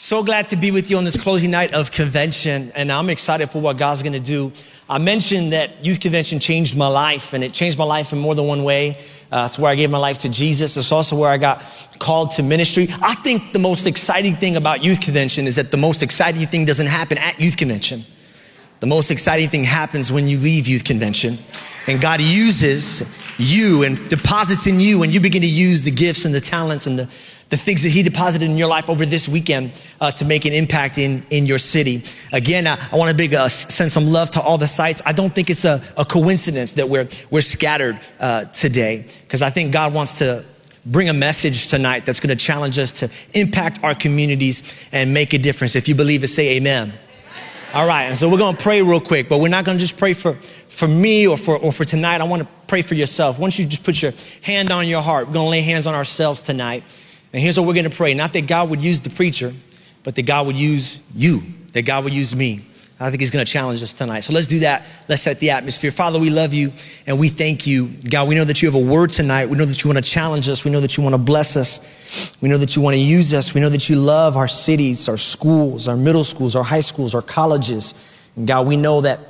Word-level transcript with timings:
So 0.00 0.22
glad 0.22 0.50
to 0.50 0.56
be 0.56 0.70
with 0.70 0.92
you 0.92 0.96
on 0.96 1.02
this 1.02 1.16
closing 1.16 1.50
night 1.50 1.74
of 1.74 1.90
convention, 1.90 2.70
and 2.76 2.92
I'm 2.92 3.10
excited 3.10 3.50
for 3.50 3.60
what 3.60 3.78
God's 3.78 4.00
gonna 4.04 4.20
do. 4.20 4.52
I 4.88 4.98
mentioned 4.98 5.52
that 5.54 5.84
youth 5.84 5.98
convention 5.98 6.38
changed 6.38 6.76
my 6.76 6.86
life, 6.86 7.32
and 7.32 7.42
it 7.42 7.52
changed 7.52 7.76
my 7.76 7.84
life 7.84 8.12
in 8.12 8.20
more 8.20 8.36
than 8.36 8.46
one 8.46 8.62
way. 8.62 8.96
Uh, 9.32 9.42
it's 9.46 9.58
where 9.58 9.72
I 9.72 9.74
gave 9.74 9.90
my 9.90 9.98
life 9.98 10.18
to 10.18 10.28
Jesus. 10.28 10.76
It's 10.76 10.92
also 10.92 11.16
where 11.16 11.30
I 11.30 11.36
got 11.36 11.64
called 11.98 12.30
to 12.32 12.44
ministry. 12.44 12.86
I 13.02 13.16
think 13.16 13.52
the 13.52 13.58
most 13.58 13.88
exciting 13.88 14.36
thing 14.36 14.54
about 14.54 14.84
youth 14.84 15.00
convention 15.00 15.48
is 15.48 15.56
that 15.56 15.72
the 15.72 15.76
most 15.76 16.04
exciting 16.04 16.46
thing 16.46 16.64
doesn't 16.64 16.86
happen 16.86 17.18
at 17.18 17.40
youth 17.40 17.56
convention. 17.56 18.04
The 18.78 18.86
most 18.86 19.10
exciting 19.10 19.48
thing 19.48 19.64
happens 19.64 20.12
when 20.12 20.28
you 20.28 20.38
leave 20.38 20.68
youth 20.68 20.84
convention, 20.84 21.38
and 21.88 22.00
God 22.00 22.20
uses 22.20 23.02
you 23.36 23.82
and 23.82 24.08
deposits 24.08 24.68
in 24.68 24.78
you, 24.78 25.02
and 25.02 25.12
you 25.12 25.18
begin 25.18 25.42
to 25.42 25.48
use 25.48 25.82
the 25.82 25.90
gifts 25.90 26.24
and 26.24 26.32
the 26.32 26.40
talents 26.40 26.86
and 26.86 26.96
the 26.96 27.12
the 27.50 27.56
things 27.56 27.82
that 27.82 27.90
he 27.90 28.02
deposited 28.02 28.44
in 28.44 28.58
your 28.58 28.68
life 28.68 28.90
over 28.90 29.06
this 29.06 29.28
weekend 29.28 29.72
uh, 30.00 30.10
to 30.12 30.24
make 30.24 30.44
an 30.44 30.52
impact 30.52 30.98
in, 30.98 31.24
in 31.30 31.46
your 31.46 31.58
city. 31.58 32.02
Again, 32.32 32.66
I, 32.66 32.78
I 32.92 32.96
want 32.96 33.10
to 33.10 33.16
big, 33.16 33.34
uh, 33.34 33.48
send 33.48 33.90
some 33.90 34.06
love 34.06 34.30
to 34.32 34.40
all 34.40 34.58
the 34.58 34.66
sites. 34.66 35.00
I 35.06 35.12
don't 35.12 35.34
think 35.34 35.48
it's 35.48 35.64
a, 35.64 35.82
a 35.96 36.04
coincidence 36.04 36.74
that 36.74 36.88
we're, 36.88 37.08
we're 37.30 37.40
scattered 37.40 37.98
uh, 38.20 38.44
today 38.46 39.06
because 39.22 39.40
I 39.40 39.50
think 39.50 39.72
God 39.72 39.94
wants 39.94 40.18
to 40.18 40.44
bring 40.84 41.08
a 41.08 41.14
message 41.14 41.68
tonight 41.68 42.06
that's 42.06 42.20
going 42.20 42.36
to 42.36 42.44
challenge 42.44 42.78
us 42.78 42.92
to 42.92 43.10
impact 43.38 43.82
our 43.82 43.94
communities 43.94 44.88
and 44.92 45.12
make 45.12 45.32
a 45.32 45.38
difference. 45.38 45.74
If 45.76 45.88
you 45.88 45.94
believe 45.94 46.24
it, 46.24 46.28
say 46.28 46.56
amen. 46.56 46.92
All 47.74 47.86
right, 47.86 48.04
and 48.04 48.16
so 48.16 48.30
we're 48.30 48.38
going 48.38 48.56
to 48.56 48.62
pray 48.62 48.82
real 48.82 49.00
quick, 49.00 49.28
but 49.28 49.40
we're 49.40 49.48
not 49.48 49.66
going 49.66 49.76
to 49.76 49.80
just 49.80 49.98
pray 49.98 50.14
for, 50.14 50.34
for 50.34 50.88
me 50.88 51.26
or 51.26 51.36
for, 51.36 51.58
or 51.58 51.70
for 51.70 51.84
tonight. 51.84 52.22
I 52.22 52.24
want 52.24 52.42
to 52.42 52.48
pray 52.66 52.80
for 52.80 52.94
yourself. 52.94 53.38
Once 53.38 53.58
you 53.58 53.66
just 53.66 53.84
put 53.84 54.00
your 54.00 54.12
hand 54.42 54.70
on 54.70 54.88
your 54.88 55.02
heart, 55.02 55.26
we're 55.26 55.34
going 55.34 55.46
to 55.46 55.50
lay 55.50 55.60
hands 55.60 55.86
on 55.86 55.94
ourselves 55.94 56.40
tonight. 56.40 56.82
And 57.32 57.42
here's 57.42 57.58
what 57.58 57.66
we're 57.66 57.74
going 57.74 57.90
to 57.90 57.96
pray 57.96 58.14
not 58.14 58.32
that 58.32 58.46
God 58.46 58.70
would 58.70 58.82
use 58.82 59.00
the 59.00 59.10
preacher, 59.10 59.52
but 60.04 60.14
that 60.14 60.22
God 60.22 60.46
would 60.46 60.58
use 60.58 61.00
you, 61.14 61.42
that 61.72 61.82
God 61.82 62.04
would 62.04 62.12
use 62.12 62.34
me. 62.34 62.64
I 63.00 63.10
think 63.10 63.20
he's 63.20 63.30
going 63.30 63.44
to 63.44 63.50
challenge 63.50 63.80
us 63.80 63.92
tonight. 63.92 64.20
So 64.20 64.32
let's 64.32 64.48
do 64.48 64.58
that. 64.60 64.84
Let's 65.08 65.22
set 65.22 65.38
the 65.38 65.50
atmosphere. 65.50 65.92
Father, 65.92 66.18
we 66.18 66.30
love 66.30 66.52
you 66.52 66.72
and 67.06 67.20
we 67.20 67.28
thank 67.28 67.64
you. 67.64 67.90
God, 68.10 68.26
we 68.26 68.34
know 68.34 68.44
that 68.44 68.60
you 68.60 68.66
have 68.66 68.74
a 68.74 68.84
word 68.84 69.10
tonight. 69.10 69.48
We 69.48 69.56
know 69.56 69.66
that 69.66 69.84
you 69.84 69.88
want 69.88 70.04
to 70.04 70.10
challenge 70.10 70.48
us. 70.48 70.64
We 70.64 70.72
know 70.72 70.80
that 70.80 70.96
you 70.96 71.04
want 71.04 71.14
to 71.14 71.18
bless 71.18 71.56
us. 71.56 72.36
We 72.40 72.48
know 72.48 72.58
that 72.58 72.74
you 72.74 72.82
want 72.82 72.96
to 72.96 73.00
use 73.00 73.32
us. 73.32 73.54
We 73.54 73.60
know 73.60 73.68
that 73.68 73.88
you 73.88 73.94
love 73.94 74.36
our 74.36 74.48
cities, 74.48 75.08
our 75.08 75.16
schools, 75.16 75.86
our 75.86 75.96
middle 75.96 76.24
schools, 76.24 76.56
our 76.56 76.64
high 76.64 76.80
schools, 76.80 77.14
our 77.14 77.22
colleges. 77.22 77.94
And 78.34 78.48
God, 78.48 78.66
we 78.66 78.76
know 78.76 79.00
that 79.02 79.20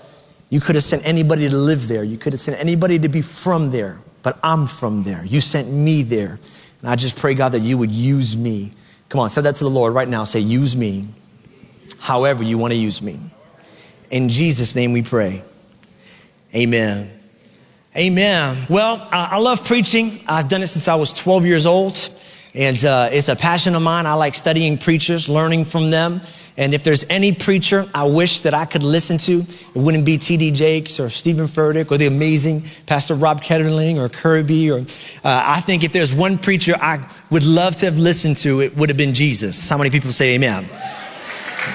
you 0.49 0.61
could 0.61 0.75
have 0.75 0.85
sent 0.85 1.07
anybody 1.07 1.47
to 1.47 1.57
live 1.57 1.89
there. 1.89 2.05
You 2.05 2.17
could 2.17 2.33
have 2.33 2.41
sent 2.41 2.59
anybody 2.59 2.99
to 3.01 3.09
be 3.11 3.21
from 3.21 3.71
there, 3.71 3.99
but 4.23 4.39
I'm 4.43 4.67
from 4.67 5.03
there. 5.03 5.27
You 5.27 5.43
sent 5.43 5.71
me 5.71 6.03
there. 6.03 6.41
And 6.81 6.91
I 6.91 6.97
just 6.97 7.17
pray, 7.17 7.35
God, 7.35 7.51
that 7.53 7.63
you 7.63 7.79
would 7.79 7.91
use 7.91 8.37
me. 8.37 8.73
Come 9.09 9.21
on, 9.21 9.31
say 9.31 9.41
that 9.43 9.57
to 9.57 9.65
the 9.65 9.71
Lord 9.71 9.95
right 9.95 10.09
now. 10.09 10.25
Say, 10.25 10.41
use 10.41 10.77
me 10.77 11.09
however 11.99 12.43
you 12.43 12.59
want 12.59 12.73
to 12.73 12.79
use 12.79 13.03
me. 13.03 13.19
In 14.11 14.29
Jesus' 14.29 14.75
name 14.75 14.93
we 14.93 15.03
pray. 15.03 15.43
Amen. 16.55 17.11
Amen. 17.97 18.67
Well, 18.71 19.07
I 19.11 19.39
love 19.39 19.67
preaching. 19.67 20.21
I've 20.29 20.49
done 20.49 20.63
it 20.63 20.69
since 20.69 20.89
I 20.89 20.95
was 20.95 21.13
12 21.13 21.47
years 21.47 21.67
old, 21.67 21.99
and 22.55 22.83
uh, 22.85 23.09
it's 23.11 23.29
a 23.29 23.37
passion 23.37 23.75
of 23.75 23.83
mine. 23.83 24.07
I 24.07 24.15
like 24.15 24.35
studying 24.35 24.79
preachers, 24.79 25.29
learning 25.29 25.65
from 25.65 25.91
them. 25.91 26.21
And 26.59 26.75
if 26.75 26.83
there's 26.83 27.07
any 27.09 27.33
preacher 27.33 27.89
I 27.95 28.05
wish 28.05 28.41
that 28.41 28.53
I 28.53 28.65
could 28.65 28.83
listen 28.83 29.17
to, 29.19 29.41
it 29.41 29.77
wouldn't 29.77 30.05
be 30.05 30.19
T.D. 30.19 30.51
Jakes 30.51 30.99
or 30.99 31.09
Steven 31.09 31.47
Furtick 31.47 31.91
or 31.91 31.97
the 31.97 32.09
amazing 32.09 32.65
Pastor 32.85 33.15
Rob 33.15 33.41
Ketterling 33.43 33.97
or 33.97 34.09
Kirby. 34.09 34.71
Or 34.71 34.81
uh, 34.81 34.83
I 35.25 35.61
think 35.61 35.85
if 35.85 35.93
there's 35.93 36.13
one 36.13 36.37
preacher 36.37 36.75
I 36.79 37.09
would 37.31 37.47
love 37.47 37.77
to 37.77 37.87
have 37.87 37.99
listened 37.99 38.39
to, 38.39 38.61
it 38.61 38.77
would 38.77 38.91
have 38.91 38.99
been 38.99 39.15
Jesus. 39.15 39.71
How 39.71 39.79
many 39.79 39.91
people 39.91 40.11
say 40.11 40.35
Amen? 40.35 40.69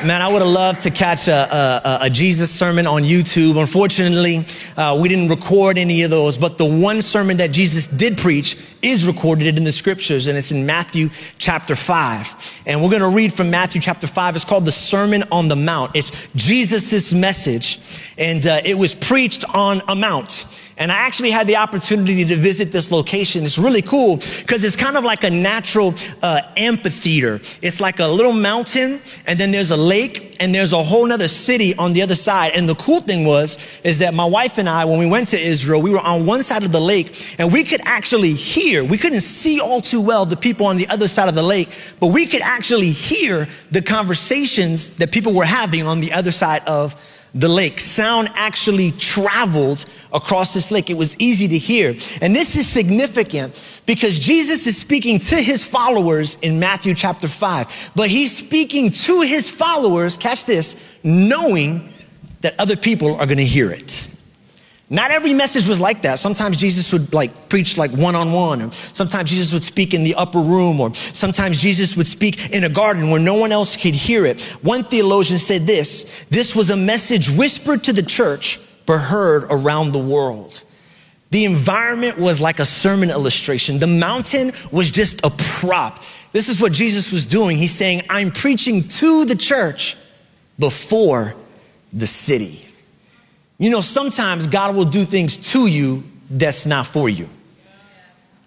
Man, 0.04 0.22
I 0.22 0.32
would 0.32 0.42
have 0.42 0.52
loved 0.52 0.82
to 0.82 0.92
catch 0.92 1.28
a, 1.28 1.34
a, 1.34 2.06
a, 2.06 2.10
Jesus 2.10 2.50
sermon 2.50 2.88
on 2.88 3.04
YouTube. 3.04 3.60
Unfortunately, 3.60 4.46
uh, 4.78 4.98
we 5.02 5.10
didn't 5.10 5.30
record 5.30 5.78
any 5.78 6.04
of 6.04 6.10
those, 6.10 6.38
but 6.38 6.58
the 6.58 6.66
one 6.66 7.02
sermon 7.02 7.38
that 7.38 7.52
Jesus 7.52 7.88
did 7.88 8.18
preach 8.18 8.58
is 8.82 9.06
recorded 9.06 9.58
in 9.58 9.64
the 9.64 9.72
scriptures, 9.72 10.28
and 10.28 10.38
it's 10.38 10.52
in 10.52 10.66
Matthew 10.66 11.10
chapter 11.38 11.76
5. 11.76 12.64
And 12.66 12.82
we're 12.82 12.90
going 12.90 13.02
to 13.02 13.16
read 13.16 13.34
from 13.34 13.50
Matthew 13.50 13.82
chapter 13.82 14.08
5. 14.08 14.36
It's 14.36 14.46
called 14.46 14.66
the 14.66 14.72
Sermon 14.72 15.24
on 15.32 15.48
the 15.50 15.56
Mount. 15.56 15.96
It's 15.96 16.30
Jesus' 16.34 17.14
message, 17.14 17.80
and 18.18 18.46
uh, 18.48 18.62
it 18.64 18.78
was 18.78 18.96
preached 18.96 19.44
on 19.54 19.82
a 19.90 19.96
mount. 19.96 20.46
And 20.78 20.92
I 20.92 21.06
actually 21.06 21.32
had 21.32 21.48
the 21.48 21.58
opportunity 21.58 22.26
to 22.26 22.36
visit 22.36 22.72
this 22.72 22.92
location. 22.92 23.44
It's 23.44 23.60
really 23.60 23.82
cool 23.84 24.18
because 24.18 24.64
it's 24.64 24.76
kind 24.76 24.98
of 24.98 25.04
like 25.04 25.24
a 25.24 25.30
natural 25.30 25.94
uh, 26.22 26.42
amphitheater. 26.58 27.36
It's 27.62 27.80
like 27.80 28.00
a 28.00 28.08
little 28.08 28.34
mountain, 28.34 29.00
and 29.28 29.40
then 29.40 29.52
there's 29.52 29.72
a 29.72 29.78
lake, 29.78 30.36
and 30.40 30.54
there's 30.54 30.74
a 30.74 30.82
whole 30.82 31.06
nother 31.06 31.28
city 31.28 31.76
on 31.76 31.94
the 31.94 32.02
other 32.02 32.16
side. 32.16 32.54
And 32.56 32.68
the 32.68 32.76
cool 32.76 33.02
thing 33.02 33.24
was, 33.26 33.80
is 33.84 34.00
that 34.00 34.14
my 34.14 34.26
wife 34.26 34.58
and 34.58 34.68
I, 34.68 34.86
when 34.86 34.98
we 34.98 35.06
went 35.06 35.28
to 35.30 35.40
Israel, 35.40 35.82
we 35.82 35.92
were 35.92 36.00
on 36.00 36.26
one 36.26 36.42
side 36.42 36.64
of 36.64 36.72
the 36.72 36.82
lake, 36.82 37.36
and 37.40 37.54
we 37.54 37.64
could 37.64 37.82
actually 37.86 38.34
hear, 38.34 38.84
we 38.84 38.98
couldn't 38.98 39.22
see 39.22 39.62
all 39.62 39.80
too 39.80 40.02
well 40.02 40.26
the 40.26 40.36
people 40.36 40.66
on 40.66 40.78
the 40.78 40.88
other 40.90 41.08
side 41.08 41.30
of 41.30 41.36
the 41.36 41.44
lake, 41.44 41.70
but 42.00 42.12
we 42.12 42.26
could 42.26 42.42
actually 42.42 42.92
hear 42.92 43.48
the 43.70 43.82
conversations 43.82 44.96
that 44.96 45.12
people 45.12 45.34
were 45.34 45.46
having 45.46 45.86
on 45.86 46.02
the 46.02 46.12
other 46.14 46.32
side 46.32 46.64
of 46.68 46.96
the 47.36 47.50
lake. 47.50 47.80
Sound 47.80 48.30
actually 48.36 48.92
traveled 48.92 49.86
across 50.14 50.54
this 50.54 50.72
lake. 50.72 50.90
It 50.90 50.98
was 50.98 51.20
easy 51.20 51.48
to 51.48 51.58
hear. 51.58 51.90
And 52.22 52.36
this 52.36 52.56
is 52.56 52.68
significant 52.68 53.82
because 53.86 54.20
Jesus 54.20 54.68
is 54.68 54.78
speaking 54.78 55.20
to 55.20 55.36
his 55.36 55.66
followers 55.66 56.36
in 56.42 56.60
Matthew 56.60 56.94
chapter 56.94 57.28
5. 57.28 57.92
But 57.96 58.10
he's 58.10 58.36
speaking 58.36 58.92
to 58.92 59.22
his 59.22 59.50
followers, 59.50 60.18
catch 60.18 60.46
this, 60.46 60.82
knowing 61.04 61.94
that 62.42 62.60
other 62.60 62.76
people 62.76 63.16
are 63.16 63.26
going 63.26 63.38
to 63.38 63.46
hear 63.46 63.72
it. 63.72 64.10
Not 64.90 65.10
every 65.10 65.34
message 65.34 65.66
was 65.66 65.82
like 65.82 66.04
that. 66.04 66.20
Sometimes 66.20 66.60
Jesus 66.60 66.94
would 66.94 67.14
like 67.14 67.50
preach 67.50 67.80
like 67.80 67.90
one 67.92 68.16
on 68.16 68.32
one, 68.32 68.62
or 68.62 68.72
sometimes 68.72 69.32
Jesus 69.32 69.52
would 69.52 69.64
speak 69.64 69.94
in 69.94 70.04
the 70.04 70.14
upper 70.14 70.40
room, 70.40 70.80
or 70.80 70.94
sometimes 70.94 71.60
Jesus 71.60 71.98
would 71.98 72.06
speak 72.06 72.54
in 72.54 72.64
a 72.66 72.70
garden 72.70 73.10
where 73.10 73.20
no 73.20 73.34
one 73.34 73.52
else 73.52 73.76
could 73.76 73.96
hear 73.96 74.26
it. 74.26 74.42
One 74.62 74.84
theologian 74.84 75.40
said 75.40 75.64
this 75.64 76.26
this 76.26 76.56
was 76.56 76.70
a 76.70 76.78
message 76.78 77.32
whispered 77.32 77.84
to 77.86 77.94
the 77.94 78.04
church, 78.04 78.60
but 78.86 79.00
heard 79.00 79.44
around 79.50 79.92
the 79.92 80.00
world. 80.00 80.64
The 81.32 81.46
environment 81.46 82.20
was 82.20 82.40
like 82.40 82.60
a 82.60 82.66
sermon 82.66 83.10
illustration, 83.10 83.80
the 83.80 83.88
mountain 83.88 84.52
was 84.72 84.92
just 84.92 85.26
a 85.26 85.32
prop. 85.32 86.04
This 86.32 86.50
is 86.50 86.60
what 86.60 86.72
Jesus 86.72 87.12
was 87.12 87.26
doing. 87.26 87.58
He's 87.58 87.72
saying, 87.72 88.02
I'm 88.10 88.32
preaching 88.32 88.88
to 88.88 89.26
the 89.26 89.36
church 89.36 89.96
before 90.58 91.36
the 91.92 92.08
city. 92.08 92.66
You 93.60 93.70
know, 93.70 93.82
sometimes 93.82 94.48
God 94.48 94.76
will 94.76 94.86
do 94.86 95.06
things 95.06 95.38
to 95.54 95.68
you 95.68 96.04
that's 96.30 96.66
not 96.66 96.88
for 96.88 97.08
you. 97.08 97.30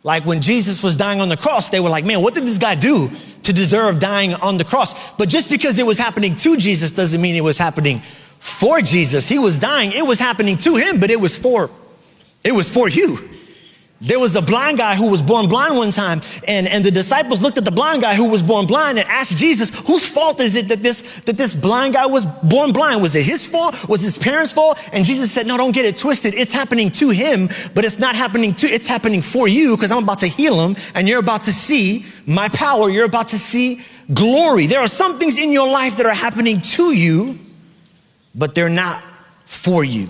Like 0.02 0.24
when 0.24 0.40
Jesus 0.40 0.82
was 0.82 0.96
dying 0.96 1.20
on 1.20 1.28
the 1.28 1.36
cross, 1.36 1.70
they 1.70 1.80
were 1.80 1.88
like, 1.88 2.04
man, 2.04 2.22
what 2.22 2.34
did 2.34 2.44
this 2.44 2.58
guy 2.58 2.74
do 2.74 3.10
to 3.42 3.52
deserve 3.52 3.98
dying 3.98 4.34
on 4.34 4.56
the 4.56 4.64
cross? 4.64 5.12
But 5.12 5.28
just 5.28 5.50
because 5.50 5.78
it 5.78 5.86
was 5.86 5.98
happening 5.98 6.34
to 6.36 6.56
Jesus 6.56 6.92
doesn't 6.92 7.20
mean 7.20 7.34
it 7.34 7.42
was 7.42 7.58
happening 7.58 8.02
for 8.46 8.80
Jesus. 8.80 9.28
He 9.28 9.38
was 9.38 9.58
dying. 9.58 9.92
It 9.92 10.06
was 10.06 10.18
happening 10.18 10.56
to 10.58 10.76
him, 10.76 11.00
but 11.00 11.10
it 11.10 11.20
was 11.20 11.36
for, 11.36 11.68
it 12.44 12.52
was 12.52 12.72
for 12.72 12.88
you. 12.88 13.18
There 13.98 14.20
was 14.20 14.36
a 14.36 14.42
blind 14.42 14.76
guy 14.76 14.94
who 14.94 15.10
was 15.10 15.22
born 15.22 15.48
blind 15.48 15.74
one 15.74 15.90
time, 15.90 16.20
and, 16.46 16.68
and 16.68 16.84
the 16.84 16.90
disciples 16.90 17.42
looked 17.42 17.56
at 17.56 17.64
the 17.64 17.70
blind 17.70 18.02
guy 18.02 18.14
who 18.14 18.28
was 18.28 18.42
born 18.42 18.66
blind 18.66 18.98
and 18.98 19.08
asked 19.08 19.38
Jesus, 19.38 19.70
whose 19.86 20.06
fault 20.06 20.40
is 20.40 20.54
it 20.54 20.68
that 20.68 20.82
this, 20.82 21.20
that 21.20 21.38
this 21.38 21.54
blind 21.54 21.94
guy 21.94 22.04
was 22.04 22.26
born 22.26 22.72
blind? 22.72 23.00
Was 23.00 23.16
it 23.16 23.24
his 23.24 23.48
fault? 23.48 23.88
Was 23.88 24.02
his 24.02 24.18
parents' 24.18 24.52
fault? 24.52 24.78
And 24.92 25.04
Jesus 25.04 25.32
said, 25.32 25.46
no, 25.46 25.56
don't 25.56 25.74
get 25.74 25.86
it 25.86 25.96
twisted. 25.96 26.34
It's 26.34 26.52
happening 26.52 26.90
to 26.92 27.08
him, 27.08 27.48
but 27.74 27.86
it's 27.86 27.98
not 27.98 28.14
happening 28.14 28.52
to, 28.56 28.66
it's 28.66 28.86
happening 28.86 29.22
for 29.22 29.48
you 29.48 29.76
because 29.76 29.90
I'm 29.90 30.04
about 30.04 30.18
to 30.20 30.28
heal 30.28 30.60
him 30.60 30.76
and 30.94 31.08
you're 31.08 31.20
about 31.20 31.42
to 31.44 31.52
see 31.52 32.04
my 32.26 32.50
power. 32.50 32.90
You're 32.90 33.06
about 33.06 33.28
to 33.28 33.38
see 33.38 33.80
glory. 34.12 34.66
There 34.66 34.80
are 34.80 34.88
some 34.88 35.18
things 35.18 35.38
in 35.38 35.52
your 35.52 35.68
life 35.68 35.96
that 35.96 36.06
are 36.06 36.14
happening 36.14 36.60
to 36.60 36.94
you, 36.94 37.38
but 38.36 38.54
they're 38.54 38.68
not 38.68 39.02
for 39.46 39.82
you. 39.82 40.08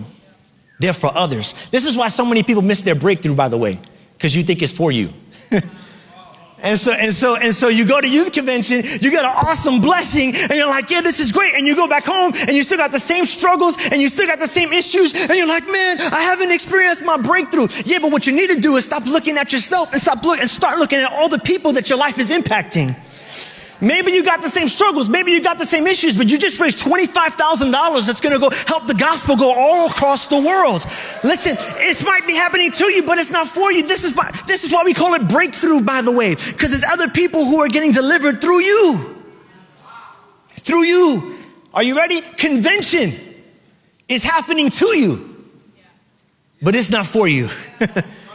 They're 0.80 0.92
for 0.92 1.10
others. 1.14 1.68
This 1.70 1.86
is 1.86 1.96
why 1.96 2.08
so 2.08 2.24
many 2.24 2.42
people 2.42 2.62
miss 2.62 2.82
their 2.82 2.94
breakthrough, 2.94 3.34
by 3.34 3.48
the 3.48 3.56
way, 3.56 3.78
because 4.14 4.36
you 4.36 4.42
think 4.42 4.62
it's 4.62 4.72
for 4.72 4.92
you. 4.92 5.08
and 5.50 6.78
so, 6.78 6.92
and 6.92 7.14
so, 7.14 7.36
and 7.36 7.54
so 7.54 7.68
you 7.68 7.86
go 7.86 7.98
to 7.98 8.10
youth 8.10 8.32
convention, 8.32 8.82
you 9.00 9.10
get 9.10 9.24
an 9.24 9.30
awesome 9.30 9.80
blessing, 9.80 10.34
and 10.34 10.52
you're 10.52 10.68
like, 10.68 10.90
yeah, 10.90 11.00
this 11.00 11.18
is 11.18 11.32
great. 11.32 11.54
And 11.54 11.66
you 11.66 11.74
go 11.74 11.88
back 11.88 12.04
home 12.04 12.32
and 12.46 12.50
you 12.50 12.62
still 12.62 12.76
got 12.76 12.92
the 12.92 13.00
same 13.00 13.24
struggles 13.24 13.78
and 13.90 14.02
you 14.02 14.08
still 14.10 14.26
got 14.26 14.38
the 14.38 14.46
same 14.46 14.72
issues. 14.72 15.14
And 15.14 15.30
you're 15.30 15.48
like, 15.48 15.64
man, 15.64 15.98
I 16.00 16.20
haven't 16.20 16.52
experienced 16.52 17.04
my 17.06 17.16
breakthrough. 17.16 17.68
Yeah, 17.86 18.00
but 18.00 18.12
what 18.12 18.26
you 18.26 18.34
need 18.34 18.50
to 18.50 18.60
do 18.60 18.76
is 18.76 18.84
stop 18.84 19.06
looking 19.06 19.38
at 19.38 19.52
yourself 19.52 19.92
and 19.92 20.00
stop 20.00 20.22
look 20.24 20.40
and 20.40 20.50
start 20.50 20.78
looking 20.78 20.98
at 20.98 21.10
all 21.10 21.30
the 21.30 21.38
people 21.38 21.72
that 21.72 21.88
your 21.88 21.98
life 21.98 22.18
is 22.18 22.30
impacting. 22.30 22.94
Maybe 23.80 24.12
you 24.12 24.24
got 24.24 24.40
the 24.40 24.48
same 24.48 24.68
struggles. 24.68 25.08
Maybe 25.08 25.32
you 25.32 25.42
got 25.42 25.58
the 25.58 25.66
same 25.66 25.86
issues, 25.86 26.16
but 26.16 26.30
you 26.30 26.38
just 26.38 26.58
raised 26.60 26.78
$25,000 26.78 28.06
that's 28.06 28.20
going 28.20 28.32
to 28.32 28.38
go 28.38 28.50
help 28.66 28.86
the 28.86 28.94
gospel 28.94 29.36
go 29.36 29.52
all 29.54 29.86
across 29.90 30.26
the 30.28 30.38
world. 30.38 30.84
Listen, 31.22 31.56
it 31.58 32.04
might 32.04 32.26
be 32.26 32.34
happening 32.34 32.70
to 32.70 32.84
you, 32.84 33.02
but 33.02 33.18
it's 33.18 33.30
not 33.30 33.46
for 33.46 33.72
you. 33.72 33.86
This 33.86 34.04
is 34.04 34.14
this 34.46 34.64
is 34.64 34.72
why 34.72 34.82
we 34.84 34.94
call 34.94 35.14
it 35.14 35.28
breakthrough, 35.28 35.82
by 35.82 36.00
the 36.00 36.12
way, 36.12 36.34
because 36.34 36.70
there's 36.70 36.90
other 36.90 37.08
people 37.08 37.44
who 37.44 37.60
are 37.60 37.68
getting 37.68 37.92
delivered 37.92 38.40
through 38.40 38.60
you. 38.60 39.22
through 40.50 40.84
you. 40.84 41.38
Are 41.74 41.82
you 41.82 41.96
ready? 41.96 42.22
Convention 42.22 43.12
is 44.08 44.24
happening 44.24 44.70
to 44.70 44.86
you, 44.96 45.44
but 46.62 46.74
it's 46.74 46.90
not 46.90 47.06
for 47.06 47.28
you. 47.28 47.50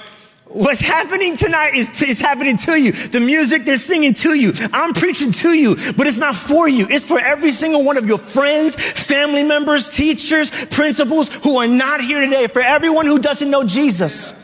What's 0.53 0.81
happening 0.81 1.37
tonight 1.37 1.71
is, 1.75 2.01
is 2.01 2.19
happening 2.19 2.57
to 2.57 2.73
you. 2.73 2.91
The 2.91 3.21
music 3.21 3.63
they're 3.63 3.77
singing 3.77 4.13
to 4.15 4.33
you. 4.33 4.51
I'm 4.73 4.93
preaching 4.93 5.31
to 5.31 5.53
you, 5.53 5.75
but 5.95 6.07
it's 6.07 6.19
not 6.19 6.35
for 6.35 6.67
you. 6.67 6.87
It's 6.89 7.05
for 7.05 7.19
every 7.21 7.51
single 7.51 7.85
one 7.85 7.97
of 7.97 8.05
your 8.05 8.17
friends, 8.17 8.75
family 8.75 9.45
members, 9.45 9.89
teachers, 9.89 10.65
principals 10.65 11.33
who 11.37 11.57
are 11.57 11.67
not 11.67 12.01
here 12.01 12.19
today, 12.19 12.47
for 12.47 12.61
everyone 12.61 13.05
who 13.05 13.17
doesn't 13.19 13.49
know 13.49 13.63
Jesus. 13.63 14.35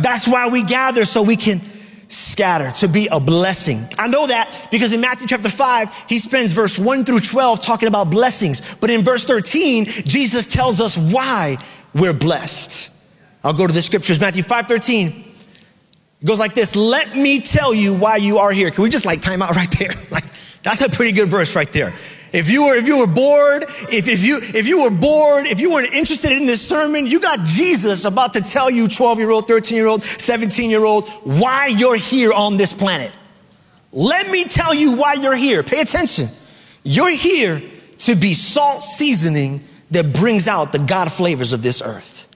That's 0.00 0.28
why 0.28 0.50
we 0.50 0.64
gather 0.64 1.06
so 1.06 1.22
we 1.22 1.36
can 1.36 1.60
scatter, 2.08 2.70
to 2.72 2.88
be 2.88 3.08
a 3.10 3.18
blessing. 3.18 3.86
I 3.98 4.08
know 4.08 4.26
that 4.26 4.68
because 4.70 4.92
in 4.92 5.00
Matthew 5.00 5.26
chapter 5.26 5.48
5, 5.48 6.04
he 6.08 6.18
spends 6.18 6.52
verse 6.52 6.78
1 6.78 7.06
through 7.06 7.20
12 7.20 7.62
talking 7.62 7.88
about 7.88 8.10
blessings. 8.10 8.74
But 8.74 8.90
in 8.90 9.02
verse 9.02 9.24
13, 9.24 9.86
Jesus 9.86 10.44
tells 10.44 10.80
us 10.80 10.98
why 10.98 11.56
we're 11.94 12.12
blessed. 12.12 12.90
I'll 13.42 13.54
go 13.54 13.66
to 13.66 13.72
the 13.72 13.82
scriptures. 13.82 14.20
Matthew 14.20 14.42
5 14.42 14.66
13. 14.66 15.24
It 16.20 16.26
goes 16.26 16.38
like 16.38 16.54
this 16.54 16.76
Let 16.76 17.14
me 17.16 17.40
tell 17.40 17.74
you 17.74 17.94
why 17.94 18.16
you 18.16 18.38
are 18.38 18.52
here. 18.52 18.70
Can 18.70 18.84
we 18.84 18.90
just 18.90 19.06
like 19.06 19.20
time 19.20 19.42
out 19.42 19.54
right 19.56 19.70
there? 19.78 19.92
Like, 20.10 20.24
that's 20.62 20.80
a 20.80 20.88
pretty 20.88 21.12
good 21.12 21.28
verse 21.28 21.54
right 21.54 21.72
there. 21.72 21.94
If 22.32 22.50
you 22.50 22.66
were, 22.66 22.74
if 22.74 22.86
you 22.86 22.98
were 22.98 23.06
bored, 23.06 23.62
if, 23.90 24.06
if 24.06 24.22
you, 24.22 24.40
if 24.42 24.66
you 24.66 24.82
were 24.82 24.90
bored, 24.90 25.46
if 25.46 25.60
you 25.60 25.70
weren't 25.70 25.94
interested 25.94 26.32
in 26.32 26.46
this 26.46 26.66
sermon, 26.66 27.06
you 27.06 27.20
got 27.20 27.40
Jesus 27.46 28.04
about 28.04 28.34
to 28.34 28.42
tell 28.42 28.68
you 28.70 28.86
12 28.86 29.18
year 29.18 29.30
old, 29.30 29.46
13 29.46 29.76
year 29.76 29.86
old, 29.86 30.02
17 30.02 30.68
year 30.68 30.84
old, 30.84 31.08
why 31.24 31.68
you're 31.68 31.96
here 31.96 32.32
on 32.32 32.56
this 32.56 32.72
planet. 32.72 33.12
Let 33.92 34.30
me 34.30 34.44
tell 34.44 34.74
you 34.74 34.96
why 34.96 35.14
you're 35.14 35.36
here. 35.36 35.62
Pay 35.62 35.80
attention. 35.80 36.26
You're 36.82 37.10
here 37.10 37.62
to 37.98 38.14
be 38.14 38.34
salt 38.34 38.82
seasoning 38.82 39.60
that 39.90 40.14
brings 40.14 40.48
out 40.48 40.72
the 40.72 40.78
God 40.80 41.10
flavors 41.10 41.54
of 41.54 41.62
this 41.62 41.80
earth. 41.80 42.27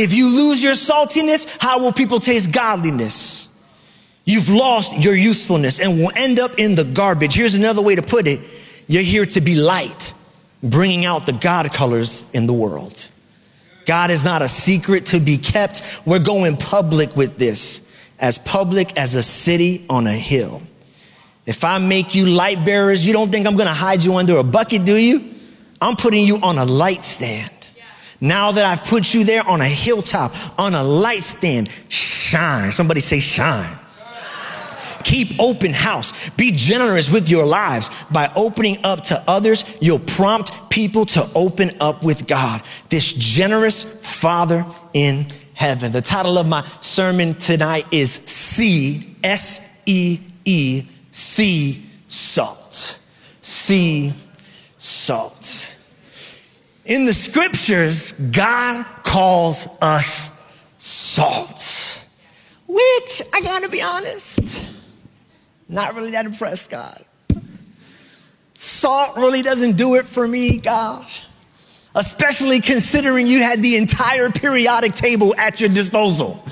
If 0.00 0.14
you 0.14 0.28
lose 0.28 0.62
your 0.62 0.74
saltiness, 0.74 1.58
how 1.60 1.80
will 1.80 1.92
people 1.92 2.20
taste 2.20 2.52
godliness? 2.52 3.48
You've 4.24 4.48
lost 4.48 5.02
your 5.02 5.16
usefulness 5.16 5.80
and 5.80 5.98
will 5.98 6.12
end 6.14 6.38
up 6.38 6.52
in 6.56 6.76
the 6.76 6.84
garbage. 6.84 7.34
Here's 7.34 7.56
another 7.56 7.82
way 7.82 7.96
to 7.96 8.02
put 8.02 8.28
it 8.28 8.38
you're 8.86 9.02
here 9.02 9.26
to 9.26 9.40
be 9.40 9.56
light, 9.56 10.14
bringing 10.62 11.04
out 11.04 11.26
the 11.26 11.32
God 11.32 11.72
colors 11.72 12.30
in 12.32 12.46
the 12.46 12.52
world. 12.52 13.08
God 13.86 14.12
is 14.12 14.24
not 14.24 14.40
a 14.40 14.46
secret 14.46 15.06
to 15.06 15.18
be 15.18 15.36
kept. 15.36 15.82
We're 16.06 16.22
going 16.22 16.56
public 16.58 17.16
with 17.16 17.36
this, 17.36 17.90
as 18.20 18.38
public 18.38 18.96
as 18.96 19.16
a 19.16 19.22
city 19.22 19.84
on 19.90 20.06
a 20.06 20.12
hill. 20.12 20.62
If 21.44 21.64
I 21.64 21.78
make 21.78 22.14
you 22.14 22.26
light 22.26 22.64
bearers, 22.64 23.04
you 23.04 23.12
don't 23.12 23.32
think 23.32 23.48
I'm 23.48 23.56
gonna 23.56 23.74
hide 23.74 24.04
you 24.04 24.14
under 24.14 24.36
a 24.36 24.44
bucket, 24.44 24.84
do 24.84 24.96
you? 24.96 25.34
I'm 25.80 25.96
putting 25.96 26.24
you 26.24 26.36
on 26.36 26.56
a 26.58 26.64
light 26.64 27.04
stand. 27.04 27.57
Now 28.20 28.52
that 28.52 28.64
I've 28.64 28.84
put 28.84 29.14
you 29.14 29.24
there 29.24 29.46
on 29.48 29.60
a 29.60 29.68
hilltop, 29.68 30.32
on 30.58 30.74
a 30.74 30.82
light 30.82 31.22
stand, 31.22 31.70
shine. 31.88 32.72
Somebody 32.72 33.00
say, 33.00 33.20
shine. 33.20 33.78
Keep 35.04 35.40
open 35.40 35.72
house. 35.72 36.28
Be 36.30 36.52
generous 36.52 37.10
with 37.10 37.30
your 37.30 37.46
lives. 37.46 37.90
By 38.10 38.30
opening 38.36 38.76
up 38.84 39.04
to 39.04 39.22
others, 39.26 39.64
you'll 39.80 40.00
prompt 40.00 40.70
people 40.70 41.06
to 41.06 41.26
open 41.34 41.70
up 41.80 42.02
with 42.02 42.26
God, 42.26 42.60
this 42.90 43.12
generous 43.14 43.84
Father 44.18 44.66
in 44.92 45.26
heaven. 45.54 45.92
The 45.92 46.02
title 46.02 46.36
of 46.36 46.46
my 46.46 46.62
sermon 46.80 47.34
tonight 47.34 47.86
is 47.90 48.12
See, 48.12 49.16
S 49.24 49.66
E 49.86 50.18
E, 50.44 50.82
See 51.10 51.86
Salt. 52.06 52.98
See 53.40 54.12
Salt. 54.76 55.77
In 56.88 57.04
the 57.04 57.12
scriptures, 57.12 58.12
God 58.12 58.84
calls 59.04 59.68
us 59.82 60.32
salt, 60.78 62.06
which 62.66 63.22
I 63.34 63.42
gotta 63.42 63.68
be 63.68 63.82
honest, 63.82 64.66
not 65.68 65.94
really 65.94 66.12
that 66.12 66.24
impressed, 66.24 66.70
God. 66.70 66.98
Salt 68.54 69.18
really 69.18 69.42
doesn't 69.42 69.76
do 69.76 69.96
it 69.96 70.06
for 70.06 70.26
me, 70.26 70.56
God. 70.56 71.06
Especially 71.94 72.60
considering 72.60 73.26
you 73.26 73.42
had 73.42 73.62
the 73.62 73.76
entire 73.76 74.30
periodic 74.30 74.94
table 74.94 75.34
at 75.36 75.60
your 75.60 75.68
disposal. 75.68 76.42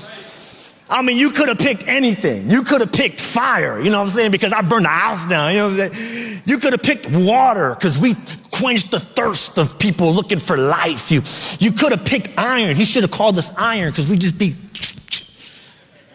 I 0.89 1.01
mean, 1.01 1.17
you 1.17 1.31
could 1.31 1.49
have 1.49 1.59
picked 1.59 1.87
anything. 1.87 2.49
You 2.49 2.63
could 2.63 2.79
have 2.79 2.93
picked 2.93 3.19
fire, 3.19 3.79
you 3.79 3.89
know 3.89 3.97
what 3.97 4.05
I'm 4.05 4.09
saying? 4.09 4.31
Because 4.31 4.53
I 4.53 4.61
burned 4.61 4.85
the 4.85 4.89
house 4.89 5.27
down, 5.27 5.51
you 5.51 5.59
know 5.59 5.69
what 5.69 5.81
I'm 5.81 5.91
saying? 5.91 6.41
You 6.45 6.59
could 6.59 6.71
have 6.71 6.83
picked 6.83 7.09
water 7.11 7.75
because 7.75 7.97
we 7.97 8.13
quenched 8.51 8.91
the 8.91 8.99
thirst 8.99 9.57
of 9.57 9.77
people 9.79 10.13
looking 10.13 10.39
for 10.39 10.57
life. 10.57 11.11
You, 11.11 11.21
you 11.59 11.73
could 11.73 11.91
have 11.91 12.05
picked 12.05 12.29
iron. 12.37 12.77
He 12.77 12.85
should 12.85 13.03
have 13.03 13.11
called 13.11 13.37
us 13.37 13.51
iron 13.57 13.91
because 13.91 14.07
we 14.07 14.15
just 14.15 14.39
be 14.39 14.55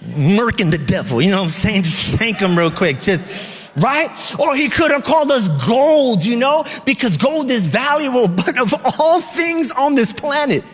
murking 0.03 0.71
the 0.71 0.79
devil, 0.79 1.21
you 1.21 1.31
know 1.31 1.39
what 1.39 1.45
I'm 1.45 1.49
saying? 1.51 1.83
Just 1.85 2.19
sank 2.19 2.41
him 2.41 2.59
real 2.59 2.73
quick, 2.73 2.99
just, 2.99 3.73
right? 3.77 4.09
Or 4.41 4.57
he 4.57 4.69
could 4.69 4.91
have 4.91 5.05
called 5.05 5.31
us 5.31 5.49
gold, 5.65 6.25
you 6.25 6.37
know, 6.37 6.65
because 6.85 7.17
gold 7.17 7.51
is 7.53 7.69
valuable, 7.69 8.27
but 8.37 8.59
of 8.59 8.75
all 8.99 9.21
things 9.21 9.71
on 9.71 9.95
this 9.95 10.13
planet, 10.13 10.65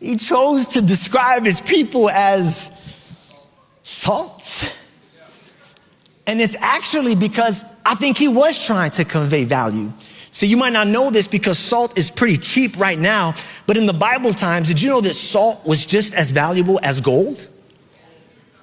he 0.00 0.16
chose 0.16 0.66
to 0.68 0.80
describe 0.80 1.44
his 1.44 1.60
people 1.60 2.08
as 2.08 2.77
salt. 3.88 4.78
And 6.26 6.40
it's 6.42 6.56
actually 6.60 7.14
because 7.14 7.64
I 7.86 7.94
think 7.94 8.18
he 8.18 8.28
was 8.28 8.64
trying 8.64 8.90
to 8.92 9.04
convey 9.04 9.44
value. 9.44 9.90
So 10.30 10.44
you 10.44 10.58
might 10.58 10.74
not 10.74 10.88
know 10.88 11.10
this 11.10 11.26
because 11.26 11.58
salt 11.58 11.96
is 11.96 12.10
pretty 12.10 12.36
cheap 12.36 12.78
right 12.78 12.98
now, 12.98 13.32
but 13.66 13.78
in 13.78 13.86
the 13.86 13.94
Bible 13.94 14.34
times, 14.34 14.68
did 14.68 14.82
you 14.82 14.90
know 14.90 15.00
that 15.00 15.14
salt 15.14 15.66
was 15.66 15.86
just 15.86 16.14
as 16.14 16.32
valuable 16.32 16.78
as 16.82 17.00
gold? 17.00 17.48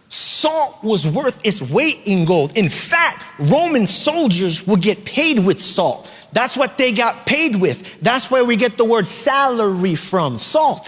Salt 0.09 0.83
was 0.83 1.07
worth 1.07 1.43
its 1.43 1.59
weight 1.59 2.01
in 2.05 2.25
gold. 2.25 2.55
In 2.55 2.69
fact, 2.69 3.23
Roman 3.39 3.87
soldiers 3.87 4.67
would 4.67 4.83
get 4.83 5.05
paid 5.05 5.39
with 5.39 5.59
salt. 5.59 6.29
That's 6.33 6.55
what 6.55 6.77
they 6.77 6.91
got 6.91 7.25
paid 7.25 7.55
with. 7.55 7.99
That's 7.99 8.29
where 8.29 8.45
we 8.45 8.57
get 8.57 8.77
the 8.77 8.85
word 8.85 9.07
salary 9.07 9.95
from. 9.95 10.37
Salt. 10.37 10.85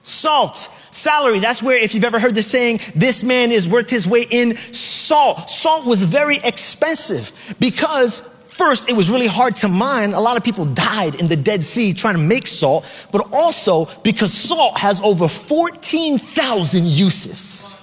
Salt 0.00 0.72
salary. 0.96 1.38
That's 1.38 1.62
where, 1.62 1.82
if 1.82 1.94
you've 1.94 2.04
ever 2.04 2.18
heard 2.18 2.34
the 2.34 2.42
saying, 2.42 2.80
this 2.94 3.22
man 3.22 3.52
is 3.52 3.68
worth 3.68 3.90
his 3.90 4.06
weight 4.06 4.28
in 4.30 4.56
salt. 4.56 5.50
Salt 5.50 5.86
was 5.86 6.02
very 6.02 6.38
expensive 6.42 7.54
because 7.60 8.22
First, 8.56 8.88
it 8.88 8.96
was 8.96 9.10
really 9.10 9.26
hard 9.26 9.54
to 9.56 9.68
mine. 9.68 10.14
A 10.14 10.20
lot 10.20 10.38
of 10.38 10.44
people 10.44 10.64
died 10.64 11.20
in 11.20 11.28
the 11.28 11.36
Dead 11.36 11.62
Sea 11.62 11.92
trying 11.92 12.14
to 12.14 12.20
make 12.20 12.46
salt, 12.46 12.86
but 13.12 13.28
also 13.30 13.84
because 14.02 14.32
salt 14.32 14.78
has 14.78 14.98
over 15.02 15.28
14,000 15.28 16.86
uses. 16.86 17.78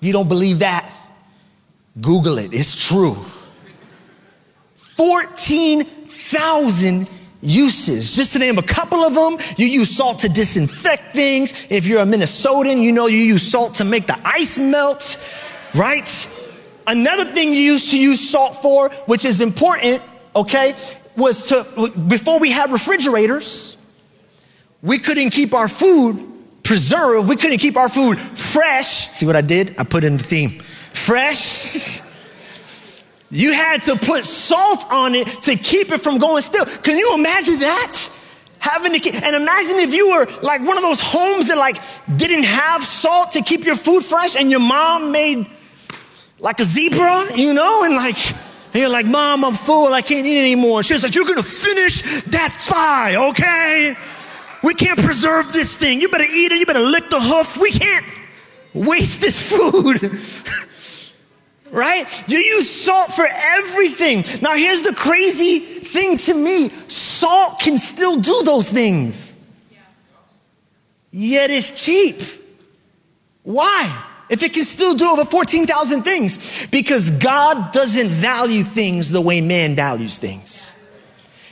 You 0.00 0.14
don't 0.14 0.26
believe 0.26 0.60
that? 0.60 0.90
Google 2.00 2.38
it, 2.38 2.54
it's 2.54 2.88
true. 2.88 3.14
14,000 4.74 7.10
uses. 7.44 8.16
Just 8.16 8.32
to 8.32 8.38
name 8.38 8.58
a 8.58 8.62
couple 8.62 9.00
of 9.00 9.14
them, 9.14 9.38
you 9.56 9.66
use 9.66 9.94
salt 9.94 10.20
to 10.20 10.28
disinfect 10.28 11.14
things. 11.14 11.66
If 11.70 11.86
you're 11.86 12.00
a 12.00 12.06
Minnesotan, 12.06 12.80
you 12.80 12.90
know 12.90 13.06
you 13.06 13.18
use 13.18 13.48
salt 13.48 13.74
to 13.74 13.84
make 13.84 14.06
the 14.06 14.18
ice 14.24 14.58
melt, 14.58 15.16
right? 15.74 16.30
Another 16.86 17.24
thing 17.24 17.50
you 17.50 17.60
used 17.60 17.90
to 17.90 18.00
use 18.00 18.28
salt 18.28 18.56
for, 18.56 18.90
which 19.06 19.24
is 19.24 19.40
important, 19.40 20.02
okay, 20.34 20.74
was 21.16 21.48
to, 21.48 21.90
before 22.08 22.40
we 22.40 22.50
had 22.50 22.70
refrigerators, 22.72 23.76
we 24.82 24.98
couldn't 24.98 25.30
keep 25.30 25.54
our 25.54 25.68
food 25.68 26.18
preserved. 26.62 27.28
We 27.28 27.36
couldn't 27.36 27.58
keep 27.58 27.76
our 27.76 27.88
food 27.88 28.18
fresh. 28.18 29.08
See 29.10 29.26
what 29.26 29.36
I 29.36 29.40
did? 29.40 29.78
I 29.78 29.84
put 29.84 30.02
in 30.02 30.16
the 30.16 30.24
theme. 30.24 30.50
Fresh. 30.60 32.00
You 33.34 33.52
had 33.52 33.82
to 33.82 33.96
put 33.96 34.24
salt 34.24 34.84
on 34.92 35.16
it 35.16 35.26
to 35.42 35.56
keep 35.56 35.90
it 35.90 36.00
from 36.00 36.18
going 36.18 36.40
stale. 36.40 36.64
Can 36.64 36.96
you 36.96 37.16
imagine 37.16 37.58
that? 37.58 38.08
Having 38.60 38.92
to 38.92 39.00
keep, 39.00 39.14
and 39.16 39.34
imagine 39.34 39.80
if 39.80 39.92
you 39.92 40.08
were 40.08 40.26
like 40.40 40.60
one 40.60 40.76
of 40.76 40.84
those 40.84 41.00
homes 41.00 41.48
that 41.48 41.58
like 41.58 41.78
didn't 42.16 42.44
have 42.44 42.80
salt 42.80 43.32
to 43.32 43.42
keep 43.42 43.64
your 43.64 43.74
food 43.74 44.04
fresh 44.04 44.36
and 44.36 44.52
your 44.52 44.60
mom 44.60 45.10
made 45.10 45.48
like 46.38 46.60
a 46.60 46.64
zebra, 46.64 47.24
you 47.34 47.54
know, 47.54 47.82
and 47.82 47.96
like, 47.96 48.16
and 48.72 48.76
you're 48.76 48.88
like, 48.88 49.06
Mom, 49.06 49.44
I'm 49.44 49.54
full, 49.54 49.92
I 49.92 50.00
can't 50.00 50.24
eat 50.24 50.38
anymore. 50.38 50.80
And 50.88 51.02
like, 51.02 51.14
You're 51.16 51.26
gonna 51.26 51.42
finish 51.42 52.22
that 52.22 52.52
thigh, 52.52 53.16
okay? 53.30 53.96
We 54.62 54.74
can't 54.74 54.98
preserve 55.00 55.52
this 55.52 55.76
thing. 55.76 56.00
You 56.00 56.08
better 56.08 56.24
eat 56.24 56.52
it, 56.52 56.58
you 56.60 56.66
better 56.66 56.78
lick 56.78 57.10
the 57.10 57.20
hoof. 57.20 57.58
We 57.60 57.72
can't 57.72 58.06
waste 58.72 59.20
this 59.20 59.50
food. 59.50 59.98
right? 61.74 62.06
You 62.28 62.38
use 62.38 62.70
salt 62.70 63.12
for 63.12 63.26
everything. 63.58 64.24
Now, 64.40 64.56
here's 64.56 64.82
the 64.82 64.94
crazy 64.94 65.58
thing 65.58 66.16
to 66.18 66.34
me 66.34 66.68
salt 66.88 67.60
can 67.60 67.78
still 67.78 68.20
do 68.20 68.42
those 68.44 68.70
things, 68.70 69.36
yet 71.10 71.50
it's 71.50 71.84
cheap. 71.84 72.22
Why? 73.42 74.10
if 74.30 74.42
it 74.42 74.54
can 74.54 74.64
still 74.64 74.94
do 74.94 75.06
over 75.06 75.24
14,000 75.24 76.02
things? 76.02 76.66
Because 76.68 77.10
God 77.10 77.72
doesn't 77.72 78.08
value 78.08 78.62
things 78.62 79.10
the 79.10 79.20
way 79.20 79.40
man 79.40 79.76
values 79.76 80.18
things. 80.18 80.74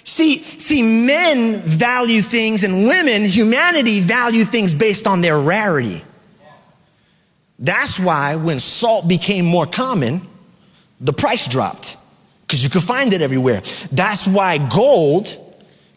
See, 0.05 0.43
see, 0.43 1.07
men 1.07 1.61
value 1.61 2.23
things 2.23 2.65
and 2.65 2.87
women, 2.87 3.25
humanity 3.25 4.01
value 4.01 4.45
things 4.45 4.75
based 4.75 5.07
on 5.07 5.21
their 5.21 5.39
rarity. 5.39 6.03
That's 7.63 7.99
why 8.01 8.35
when 8.35 8.59
salt 8.59 9.07
became 9.09 9.47
more 9.47 9.67
common, 9.67 10.21
the 11.01 11.13
price 11.13 11.47
dropped 11.47 11.97
because 12.43 12.63
you 12.63 12.69
could 12.69 12.83
find 12.83 13.13
it 13.15 13.23
everywhere. 13.23 13.63
That's 13.93 14.27
why 14.27 14.59
gold 14.69 15.39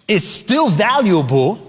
is 0.08 0.26
still 0.28 0.70
valuable 0.70 1.60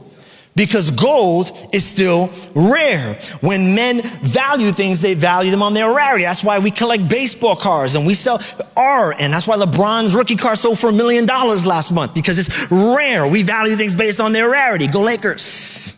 because 0.54 0.90
gold 0.90 1.50
is 1.72 1.84
still 1.84 2.30
rare. 2.54 3.14
When 3.40 3.74
men 3.74 4.02
value 4.02 4.70
things, 4.70 5.00
they 5.00 5.14
value 5.14 5.50
them 5.50 5.62
on 5.62 5.72
their 5.72 5.90
rarity. 5.94 6.24
That's 6.24 6.44
why 6.44 6.58
we 6.58 6.70
collect 6.70 7.08
baseball 7.08 7.56
cards 7.56 7.94
and 7.94 8.06
we 8.06 8.12
sell 8.12 8.38
art. 8.76 9.16
And 9.18 9.32
that's 9.32 9.46
why 9.46 9.56
LeBron's 9.56 10.14
rookie 10.14 10.36
card 10.36 10.58
sold 10.58 10.78
for 10.78 10.90
a 10.90 10.92
million 10.92 11.24
dollars 11.24 11.66
last 11.66 11.90
month 11.90 12.14
because 12.14 12.38
it's 12.38 12.70
rare. 12.70 13.26
We 13.26 13.42
value 13.42 13.76
things 13.76 13.94
based 13.94 14.20
on 14.20 14.32
their 14.32 14.50
rarity. 14.50 14.88
Go 14.88 15.00
Lakers. 15.00 15.96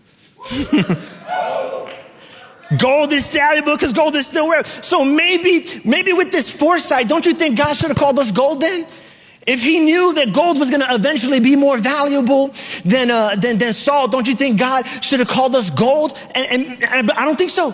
gold 2.76 3.12
is 3.12 3.32
valuable 3.32 3.76
because 3.76 3.92
gold 3.92 4.14
is 4.16 4.26
still 4.26 4.50
rare. 4.50 4.64
So 4.64 5.04
maybe, 5.04 5.66
maybe 5.84 6.12
with 6.12 6.32
this 6.32 6.54
foresight, 6.54 7.08
don't 7.08 7.24
you 7.24 7.32
think 7.32 7.56
God 7.56 7.74
should 7.74 7.88
have 7.88 7.96
called 7.96 8.18
us 8.18 8.30
gold 8.30 8.60
then? 8.60 8.86
If 9.46 9.62
he 9.62 9.80
knew 9.80 10.12
that 10.14 10.34
gold 10.34 10.58
was 10.58 10.68
going 10.68 10.82
to 10.82 10.94
eventually 10.94 11.40
be 11.40 11.56
more 11.56 11.78
valuable 11.78 12.48
than, 12.84 13.10
uh, 13.10 13.34
than, 13.36 13.56
than 13.56 13.72
salt, 13.72 14.12
don't 14.12 14.28
you 14.28 14.34
think 14.34 14.58
God 14.58 14.84
should 14.86 15.20
have 15.20 15.28
called 15.28 15.54
us 15.54 15.70
gold? 15.70 16.12
And, 16.34 16.46
and, 16.50 16.84
and 16.84 17.10
I 17.12 17.24
don't 17.24 17.36
think 17.36 17.50
so. 17.50 17.72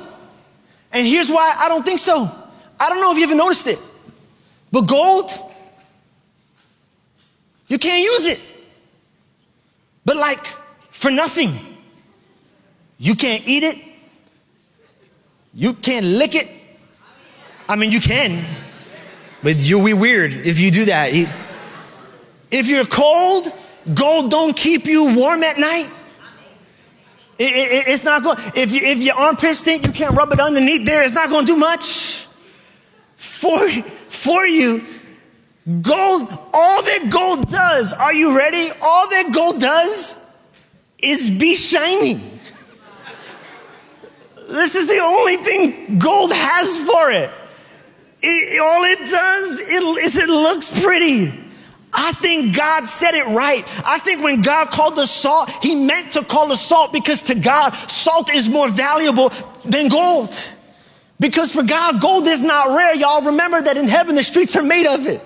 And 0.93 1.07
here's 1.07 1.31
why 1.31 1.53
I 1.59 1.69
don't 1.69 1.85
think 1.85 1.99
so. 1.99 2.31
I 2.79 2.89
don't 2.89 3.01
know 3.01 3.11
if 3.11 3.19
you 3.19 3.25
ever 3.25 3.35
noticed 3.35 3.67
it, 3.67 3.79
but 4.71 4.83
gold, 4.83 5.33
you 7.67 7.79
can't 7.79 8.03
use 8.03 8.27
it. 8.27 8.41
But 10.05 10.17
like 10.17 10.47
for 11.05 11.11
nothing. 11.11 11.51
You 12.97 13.15
can't 13.15 13.47
eat 13.47 13.63
it. 13.63 13.77
You 15.55 15.75
can't 15.75 16.05
lick 16.05 16.35
it. 16.35 16.49
I 17.69 17.77
mean, 17.77 17.93
you 17.93 18.01
can, 18.01 18.45
but 19.43 19.57
you'll 19.57 19.85
be 19.85 19.95
weird 19.95 20.33
if 20.33 20.61
you 20.61 20.71
do 20.71 20.85
that. 20.87 21.13
If 22.51 22.67
you're 22.69 22.85
cold, 22.85 23.47
gold 23.95 24.31
don't 24.31 24.57
keep 24.57 24.85
you 24.87 25.15
warm 25.17 25.43
at 25.43 25.59
night. 25.59 25.91
It, 27.39 27.43
it, 27.43 27.89
it's 27.89 28.05
not 28.05 28.23
going. 28.23 28.37
If 28.55 28.73
you, 28.73 28.81
if 28.83 28.99
your 28.99 29.17
armpit 29.17 29.57
stink, 29.57 29.87
you 29.87 29.93
can't 29.93 30.15
rub 30.15 30.31
it 30.33 30.41
underneath 30.41 30.87
there. 30.87 31.03
It's 31.03 31.15
not 31.15 31.31
going 31.31 31.47
to 31.47 31.53
do 31.55 31.59
much 31.59 32.27
for 33.17 33.59
for 34.09 34.47
you. 34.47 34.83
Gold, 35.67 36.29
all 36.53 36.83
that 36.83 37.09
gold 37.11 37.49
does. 37.51 37.93
Are 37.95 38.13
you 38.13 38.37
ready? 38.37 38.71
All 38.83 39.09
that 39.09 39.33
gold 39.35 39.61
does 39.61 40.23
is 40.99 41.31
be 41.31 41.55
shiny. 41.55 42.34
This 44.49 44.75
is 44.75 44.87
the 44.87 45.01
only 45.01 45.37
thing 45.37 45.99
gold 45.99 46.33
has 46.33 46.79
for 46.79 47.11
it. 47.11 47.31
it 48.23 48.61
all 48.61 48.85
it 48.85 48.99
does 49.11 49.61
it, 49.61 50.05
is 50.05 50.17
it 50.17 50.29
looks 50.29 50.83
pretty. 50.83 51.33
I 51.97 52.13
think 52.13 52.57
God 52.57 52.85
said 52.85 53.15
it 53.15 53.27
right. 53.27 53.63
I 53.87 53.99
think 54.01 54.23
when 54.23 54.43
God 54.43 54.69
called 54.69 54.97
the 54.97 55.07
salt, 55.07 55.49
he 55.63 55.87
meant 55.87 56.13
to 56.13 56.25
call 56.25 56.49
the 56.49 56.57
salt 56.57 56.93
because 56.93 57.23
to 57.23 57.37
God, 57.37 57.73
salt 57.73 58.35
is 58.35 58.49
more 58.49 58.69
valuable 58.69 59.29
than 59.65 59.89
gold. 59.89 60.35
Because 61.21 61.55
for 61.55 61.63
God, 61.63 62.03
gold 62.03 62.27
is 62.27 62.43
not 62.43 62.77
rare. 62.77 62.97
Y'all 62.97 63.23
remember 63.23 63.63
that 63.63 63.77
in 63.77 63.87
heaven, 63.87 64.17
the 64.17 64.25
streets 64.25 64.57
are 64.57 64.63
made 64.63 64.87
of 64.87 65.07
it. 65.07 65.23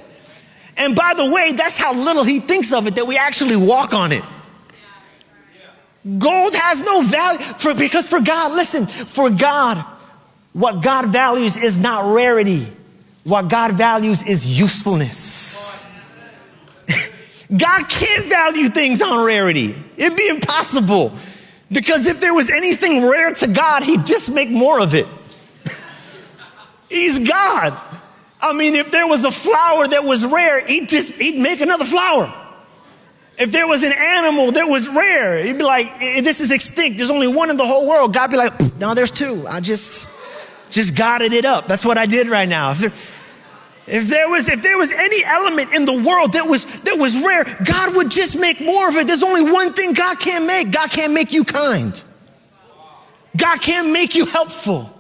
And 0.76 0.94
by 0.94 1.14
the 1.16 1.30
way, 1.30 1.52
that's 1.52 1.78
how 1.78 1.94
little 1.94 2.22
he 2.22 2.38
thinks 2.38 2.72
of 2.74 2.86
it, 2.86 2.96
that 2.96 3.06
we 3.06 3.16
actually 3.16 3.56
walk 3.56 3.94
on 3.94 4.12
it. 4.12 4.22
Gold 6.16 6.54
has 6.54 6.82
no 6.84 7.02
value 7.02 7.38
for, 7.38 7.74
because 7.74 8.08
for 8.08 8.20
God, 8.20 8.52
listen, 8.52 8.86
for 8.86 9.28
God, 9.30 9.84
what 10.52 10.82
God 10.82 11.06
values 11.06 11.56
is 11.56 11.78
not 11.78 12.14
rarity. 12.14 12.66
What 13.24 13.48
God 13.48 13.72
values 13.72 14.22
is 14.22 14.58
usefulness. 14.58 15.86
God 17.50 17.88
can't 17.88 18.26
value 18.26 18.68
things 18.68 19.02
on 19.02 19.26
rarity. 19.26 19.74
It'd 19.96 20.16
be 20.16 20.28
impossible. 20.28 21.12
Because 21.70 22.06
if 22.06 22.20
there 22.20 22.32
was 22.32 22.50
anything 22.50 23.02
rare 23.02 23.34
to 23.34 23.46
God, 23.46 23.82
He'd 23.82 24.06
just 24.06 24.32
make 24.32 24.48
more 24.48 24.80
of 24.80 24.94
it. 24.94 25.06
He's 26.88 27.28
God. 27.28 27.78
I 28.40 28.54
mean, 28.54 28.74
if 28.76 28.90
there 28.90 29.06
was 29.06 29.24
a 29.24 29.30
flower 29.30 29.86
that 29.88 30.04
was 30.04 30.24
rare, 30.24 30.64
He'd 30.64 30.88
just, 30.88 31.20
He'd 31.20 31.38
make 31.38 31.60
another 31.60 31.84
flower. 31.84 32.32
If 33.38 33.52
there 33.52 33.68
was 33.68 33.84
an 33.84 33.92
animal 33.92 34.50
that 34.52 34.66
was 34.66 34.88
rare, 34.88 35.44
He'd 35.44 35.58
be 35.58 35.64
like, 35.64 35.98
this 35.98 36.40
is 36.40 36.50
extinct. 36.50 36.98
There's 36.98 37.10
only 37.10 37.28
one 37.28 37.50
in 37.50 37.56
the 37.56 37.66
whole 37.66 37.88
world. 37.88 38.12
God'd 38.12 38.32
be 38.32 38.36
like, 38.36 38.78
no, 38.78 38.94
there's 38.94 39.12
two. 39.12 39.46
I 39.48 39.60
just, 39.60 40.08
just 40.70 40.96
godded 40.96 41.32
it 41.32 41.44
up. 41.44 41.66
That's 41.66 41.84
what 41.84 41.98
I 41.98 42.06
did 42.06 42.28
right 42.28 42.48
now. 42.48 42.72
If 42.72 42.78
there, 42.78 42.92
if 43.90 44.08
there 44.08 44.28
was, 44.28 44.48
if 44.48 44.62
there 44.62 44.76
was 44.76 44.92
any 44.92 45.24
element 45.24 45.72
in 45.72 45.84
the 45.84 45.94
world 45.94 46.32
that 46.32 46.46
was, 46.46 46.80
that 46.80 46.98
was 46.98 47.16
rare, 47.18 47.44
God 47.64 47.94
would 47.96 48.10
just 48.10 48.38
make 48.38 48.60
more 48.60 48.88
of 48.88 48.96
it. 48.96 49.06
There's 49.06 49.22
only 49.22 49.50
one 49.50 49.72
thing 49.72 49.92
God 49.92 50.18
can't 50.18 50.44
make. 50.44 50.72
God 50.72 50.90
can't 50.90 51.12
make 51.12 51.32
you 51.32 51.44
kind. 51.44 52.02
God 53.36 53.62
can't 53.62 53.92
make 53.92 54.14
you 54.14 54.26
helpful. 54.26 54.92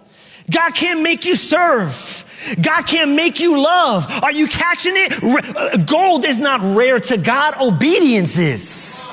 God 0.50 0.74
can't 0.74 1.02
make 1.02 1.26
you 1.26 1.36
serve. 1.36 2.17
God 2.60 2.86
can't 2.86 3.12
make 3.12 3.40
you 3.40 3.62
love. 3.62 4.06
Are 4.22 4.32
you 4.32 4.46
catching 4.46 4.94
it? 4.96 5.22
Uh, 5.22 5.76
gold 5.84 6.24
is 6.24 6.38
not 6.38 6.60
rare 6.76 7.00
to 7.00 7.16
God. 7.16 7.54
Obedience 7.60 8.38
is. 8.38 9.10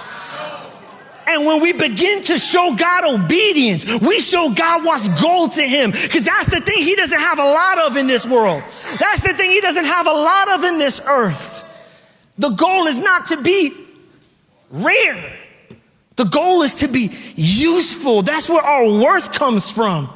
And 1.28 1.46
when 1.46 1.62
we 1.62 1.74
begin 1.74 2.22
to 2.24 2.38
show 2.38 2.76
God 2.78 3.20
obedience, 3.20 4.00
we 4.02 4.20
show 4.20 4.52
God 4.56 4.86
what's 4.86 5.08
gold 5.22 5.54
to 5.54 5.64
him. 5.64 5.92
Because 5.92 6.24
that's 6.24 6.50
the 6.50 6.62
thing 6.62 6.84
he 6.84 6.96
doesn't 6.96 7.20
have 7.20 7.40
a 7.40 7.44
lot 7.44 7.90
of 7.90 7.98
in 7.98 8.08
this 8.08 8.28
world. 8.28 8.62
That's 9.00 9.24
the 9.24 9.34
thing 9.34 9.50
he 9.50 9.60
doesn't 9.60 9.86
have 9.86 10.06
a 10.06 10.14
lot 10.14 10.50
of 10.52 10.64
in 10.66 10.78
this 10.78 11.02
earth. 11.08 11.64
The 12.38 12.50
goal 12.50 12.86
is 12.86 13.00
not 13.00 13.26
to 13.28 13.42
be 13.42 13.74
rare. 14.70 15.34
The 16.16 16.26
goal 16.26 16.62
is 16.62 16.76
to 16.76 16.88
be 16.88 17.10
useful. 17.36 18.22
That's 18.22 18.50
where 18.50 18.64
our 18.64 19.02
worth 19.02 19.34
comes 19.34 19.72
from. 19.72 20.10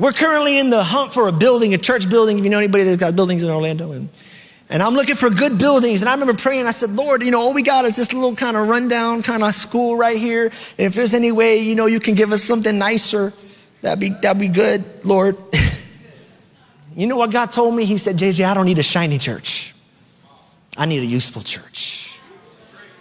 We're 0.00 0.12
currently 0.12 0.58
in 0.58 0.70
the 0.70 0.82
hunt 0.82 1.12
for 1.12 1.28
a 1.28 1.32
building, 1.32 1.74
a 1.74 1.78
church 1.78 2.08
building. 2.08 2.38
If 2.38 2.44
you 2.44 2.48
know 2.48 2.56
anybody 2.56 2.84
that's 2.84 2.96
got 2.96 3.14
buildings 3.14 3.42
in 3.42 3.50
Orlando, 3.50 3.92
and 3.92 4.08
and 4.70 4.82
I'm 4.82 4.94
looking 4.94 5.14
for 5.14 5.28
good 5.28 5.58
buildings. 5.58 6.00
And 6.00 6.08
I 6.08 6.12
remember 6.12 6.32
praying, 6.32 6.66
I 6.66 6.70
said, 6.70 6.90
Lord, 6.90 7.22
you 7.22 7.30
know, 7.30 7.40
all 7.40 7.52
we 7.52 7.62
got 7.62 7.84
is 7.84 7.96
this 7.96 8.14
little 8.14 8.34
kind 8.34 8.56
of 8.56 8.66
rundown 8.68 9.20
kind 9.20 9.42
of 9.42 9.54
school 9.54 9.96
right 9.96 10.16
here. 10.16 10.44
And 10.44 10.86
if 10.86 10.94
there's 10.94 11.12
any 11.12 11.32
way, 11.32 11.58
you 11.58 11.74
know, 11.74 11.84
you 11.84 12.00
can 12.00 12.14
give 12.14 12.32
us 12.32 12.42
something 12.42 12.78
nicer, 12.78 13.34
that'd 13.82 14.00
be, 14.00 14.10
that'd 14.10 14.40
be 14.40 14.48
good, 14.48 14.84
Lord. 15.04 15.36
you 16.96 17.06
know 17.08 17.16
what 17.16 17.32
God 17.32 17.50
told 17.50 17.74
me? 17.74 17.84
He 17.84 17.98
said, 17.98 18.16
JJ, 18.16 18.44
I 18.44 18.54
don't 18.54 18.66
need 18.66 18.78
a 18.78 18.84
shiny 18.84 19.18
church. 19.18 19.74
I 20.78 20.86
need 20.86 21.02
a 21.02 21.06
useful 21.06 21.42
church. 21.42 22.16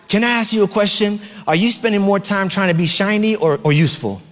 Can 0.07 0.23
I 0.23 0.31
ask 0.31 0.51
you 0.51 0.63
a 0.63 0.67
question? 0.67 1.19
Are 1.47 1.55
you 1.55 1.69
spending 1.69 2.01
more 2.01 2.19
time 2.19 2.49
trying 2.49 2.71
to 2.71 2.75
be 2.75 2.87
shiny 2.87 3.35
or, 3.35 3.59
or 3.63 3.71
useful? 3.71 4.23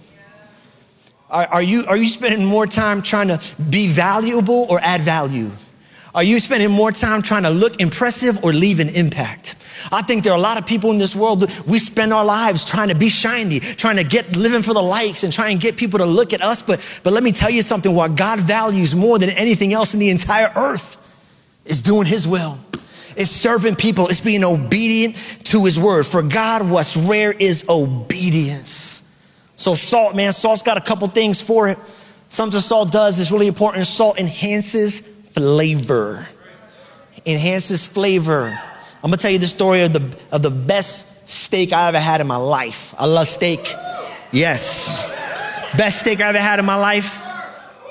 Are, 1.30 1.46
are, 1.46 1.62
you, 1.62 1.84
are 1.86 1.96
you 1.96 2.08
spending 2.08 2.46
more 2.46 2.66
time 2.66 3.02
trying 3.02 3.28
to 3.28 3.40
be 3.70 3.86
valuable 3.86 4.66
or 4.70 4.80
add 4.80 5.02
value? 5.02 5.50
Are 6.14 6.22
you 6.22 6.40
spending 6.40 6.70
more 6.70 6.90
time 6.90 7.22
trying 7.22 7.42
to 7.42 7.50
look 7.50 7.80
impressive 7.80 8.42
or 8.42 8.52
leave 8.52 8.80
an 8.80 8.88
impact? 8.88 9.56
I 9.92 10.02
think 10.02 10.24
there 10.24 10.32
are 10.32 10.38
a 10.38 10.42
lot 10.42 10.58
of 10.58 10.66
people 10.66 10.90
in 10.90 10.98
this 10.98 11.14
world, 11.14 11.42
we 11.66 11.78
spend 11.78 12.12
our 12.12 12.24
lives 12.24 12.64
trying 12.64 12.88
to 12.88 12.94
be 12.94 13.08
shiny, 13.08 13.60
trying 13.60 13.96
to 13.96 14.04
get 14.04 14.34
living 14.36 14.62
for 14.62 14.74
the 14.74 14.82
likes 14.82 15.22
and 15.22 15.32
trying 15.32 15.58
to 15.58 15.62
get 15.62 15.76
people 15.76 15.98
to 15.98 16.06
look 16.06 16.32
at 16.32 16.40
us. 16.40 16.62
But, 16.62 16.80
but 17.04 17.12
let 17.12 17.22
me 17.22 17.30
tell 17.30 17.50
you 17.50 17.62
something 17.62 17.94
what 17.94 18.16
God 18.16 18.40
values 18.40 18.96
more 18.96 19.18
than 19.18 19.30
anything 19.30 19.72
else 19.72 19.94
in 19.94 20.00
the 20.00 20.10
entire 20.10 20.50
earth 20.56 20.96
is 21.66 21.82
doing 21.82 22.06
His 22.06 22.26
will. 22.26 22.58
It's 23.18 23.30
serving 23.30 23.74
people. 23.74 24.06
It's 24.06 24.20
being 24.20 24.44
obedient 24.44 25.16
to 25.46 25.64
his 25.64 25.76
word. 25.76 26.06
For 26.06 26.22
God, 26.22 26.70
what's 26.70 26.96
rare 26.96 27.32
is 27.32 27.64
obedience. 27.68 29.02
So 29.58 29.74
salt, 29.74 30.14
man, 30.14 30.32
salt's 30.32 30.62
got 30.62 30.78
a 30.78 30.80
couple 30.80 31.08
things 31.08 31.42
for 31.42 31.68
it. 31.68 31.78
Something 32.28 32.60
salt 32.60 32.92
does 32.92 33.18
is 33.18 33.32
really 33.32 33.48
important. 33.48 33.86
Salt 33.88 34.16
enhances 34.20 35.00
flavor. 35.00 36.28
Enhances 37.26 37.84
flavor. 37.84 38.56
I'm 39.02 39.10
gonna 39.10 39.16
tell 39.16 39.32
you 39.32 39.38
the 39.38 39.46
story 39.46 39.82
of 39.82 39.92
the, 39.92 40.16
of 40.30 40.42
the 40.42 40.50
best 40.50 41.28
steak 41.28 41.72
I 41.72 41.88
ever 41.88 41.98
had 41.98 42.20
in 42.20 42.28
my 42.28 42.36
life. 42.36 42.94
I 42.96 43.06
love 43.06 43.26
steak. 43.26 43.74
Yes. 44.30 45.06
Best 45.76 46.02
steak 46.02 46.20
I 46.20 46.28
ever 46.28 46.38
had 46.38 46.60
in 46.60 46.64
my 46.64 46.76
life 46.76 47.20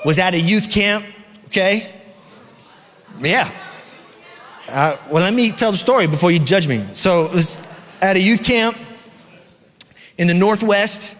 was 0.06 0.18
at 0.18 0.32
a 0.32 0.40
youth 0.40 0.72
camp, 0.72 1.04
okay? 1.48 1.92
Yeah. 3.20 3.52
Uh, 4.66 4.96
well, 5.10 5.22
let 5.22 5.34
me 5.34 5.50
tell 5.50 5.70
the 5.70 5.76
story 5.76 6.06
before 6.06 6.30
you 6.30 6.38
judge 6.38 6.66
me. 6.66 6.82
So 6.94 7.26
it 7.26 7.32
was 7.32 7.58
at 8.00 8.16
a 8.16 8.20
youth 8.20 8.42
camp 8.42 8.74
in 10.16 10.28
the 10.28 10.34
Northwest, 10.34 11.16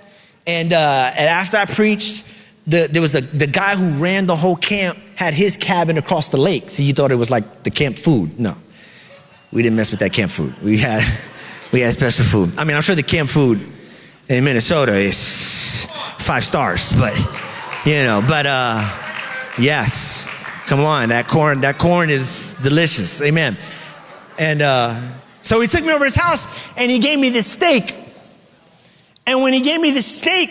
and, 0.49 0.73
uh, 0.73 1.13
and 1.15 1.29
after 1.29 1.59
I 1.59 1.67
preached, 1.67 2.25
the, 2.67 2.89
there 2.91 3.03
was 3.03 3.15
a, 3.15 3.21
the 3.21 3.47
guy 3.47 3.77
who 3.77 4.03
ran 4.03 4.25
the 4.25 4.35
whole 4.35 4.57
camp 4.57 4.99
had 5.15 5.35
his 5.35 5.59
cabin 5.59 5.99
across 5.99 6.31
the 6.31 6.39
lake. 6.39 6.71
So 6.71 6.83
you 6.83 6.95
thought 6.95 7.13
it 7.13 7.17
was 7.17 7.31
like 7.31 7.65
the 7.65 7.71
camp 7.71 7.99
food. 7.99 8.41
No, 8.41 8.57
we 9.53 9.63
didn't 9.63 9.77
mess 9.77 9.91
with 9.91 10.01
that 10.01 10.15
camp 10.15 10.31
food. 10.31 10.55
We 10.63 10.79
had, 10.79 11.05
we 11.73 11.81
had 11.81 11.93
special 11.93 12.25
food. 12.25 12.59
I 12.59 12.65
mean, 12.65 12.77
I'm 12.77 12.83
sure 12.83 12.95
the 12.95 13.03
camp 13.03 13.29
food 13.29 13.61
in 14.29 14.43
Minnesota 14.43 14.95
is 14.95 15.87
five 16.19 16.45
stars, 16.45 16.93
but 16.99 17.15
you 17.85 18.05
know, 18.05 18.25
but 18.27 18.47
uh, 18.47 18.81
yes, 19.59 20.27
come 20.67 20.81
on, 20.81 21.11
that 21.11 21.29
corn, 21.29 21.61
that 21.61 21.77
corn 21.77 22.09
is 22.09 22.55
delicious. 22.63 23.21
Amen. 23.21 23.59
And 24.39 24.63
uh, 24.63 24.99
so 25.43 25.61
he 25.61 25.67
took 25.67 25.85
me 25.85 25.93
over 25.93 26.05
his 26.05 26.17
house 26.17 26.73
and 26.79 26.91
he 26.91 27.01
gave 27.01 27.19
me 27.19 27.29
this 27.29 27.53
steak. 27.53 28.08
And 29.29 29.43
when 29.43 29.53
he 29.53 29.61
gave 29.61 29.79
me 29.79 29.91
the 29.91 30.01
steak, 30.01 30.49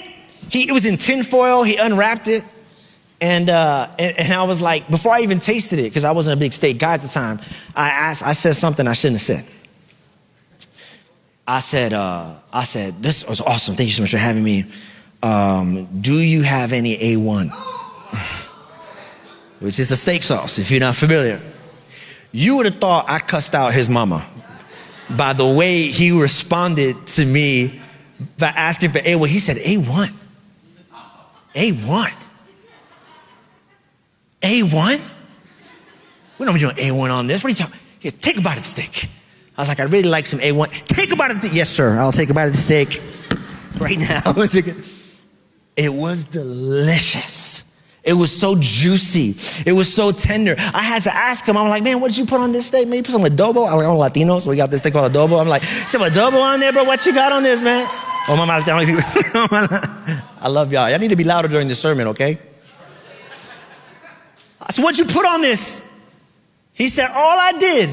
he, 0.51 0.69
it 0.69 0.71
was 0.71 0.85
in 0.85 0.97
tinfoil. 0.97 1.63
He 1.63 1.77
unwrapped 1.77 2.27
it. 2.27 2.43
And, 3.19 3.49
uh, 3.49 3.87
and, 3.97 4.19
and 4.19 4.31
I 4.31 4.43
was 4.43 4.61
like, 4.61 4.87
before 4.87 5.13
I 5.13 5.21
even 5.21 5.39
tasted 5.39 5.79
it, 5.79 5.85
because 5.85 6.03
I 6.03 6.11
wasn't 6.11 6.37
a 6.37 6.39
big 6.39 6.53
steak 6.53 6.77
guy 6.77 6.93
at 6.93 7.01
the 7.01 7.07
time, 7.07 7.39
I 7.75 7.89
asked, 7.89 8.23
I 8.23 8.33
said 8.33 8.55
something 8.55 8.87
I 8.87 8.93
shouldn't 8.93 9.19
have 9.19 9.23
said. 9.23 9.43
I 11.47 11.59
said, 11.59 11.93
uh, 11.93 12.35
I 12.53 12.65
said, 12.65 13.01
this 13.01 13.27
was 13.27 13.41
awesome. 13.41 13.73
Thank 13.73 13.87
you 13.87 13.93
so 13.93 14.03
much 14.03 14.11
for 14.11 14.17
having 14.17 14.43
me. 14.43 14.65
Um, 15.23 15.87
do 15.99 16.13
you 16.13 16.43
have 16.43 16.71
any 16.71 16.95
A1? 16.97 17.49
Which 19.59 19.79
is 19.79 19.89
the 19.89 19.95
steak 19.95 20.21
sauce, 20.21 20.59
if 20.59 20.69
you're 20.69 20.79
not 20.79 20.95
familiar. 20.95 21.41
You 22.31 22.57
would 22.57 22.67
have 22.67 22.75
thought 22.75 23.09
I 23.09 23.17
cussed 23.17 23.55
out 23.55 23.73
his 23.73 23.89
mama 23.89 24.23
by 25.09 25.33
the 25.33 25.47
way 25.47 25.87
he 25.87 26.11
responded 26.11 27.07
to 27.07 27.25
me 27.25 27.81
by 28.37 28.47
asking 28.47 28.91
for 28.91 28.99
A1. 28.99 29.27
He 29.27 29.39
said, 29.39 29.57
A1. 29.57 30.11
A1. 31.53 32.13
A1? 34.41 35.09
We 36.37 36.45
don't 36.45 36.53
be 36.53 36.59
doing 36.59 36.75
A1 36.75 37.11
on 37.11 37.27
this. 37.27 37.43
What 37.43 37.47
are 37.47 37.49
you 37.49 37.55
talking? 37.55 37.79
Yeah, 38.01 38.11
take 38.11 38.37
a 38.37 38.41
bite 38.41 38.57
of 38.57 38.63
the 38.63 38.69
steak. 38.69 39.09
I 39.57 39.61
was 39.61 39.69
like, 39.69 39.79
I 39.79 39.83
really 39.83 40.09
like 40.09 40.27
some 40.27 40.39
A1. 40.39 40.85
Take 40.87 41.11
a 41.11 41.15
bite 41.15 41.31
of 41.31 41.41
the 41.41 41.49
Yes, 41.49 41.69
sir. 41.69 41.97
I'll 41.97 42.11
take 42.11 42.29
a 42.29 42.33
bite 42.33 42.45
of 42.45 42.51
the 42.51 42.57
steak 42.57 43.01
right 43.79 43.97
now. 43.97 44.21
it 45.75 45.93
was 45.93 46.25
delicious. 46.25 47.63
It 48.03 48.13
was 48.13 48.31
so 48.31 48.55
juicy. 48.57 49.35
It 49.69 49.73
was 49.73 49.93
so 49.93 50.11
tender. 50.11 50.55
I 50.57 50.81
had 50.83 51.01
to 51.01 51.13
ask 51.13 51.45
him, 51.45 51.57
I'm 51.57 51.69
like, 51.69 51.83
man, 51.83 51.99
what 51.99 52.07
did 52.09 52.17
you 52.17 52.25
put 52.25 52.39
on 52.39 52.53
this 52.53 52.67
steak? 52.67 52.87
Maybe 52.87 53.03
put 53.03 53.11
some 53.11 53.23
adobo? 53.23 53.69
I'm 53.69 53.77
like, 53.77 53.87
I'm 53.87 53.97
Latino, 53.97 54.39
so 54.39 54.49
we 54.49 54.55
got 54.55 54.71
this 54.71 54.79
thing 54.79 54.93
called 54.93 55.11
adobo. 55.11 55.41
I'm 55.41 55.47
like, 55.47 55.63
some 55.63 56.01
adobo 56.01 56.41
on 56.41 56.61
there, 56.61 56.71
bro. 56.71 56.85
What 56.85 57.05
you 57.05 57.13
got 57.13 57.33
on 57.33 57.43
this, 57.43 57.61
man? 57.61 57.85
Oh, 58.29 58.35
my 58.35 58.45
I 60.41 60.47
love 60.49 60.73
y'all. 60.73 60.89
Y'all 60.89 60.99
need 60.99 61.11
to 61.11 61.15
be 61.15 61.23
louder 61.23 61.47
during 61.47 61.67
the 61.67 61.75
sermon, 61.75 62.07
okay? 62.07 62.37
So 64.69 64.81
what'd 64.83 64.97
you 64.97 65.05
put 65.05 65.25
on 65.25 65.41
this? 65.41 65.83
He 66.73 66.89
said, 66.89 67.09
all 67.13 67.39
I 67.39 67.53
did 67.57 67.89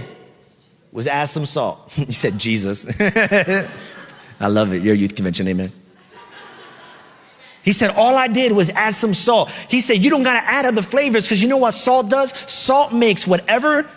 was 0.90 1.06
add 1.06 1.26
some 1.26 1.46
salt. 1.46 1.92
he 1.92 2.12
said, 2.12 2.38
Jesus. 2.38 2.86
I 4.40 4.48
love 4.48 4.72
it. 4.72 4.82
Your 4.82 4.94
youth 4.94 5.14
convention, 5.14 5.46
amen. 5.48 5.70
He 7.62 7.72
said, 7.72 7.92
All 7.96 8.14
I 8.14 8.28
did 8.28 8.52
was 8.52 8.68
add 8.68 8.92
some 8.94 9.14
salt. 9.14 9.50
He 9.70 9.80
said, 9.80 10.04
You 10.04 10.10
don't 10.10 10.22
got 10.22 10.34
to 10.34 10.46
add 10.46 10.66
other 10.66 10.82
flavors 10.82 11.24
because 11.24 11.42
you 11.42 11.48
know 11.48 11.56
what 11.56 11.72
salt 11.72 12.10
does? 12.10 12.30
Salt 12.32 12.92
makes 12.92 13.26
whatever 13.26 13.88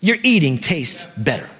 you're 0.00 0.18
eating 0.22 0.58
taste 0.58 1.08
better. 1.22 1.50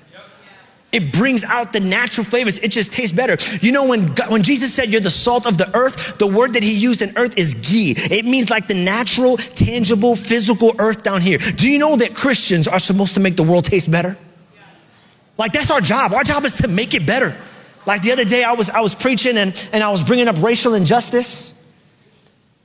It 0.92 1.12
brings 1.12 1.44
out 1.44 1.73
the 1.73 1.78
natural 1.78 2.25
flavors. 2.25 2.59
It 2.59 2.68
just 2.73 2.92
tastes 2.92 3.14
better. 3.14 3.37
You 3.64 3.70
know, 3.70 3.87
when, 3.87 4.12
God, 4.14 4.30
when 4.30 4.42
Jesus 4.42 4.75
said 4.75 4.88
you're 4.88 5.00
the 5.00 5.11
salt 5.11 5.47
of 5.47 5.56
the 5.56 5.70
earth, 5.76 6.18
the 6.18 6.26
word 6.26 6.54
that 6.54 6.64
he 6.64 6.75
used 6.75 7.00
in 7.00 7.16
earth 7.16 7.38
is 7.38 7.54
ghee. 7.54 7.94
It 7.97 8.25
means 8.25 8.50
like 8.50 8.66
the 8.66 8.75
natural, 8.75 9.37
tangible, 9.37 10.16
physical 10.16 10.73
earth 10.80 11.04
down 11.04 11.20
here. 11.20 11.38
Do 11.38 11.70
you 11.70 11.78
know 11.78 11.97
that 11.97 12.14
Christians 12.14 12.66
are 12.66 12.80
supposed 12.80 13.14
to 13.14 13.20
make 13.20 13.37
the 13.37 13.44
world 13.44 13.64
taste 13.66 13.90
better? 13.90 14.18
Like 15.38 15.52
that's 15.52 15.70
our 15.70 15.80
job. 15.80 16.12
Our 16.12 16.25
job 16.25 16.44
is 16.44 16.59
to 16.59 16.68
make 16.68 16.94
it 16.94 17.06
better. 17.06 17.37
Like 17.87 18.02
the 18.02 18.12
other 18.12 18.25
day, 18.25 18.42
I 18.42 18.52
was, 18.52 18.68
I 18.68 18.80
was 18.80 18.94
preaching 18.94 19.38
and, 19.38 19.70
and 19.73 19.85
I 19.85 19.90
was 19.90 20.03
bringing 20.03 20.29
up 20.29 20.42
racial 20.42 20.74
injustice. 20.74 21.55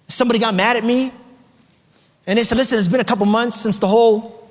Somebody 0.08 0.40
got 0.40 0.56
mad 0.56 0.78
at 0.78 0.84
me 0.84 1.12
and 2.28 2.40
they 2.40 2.44
said, 2.44 2.58
Listen, 2.58 2.80
it's 2.80 2.88
been 2.88 3.02
a 3.02 3.06
couple 3.06 3.26
months 3.28 3.56
since 3.56 3.78
the 3.78 3.88
whole 3.88 4.50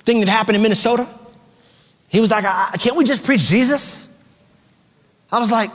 thing 0.00 0.20
that 0.20 0.28
happened 0.28 0.56
in 0.56 0.62
Minnesota. 0.62 1.06
He 2.10 2.20
was 2.20 2.30
like, 2.30 2.44
Can't 2.80 2.96
we 2.96 3.04
just 3.04 3.24
preach 3.24 3.42
Jesus? 3.42 4.08
I 5.32 5.38
was 5.38 5.50
like, 5.50 5.70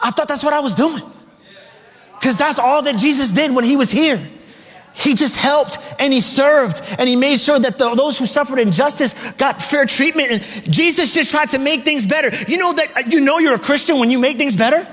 I 0.00 0.10
thought 0.10 0.28
that's 0.28 0.44
what 0.44 0.54
I 0.54 0.60
was 0.60 0.74
doing. 0.74 1.02
Because 2.18 2.38
that's 2.38 2.58
all 2.58 2.82
that 2.82 2.96
Jesus 2.96 3.32
did 3.32 3.54
when 3.54 3.64
he 3.64 3.76
was 3.76 3.90
here. 3.90 4.20
He 4.94 5.14
just 5.14 5.38
helped 5.38 5.78
and 6.00 6.12
he 6.12 6.20
served 6.20 6.82
and 6.98 7.08
he 7.08 7.14
made 7.14 7.38
sure 7.38 7.58
that 7.58 7.78
the, 7.78 7.94
those 7.94 8.18
who 8.18 8.26
suffered 8.26 8.58
injustice 8.58 9.32
got 9.32 9.62
fair 9.62 9.86
treatment. 9.86 10.30
And 10.32 10.72
Jesus 10.72 11.14
just 11.14 11.30
tried 11.30 11.50
to 11.50 11.58
make 11.58 11.84
things 11.84 12.04
better. 12.04 12.30
You 12.50 12.58
know 12.58 12.72
that 12.72 12.96
uh, 12.96 13.08
you 13.08 13.20
know 13.20 13.38
you're 13.38 13.54
a 13.54 13.60
Christian 13.60 14.00
when 14.00 14.10
you 14.10 14.18
make 14.18 14.38
things 14.38 14.56
better? 14.56 14.86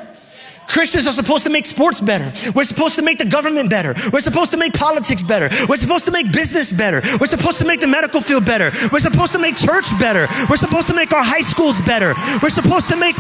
Christians 0.68 1.08
are 1.08 1.14
supposed 1.14 1.44
to 1.46 1.50
make 1.50 1.66
sports 1.66 2.02
better. 2.02 2.32
We're 2.54 2.64
supposed 2.64 2.96
to 2.96 3.02
make 3.02 3.18
the 3.18 3.26
government 3.26 3.70
better. 3.70 3.94
We're 4.12 4.22
supposed 4.22 4.52
to 4.52 4.58
make 4.58 4.74
politics 4.74 5.24
better. 5.24 5.50
We're 5.68 5.78
supposed 5.78 6.06
to 6.06 6.12
make 6.12 6.32
business 6.32 6.74
better. 6.74 7.02
We're 7.20 7.28
supposed 7.28 7.60
to 7.62 7.68
make 7.68 7.82
the 7.82 7.88
medical 7.88 8.22
field 8.22 8.46
better. 8.46 8.72
We're 8.92 9.00
supposed 9.00 9.34
to 9.34 9.40
make 9.40 9.56
church 9.56 9.88
better. 10.00 10.28
We're 10.50 10.58
supposed 10.58 10.88
to 10.90 10.96
make 10.96 11.14
our 11.14 11.24
high 11.24 11.42
schools 11.42 11.82
better. 11.82 12.14
We're 12.42 12.50
supposed 12.50 12.90
to 12.90 12.98
make 12.98 13.16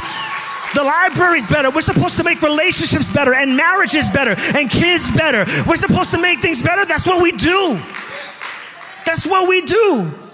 the 0.75 0.83
library's 0.83 1.47
better. 1.47 1.69
We're 1.71 1.81
supposed 1.81 2.17
to 2.17 2.23
make 2.23 2.41
relationships 2.41 3.11
better 3.11 3.33
and 3.33 3.55
marriages 3.55 4.09
better 4.09 4.35
and 4.57 4.69
kids 4.69 5.11
better. 5.11 5.45
We're 5.67 5.77
supposed 5.77 6.11
to 6.13 6.21
make 6.21 6.39
things 6.39 6.61
better. 6.61 6.85
That's 6.85 7.07
what 7.07 7.23
we 7.23 7.31
do. 7.31 7.79
That's 9.05 9.25
what 9.25 9.47
we 9.47 9.61
do. 9.61 10.24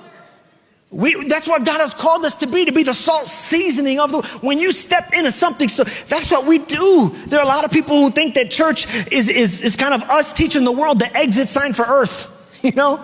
We, 0.92 1.24
that's 1.30 1.48
what 1.48 1.66
God 1.66 1.80
has 1.80 1.94
called 1.94 2.26
us 2.26 2.36
to 2.38 2.48
be, 2.48 2.66
to 2.66 2.74
be 2.74 2.84
the 2.84 2.94
salt 2.94 3.26
seasoning 3.28 3.98
of 4.02 4.12
the, 4.12 4.22
when 4.42 4.60
you 4.60 4.74
step 4.74 5.14
into 5.14 5.32
something, 5.32 5.70
so 5.70 5.86
that's 5.86 6.30
what 6.32 6.46
we 6.46 6.60
do. 6.60 7.12
There 7.28 7.40
are 7.40 7.46
a 7.46 7.48
lot 7.48 7.64
of 7.64 7.72
people 7.72 7.96
who 7.96 8.10
think 8.10 8.36
that 8.36 8.52
church 8.52 8.88
is, 9.10 9.30
is, 9.30 9.62
is 9.62 9.78
kind 9.78 9.94
of 9.94 10.04
us 10.10 10.34
teaching 10.34 10.66
the 10.66 10.72
world 10.72 11.00
the 11.00 11.10
exit 11.16 11.48
sign 11.48 11.72
for 11.72 11.84
earth, 11.84 12.30
you 12.62 12.74
know? 12.76 13.02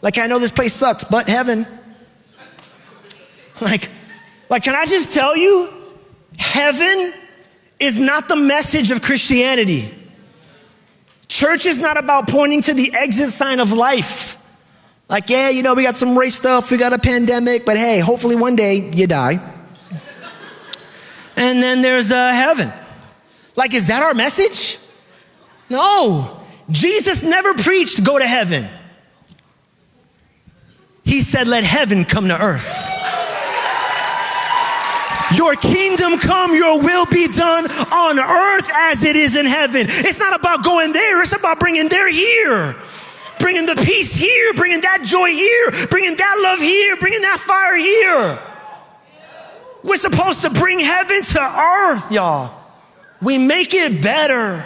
Like, 0.00 0.16
I 0.16 0.26
know 0.26 0.38
this 0.38 0.50
place 0.50 0.72
sucks, 0.72 1.04
but 1.04 1.28
heaven. 1.28 1.66
Like, 3.60 3.90
like, 4.48 4.64
can 4.64 4.74
I 4.74 4.86
just 4.86 5.12
tell 5.12 5.36
you, 5.36 5.68
heaven 6.38 7.12
is 7.78 7.98
not 7.98 8.28
the 8.28 8.36
message 8.36 8.90
of 8.90 9.02
Christianity. 9.02 9.92
Church 11.28 11.66
is 11.66 11.76
not 11.78 11.98
about 11.98 12.28
pointing 12.28 12.62
to 12.62 12.72
the 12.72 12.94
exit 12.94 13.28
sign 13.28 13.60
of 13.60 13.72
life. 13.72 14.42
Like, 15.08 15.30
yeah, 15.30 15.50
you 15.50 15.62
know, 15.62 15.74
we 15.74 15.84
got 15.84 15.96
some 15.96 16.18
race 16.18 16.34
stuff, 16.34 16.70
we 16.70 16.78
got 16.78 16.92
a 16.92 16.98
pandemic, 16.98 17.64
but 17.64 17.76
hey, 17.76 18.00
hopefully 18.00 18.34
one 18.34 18.56
day 18.56 18.90
you 18.92 19.06
die. 19.06 19.34
and 21.36 21.62
then 21.62 21.80
there's 21.80 22.10
uh, 22.10 22.32
heaven. 22.32 22.72
Like, 23.54 23.72
is 23.72 23.86
that 23.86 24.02
our 24.02 24.14
message? 24.14 24.78
No. 25.70 26.40
Jesus 26.70 27.22
never 27.22 27.54
preached 27.54 28.04
go 28.04 28.18
to 28.18 28.26
heaven. 28.26 28.66
He 31.04 31.20
said, 31.20 31.46
let 31.46 31.62
heaven 31.62 32.04
come 32.04 32.26
to 32.28 32.42
earth. 32.42 32.94
Your 35.36 35.54
kingdom 35.54 36.18
come, 36.18 36.54
your 36.54 36.80
will 36.82 37.06
be 37.06 37.28
done 37.28 37.64
on 37.66 38.18
earth 38.18 38.70
as 38.74 39.04
it 39.04 39.14
is 39.14 39.36
in 39.36 39.46
heaven. 39.46 39.82
It's 39.88 40.18
not 40.18 40.38
about 40.38 40.64
going 40.64 40.92
there, 40.92 41.22
it's 41.22 41.36
about 41.36 41.60
bringing 41.60 41.88
there 41.88 42.10
here 42.10 42.74
bringing 43.38 43.66
the 43.66 43.76
peace 43.76 44.14
here, 44.14 44.52
bringing 44.54 44.80
that 44.80 45.00
joy 45.04 45.28
here, 45.28 45.70
bringing 45.88 46.16
that 46.16 46.40
love 46.42 46.60
here, 46.60 46.96
bringing 46.96 47.22
that 47.22 47.38
fire 47.38 47.76
here. 47.76 48.38
We're 49.84 49.96
supposed 49.96 50.42
to 50.42 50.50
bring 50.50 50.80
heaven 50.80 51.22
to 51.22 51.40
earth, 51.40 52.10
y'all. 52.10 52.52
We 53.22 53.38
make 53.38 53.72
it 53.72 54.02
better. 54.02 54.64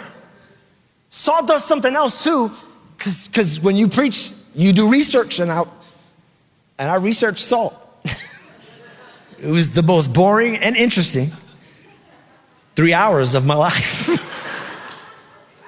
Salt 1.09 1.47
does 1.47 1.63
something 1.63 1.95
else 1.95 2.23
too, 2.23 2.51
because 2.97 3.59
when 3.61 3.75
you 3.75 3.87
preach, 3.87 4.31
you 4.55 4.73
do 4.73 4.89
research, 4.91 5.39
and 5.39 5.51
I, 5.51 5.63
and 6.79 6.89
I 6.89 6.95
researched 6.95 7.39
salt. 7.39 7.75
it 9.39 9.49
was 9.49 9.73
the 9.73 9.83
most 9.83 10.13
boring 10.13 10.57
and 10.57 10.75
interesting 10.75 11.31
three 12.75 12.93
hours 12.93 13.35
of 13.35 13.45
my 13.45 13.55
life. 13.55 14.09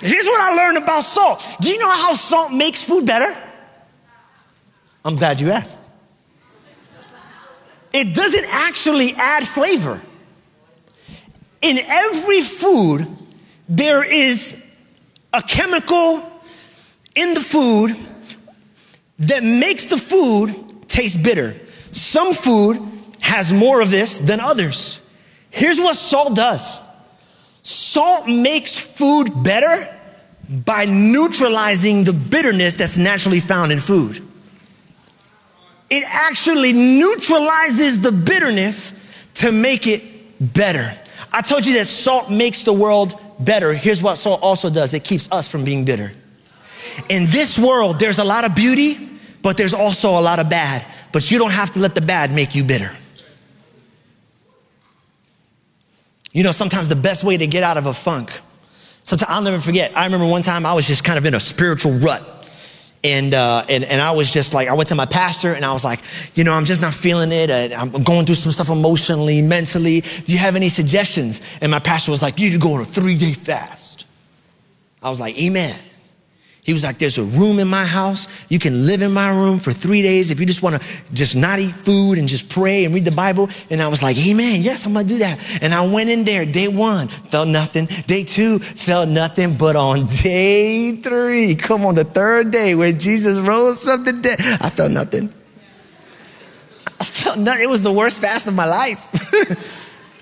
Here's 0.03 0.25
what 0.25 0.41
I 0.41 0.53
learned 0.53 0.79
about 0.79 1.03
salt. 1.03 1.47
Do 1.61 1.69
you 1.69 1.79
know 1.79 1.89
how 1.89 2.13
salt 2.13 2.51
makes 2.51 2.83
food 2.83 3.05
better? 3.05 3.33
I'm 5.05 5.15
glad 5.15 5.39
you 5.39 5.49
asked. 5.49 5.79
It 7.93 8.13
doesn't 8.13 8.45
actually 8.49 9.13
add 9.17 9.47
flavor. 9.47 10.01
In 11.61 11.77
every 11.77 12.41
food, 12.41 13.07
there 13.69 14.03
is 14.03 14.61
a 15.31 15.41
chemical 15.41 16.29
in 17.15 17.33
the 17.33 17.39
food 17.39 17.91
that 19.19 19.41
makes 19.41 19.85
the 19.85 19.97
food 19.97 20.89
taste 20.89 21.23
bitter. 21.23 21.55
Some 21.91 22.33
food 22.33 22.77
has 23.21 23.53
more 23.53 23.79
of 23.79 23.89
this 23.89 24.17
than 24.17 24.41
others. 24.41 24.99
Here's 25.49 25.79
what 25.79 25.95
salt 25.95 26.35
does 26.35 26.81
Salt 27.63 28.27
makes 28.27 28.77
food 28.77 29.31
better 29.43 29.87
by 30.65 30.85
neutralizing 30.85 32.03
the 32.03 32.13
bitterness 32.13 32.75
that's 32.75 32.97
naturally 32.97 33.39
found 33.39 33.71
in 33.71 33.79
food. 33.79 34.21
It 35.89 36.03
actually 36.07 36.73
neutralizes 36.73 38.01
the 38.01 38.11
bitterness 38.11 38.93
to 39.35 39.51
make 39.51 39.87
it 39.87 40.03
better. 40.53 40.91
I 41.31 41.41
told 41.41 41.65
you 41.65 41.73
that 41.75 41.85
salt 41.85 42.29
makes 42.29 42.63
the 42.63 42.73
world 42.73 43.13
better. 43.39 43.73
Here's 43.73 44.03
what 44.03 44.17
salt 44.17 44.41
also 44.43 44.69
does 44.69 44.93
it 44.93 45.03
keeps 45.03 45.31
us 45.31 45.47
from 45.47 45.63
being 45.63 45.85
bitter. 45.85 46.11
In 47.09 47.29
this 47.29 47.57
world, 47.57 47.97
there's 47.97 48.19
a 48.19 48.23
lot 48.23 48.45
of 48.45 48.55
beauty, 48.55 49.09
but 49.41 49.57
there's 49.57 49.73
also 49.73 50.11
a 50.11 50.21
lot 50.21 50.39
of 50.39 50.49
bad. 50.49 50.85
But 51.11 51.31
you 51.31 51.39
don't 51.39 51.51
have 51.51 51.71
to 51.73 51.79
let 51.79 51.95
the 51.95 52.01
bad 52.01 52.31
make 52.31 52.55
you 52.55 52.63
bitter. 52.63 52.91
You 56.33 56.43
know, 56.43 56.51
sometimes 56.51 56.89
the 56.89 56.95
best 56.95 57.23
way 57.23 57.37
to 57.37 57.47
get 57.47 57.63
out 57.63 57.77
of 57.77 57.85
a 57.85 57.93
funk, 57.93 58.31
sometimes 59.03 59.31
I'll 59.31 59.43
never 59.43 59.59
forget. 59.59 59.95
I 59.95 60.05
remember 60.05 60.25
one 60.25 60.41
time 60.41 60.65
I 60.65 60.73
was 60.73 60.87
just 60.87 61.03
kind 61.03 61.17
of 61.17 61.25
in 61.25 61.35
a 61.35 61.39
spiritual 61.39 61.93
rut. 61.93 62.31
And, 63.05 63.33
uh, 63.33 63.65
and, 63.69 63.83
and 63.83 64.01
I 64.01 64.11
was 64.13 64.31
just 64.31 64.53
like, 64.53 64.69
I 64.69 64.73
went 64.73 64.89
to 64.89 64.95
my 64.95 65.05
pastor 65.05 65.53
and 65.53 65.65
I 65.65 65.73
was 65.73 65.83
like, 65.83 65.99
you 66.35 66.45
know, 66.45 66.53
I'm 66.53 66.63
just 66.63 66.81
not 66.81 66.93
feeling 66.93 67.31
it. 67.33 67.51
I'm 67.77 67.89
going 68.03 68.25
through 68.25 68.35
some 68.35 68.51
stuff 68.51 68.69
emotionally, 68.69 69.41
mentally. 69.41 70.01
Do 70.01 70.31
you 70.31 70.39
have 70.39 70.55
any 70.55 70.69
suggestions? 70.69 71.41
And 71.61 71.69
my 71.69 71.79
pastor 71.79 72.11
was 72.11 72.21
like, 72.21 72.39
you 72.39 72.47
need 72.47 72.53
to 72.53 72.59
go 72.59 72.73
on 72.75 72.81
a 72.81 72.85
three 72.85 73.17
day 73.17 73.33
fast. 73.33 74.05
I 75.01 75.09
was 75.09 75.19
like, 75.19 75.37
amen. 75.37 75.77
He 76.63 76.71
was 76.71 76.85
like, 76.85 76.97
there's 76.97 77.17
a 77.17 77.23
room 77.25 77.59
in 77.59 77.67
my 77.67 77.85
house. 77.85 78.29
You 78.47 78.57
can 78.57 78.87
live 78.87 79.01
in 79.01 79.11
my 79.11 79.29
room 79.29 79.59
for 79.59 79.73
three 79.73 80.01
days 80.01 80.31
if 80.31 80.39
you 80.39 80.45
just 80.45 80.63
want 80.63 80.81
to 80.81 81.13
just 81.13 81.35
not 81.35 81.59
eat 81.59 81.75
food 81.75 82.17
and 82.17 82.25
just 82.25 82.49
pray 82.49 82.85
and 82.85 82.93
read 82.93 83.03
the 83.03 83.11
Bible. 83.11 83.49
And 83.69 83.81
I 83.81 83.89
was 83.89 84.01
like, 84.01 84.17
amen. 84.25 84.61
Yes, 84.61 84.85
I'm 84.85 84.93
going 84.93 85.05
to 85.05 85.13
do 85.13 85.19
that. 85.19 85.61
And 85.61 85.73
I 85.73 85.85
went 85.85 86.09
in 86.09 86.23
there. 86.23 86.45
Day 86.45 86.69
one, 86.69 87.09
felt 87.09 87.49
nothing. 87.49 87.87
Day 88.07 88.23
two, 88.23 88.59
felt 88.59 89.09
nothing. 89.09 89.57
But 89.57 89.75
on 89.75 90.05
day 90.23 90.95
three, 90.95 91.55
come 91.55 91.85
on, 91.85 91.95
the 91.95 92.05
third 92.05 92.51
day 92.51 92.75
where 92.75 92.93
Jesus 92.93 93.39
rose 93.39 93.83
from 93.83 94.05
the 94.05 94.13
dead, 94.13 94.39
I 94.39 94.69
felt 94.69 94.91
nothing. 94.91 95.33
I 96.97 97.03
felt 97.03 97.39
nothing. 97.39 97.63
It 97.63 97.69
was 97.69 97.83
the 97.83 97.91
worst 97.91 98.21
fast 98.21 98.47
of 98.47 98.55
my 98.55 98.65
life. 98.65 99.03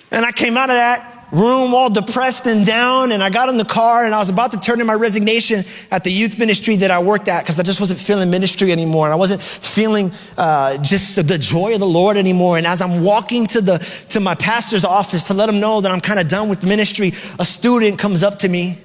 and 0.12 0.26
I 0.26 0.32
came 0.32 0.58
out 0.58 0.72
of 0.72 0.76
that 0.76 1.11
room 1.32 1.74
all 1.74 1.90
depressed 1.90 2.46
and 2.46 2.66
down 2.66 3.12
and 3.12 3.24
i 3.24 3.30
got 3.30 3.48
in 3.48 3.58
the 3.58 3.66
car 3.66 4.06
and 4.06 4.14
i 4.14 4.20
was 4.20 4.30
about 4.30 4.52
to 4.52 4.60
turn 4.60 4.82
in 4.82 4.88
my 4.88 4.94
resignation 4.94 5.64
at 5.90 6.04
the 6.04 6.12
youth 6.12 6.38
ministry 6.38 6.76
that 6.76 6.92
i 6.92 7.00
worked 7.00 7.28
at 7.28 7.42
because 7.42 7.60
i 7.60 7.64
just 7.64 7.80
wasn't 7.80 8.00
feeling 8.00 8.30
ministry 8.30 8.72
anymore 8.72 9.06
and 9.06 9.14
i 9.14 9.16
wasn't 9.16 9.42
feeling 9.42 10.12
uh, 10.38 10.78
just 10.84 11.16
the 11.28 11.38
joy 11.38 11.74
of 11.74 11.80
the 11.80 11.88
lord 11.88 12.18
anymore. 12.18 12.58
And 12.58 12.68
as 12.68 12.82
i'm 12.82 13.04
walking 13.04 13.48
to 13.48 13.62
the 13.62 13.78
to 14.10 14.20
my 14.20 14.36
pastor's 14.36 14.84
office 14.84 15.28
to 15.28 15.34
let 15.34 15.48
him 15.48 15.60
know 15.60 15.82
that 15.82 15.92
i'm 15.92 16.02
kind 16.02 16.20
of 16.20 16.28
done 16.28 16.50
with 16.50 16.64
ministry 16.64 17.14
a 17.40 17.46
student 17.46 17.98
comes 17.98 18.24
up 18.24 18.40
to 18.40 18.50
me 18.50 18.78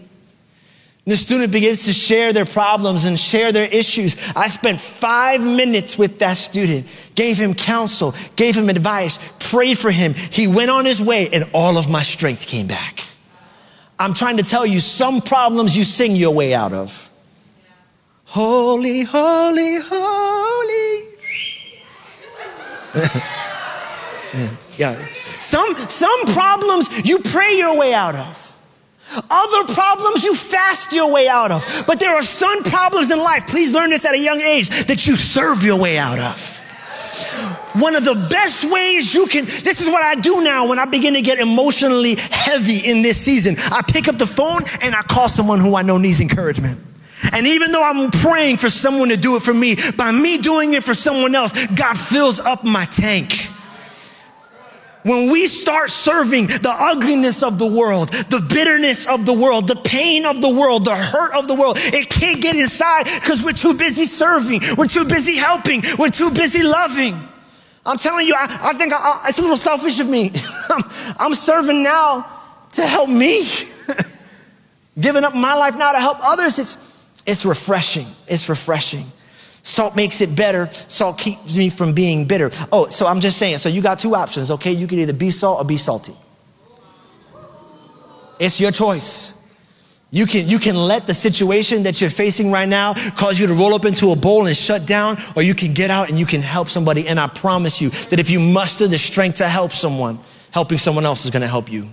the 1.07 1.17
student 1.17 1.53
begins 1.53 1.85
to 1.85 1.93
share 1.93 2.33
their 2.33 2.45
problems 2.45 3.05
and 3.05 3.19
share 3.19 3.53
their 3.53 3.67
issues. 3.67 4.17
I 4.35 4.49
spent 4.49 4.81
five 4.81 5.41
minutes 5.47 5.97
with 5.97 6.19
that 6.19 6.37
student, 6.37 6.87
gave 7.15 7.37
him 7.37 7.55
counsel, 7.55 8.13
gave 8.35 8.57
him 8.57 8.69
advice, 8.69 9.19
prayed 9.39 9.79
for 9.79 9.93
him. 9.93 10.15
He 10.15 10.49
went 10.49 10.69
on 10.69 10.85
his 10.85 11.01
way, 11.01 11.29
and 11.33 11.45
all 11.55 11.79
of 11.79 11.89
my 11.89 12.03
strength 12.03 12.49
came 12.49 12.67
back. 12.67 13.05
I'm 14.01 14.15
trying 14.15 14.39
to 14.39 14.43
tell 14.43 14.67
you, 14.67 14.81
some 14.81 15.21
problems 15.21 15.79
you 15.79 15.85
sing 15.85 16.17
your 16.17 16.35
way 16.35 16.53
out 16.55 16.73
of. 16.73 17.09
Holy, 18.25 19.03
holy, 19.03 19.79
holy. 19.81 21.09
yeah. 24.77 24.97
Some, 25.15 25.73
some 25.89 26.25
problems 26.27 27.07
you 27.07 27.21
pray 27.21 27.57
your 27.57 27.79
way 27.79 27.95
out 27.95 28.17
of. 28.17 28.46
Other 29.31 29.73
problems 29.73 30.25
you 30.25 30.35
fast 30.35 30.93
your 30.93 31.13
way 31.13 31.29
out 31.29 31.53
of. 31.53 31.85
But 31.87 32.01
there 32.01 32.15
are 32.15 32.23
some 32.23 32.63
problems 32.65 33.11
in 33.11 33.19
life, 33.19 33.47
please 33.49 33.73
learn 33.73 33.91
this 33.91 34.05
at 34.05 34.15
a 34.15 34.19
young 34.19 34.41
age, 34.41 34.87
that 34.87 35.07
you 35.07 35.17
serve 35.17 35.63
your 35.63 35.79
way 35.79 35.99
out 35.99 36.19
of. 36.19 36.63
One 37.75 37.95
of 37.95 38.05
the 38.05 38.27
best 38.31 38.71
ways 38.71 39.15
you 39.15 39.27
can, 39.27 39.45
this 39.45 39.81
is 39.81 39.89
what 39.89 40.03
I 40.03 40.21
do 40.21 40.43
now 40.43 40.67
when 40.67 40.79
I 40.79 40.87
begin 40.87 41.15
to 41.15 41.23
get 41.23 41.39
emotionally 41.39 42.17
heavy 42.17 42.79
in 42.79 43.03
this 43.03 43.21
season. 43.21 43.57
I 43.71 43.83
pick 43.87 44.09
up 44.09 44.19
the 44.19 44.27
phone 44.27 44.63
and 44.81 44.95
I 44.95 45.03
call 45.03 45.29
someone 45.29 45.61
who 45.61 45.77
I 45.77 45.83
know 45.83 45.99
needs 45.99 46.21
encouragement. 46.21 46.81
And 47.33 47.47
even 47.47 47.73
though 47.73 47.83
I'm 47.83 48.11
praying 48.11 48.59
for 48.59 48.69
someone 48.69 49.09
to 49.09 49.17
do 49.17 49.37
it 49.37 49.43
for 49.43 49.55
me, 49.55 49.77
by 49.97 50.11
me 50.11 50.39
doing 50.39 50.75
it 50.75 50.85
for 50.85 50.95
someone 50.95 51.35
else, 51.35 51.53
God 51.69 51.99
fills 51.99 52.41
up 52.41 52.65
my 52.65 52.85
tank. 52.87 53.49
When 55.07 55.31
we 55.31 55.47
start 55.47 55.89
serving 55.89 56.49
the 56.49 56.75
ugliness 56.77 57.45
of 57.45 57.61
the 57.61 57.67
world, 57.67 58.09
the 58.09 58.41
bitterness 58.41 59.07
of 59.07 59.25
the 59.25 59.33
world, 59.33 59.69
the 59.69 59.77
pain 59.77 60.27
of 60.27 60.41
the 60.41 60.49
world, 60.49 60.85
the 60.85 60.97
hurt 60.97 61.33
of 61.39 61.47
the 61.47 61.55
world, 61.55 61.77
it 61.79 62.11
can't 62.11 62.43
get 62.43 62.57
inside 62.57 63.05
because 63.05 63.41
we're 63.41 63.53
too 63.53 63.75
busy 63.75 64.05
serving, 64.05 64.63
we're 64.77 64.89
too 64.89 65.05
busy 65.05 65.37
helping, 65.37 65.83
we're 65.97 66.11
too 66.11 66.33
busy 66.33 66.65
loving. 66.65 67.17
I'm 67.85 67.99
telling 67.99 68.27
you, 68.27 68.35
I, 68.37 68.73
I 68.73 68.73
think 68.73 68.93
I, 68.93 68.97
I, 68.97 69.27
it's 69.29 69.39
a 69.39 69.43
little 69.43 69.57
selfish 69.57 70.01
of 70.01 70.09
me. 70.09 70.33
I'm, 70.71 70.83
I'm 71.21 71.35
serving 71.35 71.85
now 71.85 72.27
to 72.73 72.83
help 72.83 73.09
me. 73.09 73.45
Giving 74.99 75.23
up 75.23 75.37
my 75.37 75.55
life 75.55 75.77
now 75.77 75.93
to 75.93 76.01
help 76.01 76.19
others, 76.21 76.59
it's, 76.59 77.23
it's 77.25 77.47
refreshing. 77.47 78.09
It's 78.27 78.49
refreshing. 78.49 79.05
Salt 79.67 79.97
makes 79.97 80.21
it 80.21 80.37
better. 80.37 80.71
Salt 80.71 81.19
keeps 81.19 81.57
me 81.57 81.71
from 81.71 81.93
being 81.93 82.25
bitter. 82.25 82.51
Oh, 82.71 82.87
so 82.87 83.05
I'm 83.05 83.19
just 83.19 83.37
saying, 83.37 83.59
so 83.59 83.69
you 83.69 83.83
got 83.83 83.99
two 83.99 84.15
options, 84.15 84.53
okay? 84.53 84.71
You 84.71 84.87
can 84.87 85.01
either 85.01 85.13
be 85.13 85.33
salt 85.33 85.61
or 85.61 85.65
be 85.65 85.77
salty. 85.77 86.15
It's 88.39 88.61
your 88.61 88.71
choice. 88.71 89.33
You 90.13 90.25
can, 90.25 90.49
you 90.49 90.61
can 90.61 90.77
let 90.77 91.09
the 91.09 91.15
situation 91.15 91.83
that 91.83 92.01
you're 92.01 92.11
facing 92.11 92.53
right 92.53 92.69
now 92.69 92.95
cause 93.17 93.41
you 93.41 93.49
to 93.49 93.55
roll 93.55 93.75
up 93.75 93.85
into 93.85 94.13
a 94.13 94.17
bowl 94.17 94.47
and 94.47 94.57
shut 94.57 94.87
down, 94.87 95.17
or 95.35 95.43
you 95.43 95.53
can 95.53 95.75
get 95.75 95.91
out 95.91 96.11
and 96.11 96.17
you 96.17 96.27
can 96.27 96.43
help 96.43 96.69
somebody. 96.69 97.09
And 97.09 97.19
I 97.19 97.27
promise 97.27 97.83
you 97.83 97.91
that 97.91 98.21
if 98.21 98.31
you 98.31 98.39
muster 98.39 98.87
the 98.87 98.99
strength 98.99 99.39
to 99.39 99.49
help 99.49 99.73
someone, 99.73 100.21
helping 100.53 100.79
someone 100.79 101.05
else 101.05 101.25
is 101.25 101.33
gonna 101.33 101.49
help 101.49 101.73
you. 101.73 101.89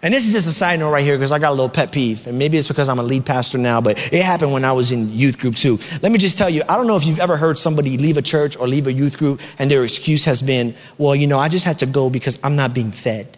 And 0.00 0.14
this 0.14 0.26
is 0.26 0.32
just 0.32 0.46
a 0.46 0.52
side 0.52 0.78
note 0.78 0.92
right 0.92 1.04
here 1.04 1.16
because 1.16 1.32
I 1.32 1.40
got 1.40 1.50
a 1.50 1.54
little 1.54 1.68
pet 1.68 1.90
peeve. 1.90 2.28
And 2.28 2.38
maybe 2.38 2.56
it's 2.56 2.68
because 2.68 2.88
I'm 2.88 3.00
a 3.00 3.02
lead 3.02 3.26
pastor 3.26 3.58
now, 3.58 3.80
but 3.80 3.98
it 4.12 4.22
happened 4.22 4.52
when 4.52 4.64
I 4.64 4.70
was 4.70 4.92
in 4.92 5.12
youth 5.12 5.40
group 5.40 5.56
too. 5.56 5.78
Let 6.02 6.12
me 6.12 6.18
just 6.18 6.38
tell 6.38 6.48
you, 6.48 6.62
I 6.68 6.76
don't 6.76 6.86
know 6.86 6.96
if 6.96 7.04
you've 7.04 7.18
ever 7.18 7.36
heard 7.36 7.58
somebody 7.58 7.98
leave 7.98 8.16
a 8.16 8.22
church 8.22 8.56
or 8.56 8.68
leave 8.68 8.86
a 8.86 8.92
youth 8.92 9.18
group 9.18 9.40
and 9.58 9.68
their 9.68 9.82
excuse 9.82 10.24
has 10.24 10.40
been, 10.40 10.76
well, 10.98 11.16
you 11.16 11.26
know, 11.26 11.38
I 11.38 11.48
just 11.48 11.64
had 11.64 11.80
to 11.80 11.86
go 11.86 12.10
because 12.10 12.38
I'm 12.44 12.54
not 12.54 12.74
being 12.74 12.92
fed. 12.92 13.36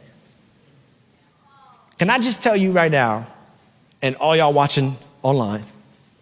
Can 1.98 2.10
I 2.10 2.18
just 2.18 2.42
tell 2.42 2.56
you 2.56 2.72
right 2.72 2.90
now, 2.90 3.26
and 4.02 4.16
all 4.16 4.34
y'all 4.34 4.52
watching 4.52 4.96
online 5.22 5.64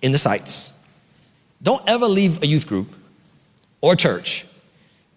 in 0.02 0.12
the 0.12 0.18
sites, 0.18 0.72
don't 1.62 1.82
ever 1.88 2.06
leave 2.06 2.42
a 2.42 2.46
youth 2.46 2.66
group 2.66 2.88
or 3.80 3.96
church 3.96 4.44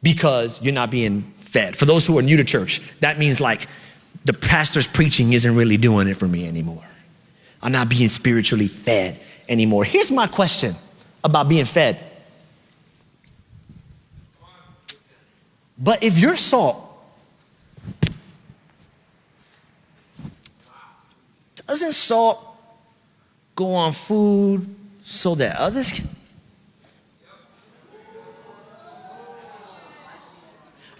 because 0.04 0.62
you're 0.62 0.74
not 0.74 0.90
being 0.90 1.22
fed. 1.36 1.76
For 1.76 1.86
those 1.86 2.06
who 2.08 2.18
are 2.18 2.22
new 2.22 2.38
to 2.38 2.44
church, 2.44 2.82
that 3.00 3.20
means 3.20 3.40
like, 3.40 3.68
the 4.26 4.34
pastor's 4.34 4.88
preaching 4.88 5.34
isn't 5.34 5.56
really 5.56 5.78
doing 5.78 6.08
it 6.08 6.18
for 6.18 6.28
me 6.28 6.48
anymore. 6.48 6.84
I'm 7.62 7.72
not 7.72 7.90
being 7.90 8.10
spiritually 8.10 8.68
fed 8.68 9.20
anymore. 9.48 9.84
Here's 9.84 10.12
my 10.12 10.28
question 10.28 10.76
about 11.24 11.50
being 11.50 11.66
fed. 11.66 12.00
But 15.78 16.04
if 16.04 16.20
you're 16.20 16.36
salt, 16.36 16.88
doesn't 21.66 21.94
salt 21.94 22.46
go 23.56 23.74
on 23.74 23.94
food 23.94 24.76
so 25.04 25.36
that 25.36 25.58
others 25.58 25.92
can? 25.92 26.08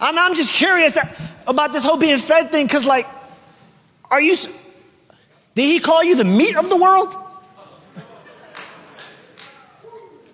I'm, 0.02 0.18
I'm 0.18 0.34
just 0.34 0.52
curious 0.52 0.98
about 1.46 1.72
this 1.72 1.84
whole 1.84 1.96
being 1.96 2.18
fed 2.18 2.50
thing 2.50 2.66
because, 2.66 2.84
like, 2.84 3.06
are 4.10 4.20
you, 4.20 4.34
did 5.54 5.62
he 5.62 5.78
call 5.78 6.02
you 6.02 6.16
the 6.16 6.24
meat 6.24 6.56
of 6.56 6.68
the 6.68 6.76
world? 6.76 7.14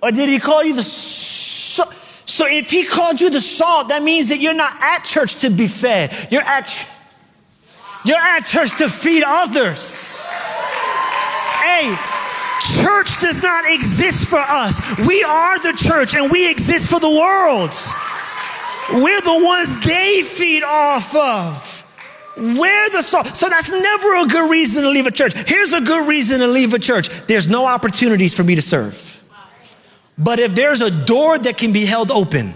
Or 0.03 0.11
did 0.11 0.29
he 0.29 0.39
call 0.39 0.65
you 0.65 0.75
the? 0.75 0.83
So 0.83 2.45
if 2.47 2.71
he 2.71 2.85
called 2.85 3.21
you 3.21 3.31
the 3.31 3.41
salt, 3.41 3.89
that 3.89 4.03
means 4.03 4.31
that 4.31 4.39
you're 4.39 4.55
not 4.55 4.73
at 4.81 5.05
church 5.05 5.37
to 5.41 5.51
be 5.51 5.67
fed. 5.67 6.13
You're 6.31 6.43
at 6.43 6.89
you're 8.05 8.17
at 8.17 8.41
church 8.41 8.79
to 8.79 8.89
feed 8.89 9.25
others. 9.27 10.25
Hey, 10.25 11.95
church 12.81 13.21
does 13.21 13.43
not 13.43 13.65
exist 13.71 14.29
for 14.29 14.39
us. 14.39 14.81
We 15.07 15.23
are 15.25 15.59
the 15.59 15.77
church 15.77 16.15
and 16.15 16.31
we 16.31 16.49
exist 16.49 16.89
for 16.89 17.01
the 17.01 17.11
world. 17.11 17.73
We're 18.93 19.21
the 19.21 19.41
ones 19.45 19.85
they 19.85 20.23
feed 20.23 20.63
off 20.65 21.15
of. 21.15 21.75
We're 22.37 22.91
the 22.91 23.03
salt. 23.03 23.37
So 23.37 23.49
that's 23.49 23.71
never 23.71 24.23
a 24.23 24.27
good 24.27 24.51
reason 24.51 24.83
to 24.85 24.89
leave 24.91 25.07
a 25.07 25.11
church. 25.11 25.35
Here's 25.47 25.73
a 25.73 25.81
good 25.81 26.09
reason 26.09 26.41
to 26.41 26.47
leave 26.47 26.73
a 26.73 26.79
church 26.79 27.09
there's 27.27 27.49
no 27.49 27.67
opportunities 27.67 28.35
for 28.35 28.45
me 28.45 28.55
to 28.55 28.63
serve. 28.63 29.05
But 30.17 30.41
if 30.41 30.55
there's 30.55 30.81
a 30.81 31.05
door 31.05 31.39
that 31.39 31.59
can 31.59 31.73
be 31.73 31.85
held 31.85 32.11
open, 32.11 32.55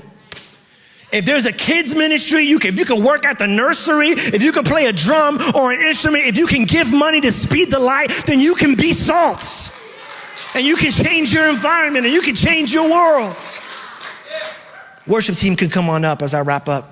If 1.12 1.26
there's 1.26 1.44
a 1.44 1.52
kids 1.52 1.94
ministry, 1.94 2.44
you 2.44 2.58
can, 2.58 2.72
if 2.72 2.78
you 2.78 2.86
can 2.86 3.04
work 3.04 3.26
at 3.26 3.38
the 3.38 3.46
nursery, 3.46 4.08
if 4.08 4.42
you 4.42 4.50
can 4.50 4.64
play 4.64 4.86
a 4.86 4.92
drum 4.92 5.38
or 5.54 5.70
an 5.70 5.80
instrument, 5.80 6.24
if 6.24 6.38
you 6.38 6.46
can 6.46 6.64
give 6.64 6.90
money 6.90 7.20
to 7.20 7.30
speed 7.30 7.70
the 7.70 7.78
light, 7.78 8.08
then 8.26 8.40
you 8.40 8.54
can 8.54 8.74
be 8.76 8.92
salts. 8.92 9.78
And 10.54 10.64
you 10.64 10.76
can 10.76 10.90
change 10.90 11.34
your 11.34 11.48
environment 11.48 12.06
and 12.06 12.14
you 12.14 12.22
can 12.22 12.34
change 12.34 12.72
your 12.72 12.88
world. 12.90 13.36
Worship 15.06 15.36
team 15.36 15.56
can 15.56 15.68
come 15.68 15.90
on 15.90 16.04
up 16.04 16.22
as 16.22 16.34
I 16.34 16.42
wrap 16.42 16.68
up. 16.68 16.88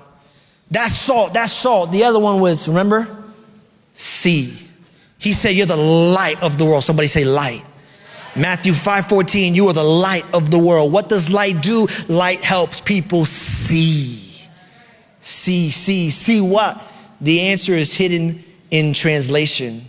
That's 0.69 0.93
salt, 0.93 1.33
that's 1.33 1.53
salt. 1.53 1.91
The 1.91 2.03
other 2.03 2.19
one 2.19 2.39
was, 2.39 2.67
remember? 2.67 3.07
See. 3.93 4.67
He 5.17 5.33
said, 5.33 5.49
You're 5.51 5.67
the 5.67 5.77
light 5.77 6.41
of 6.41 6.57
the 6.57 6.65
world. 6.65 6.83
Somebody 6.83 7.07
say 7.07 7.23
light. 7.23 7.63
Matthew 8.35 8.71
5:14, 8.71 9.53
you 9.53 9.67
are 9.67 9.73
the 9.73 9.83
light 9.83 10.25
of 10.33 10.49
the 10.49 10.57
world. 10.57 10.93
What 10.93 11.09
does 11.09 11.29
light 11.29 11.61
do? 11.61 11.87
Light 12.07 12.41
helps 12.41 12.79
people 12.79 13.25
see. 13.25 14.47
See, 15.19 15.69
see, 15.69 16.09
see 16.09 16.41
what? 16.41 16.81
The 17.19 17.41
answer 17.41 17.73
is 17.73 17.93
hidden 17.93 18.43
in 18.71 18.93
translation. 18.93 19.85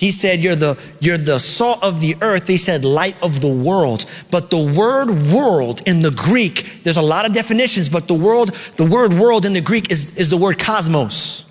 He 0.00 0.12
said, 0.12 0.40
You're 0.40 0.54
the, 0.56 0.82
you're 0.98 1.18
the 1.18 1.38
salt 1.38 1.82
of 1.82 2.00
the 2.00 2.16
earth. 2.22 2.48
He 2.48 2.56
said, 2.56 2.86
Light 2.86 3.22
of 3.22 3.42
the 3.42 3.52
world. 3.52 4.06
But 4.30 4.48
the 4.48 4.56
word 4.56 5.10
world 5.30 5.82
in 5.86 6.00
the 6.00 6.10
Greek, 6.10 6.80
there's 6.84 6.96
a 6.96 7.02
lot 7.02 7.26
of 7.26 7.34
definitions, 7.34 7.90
but 7.90 8.08
the 8.08 8.14
world, 8.14 8.54
the 8.78 8.86
word 8.86 9.12
world 9.12 9.44
in 9.44 9.52
the 9.52 9.60
Greek 9.60 9.92
is, 9.92 10.16
is 10.16 10.30
the 10.30 10.38
word 10.38 10.58
cosmos. 10.58 11.44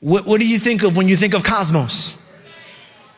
What, 0.00 0.26
what 0.26 0.40
do 0.40 0.48
you 0.48 0.58
think 0.58 0.82
of 0.82 0.96
when 0.96 1.08
you 1.08 1.16
think 1.16 1.34
of 1.34 1.44
cosmos? 1.44 2.16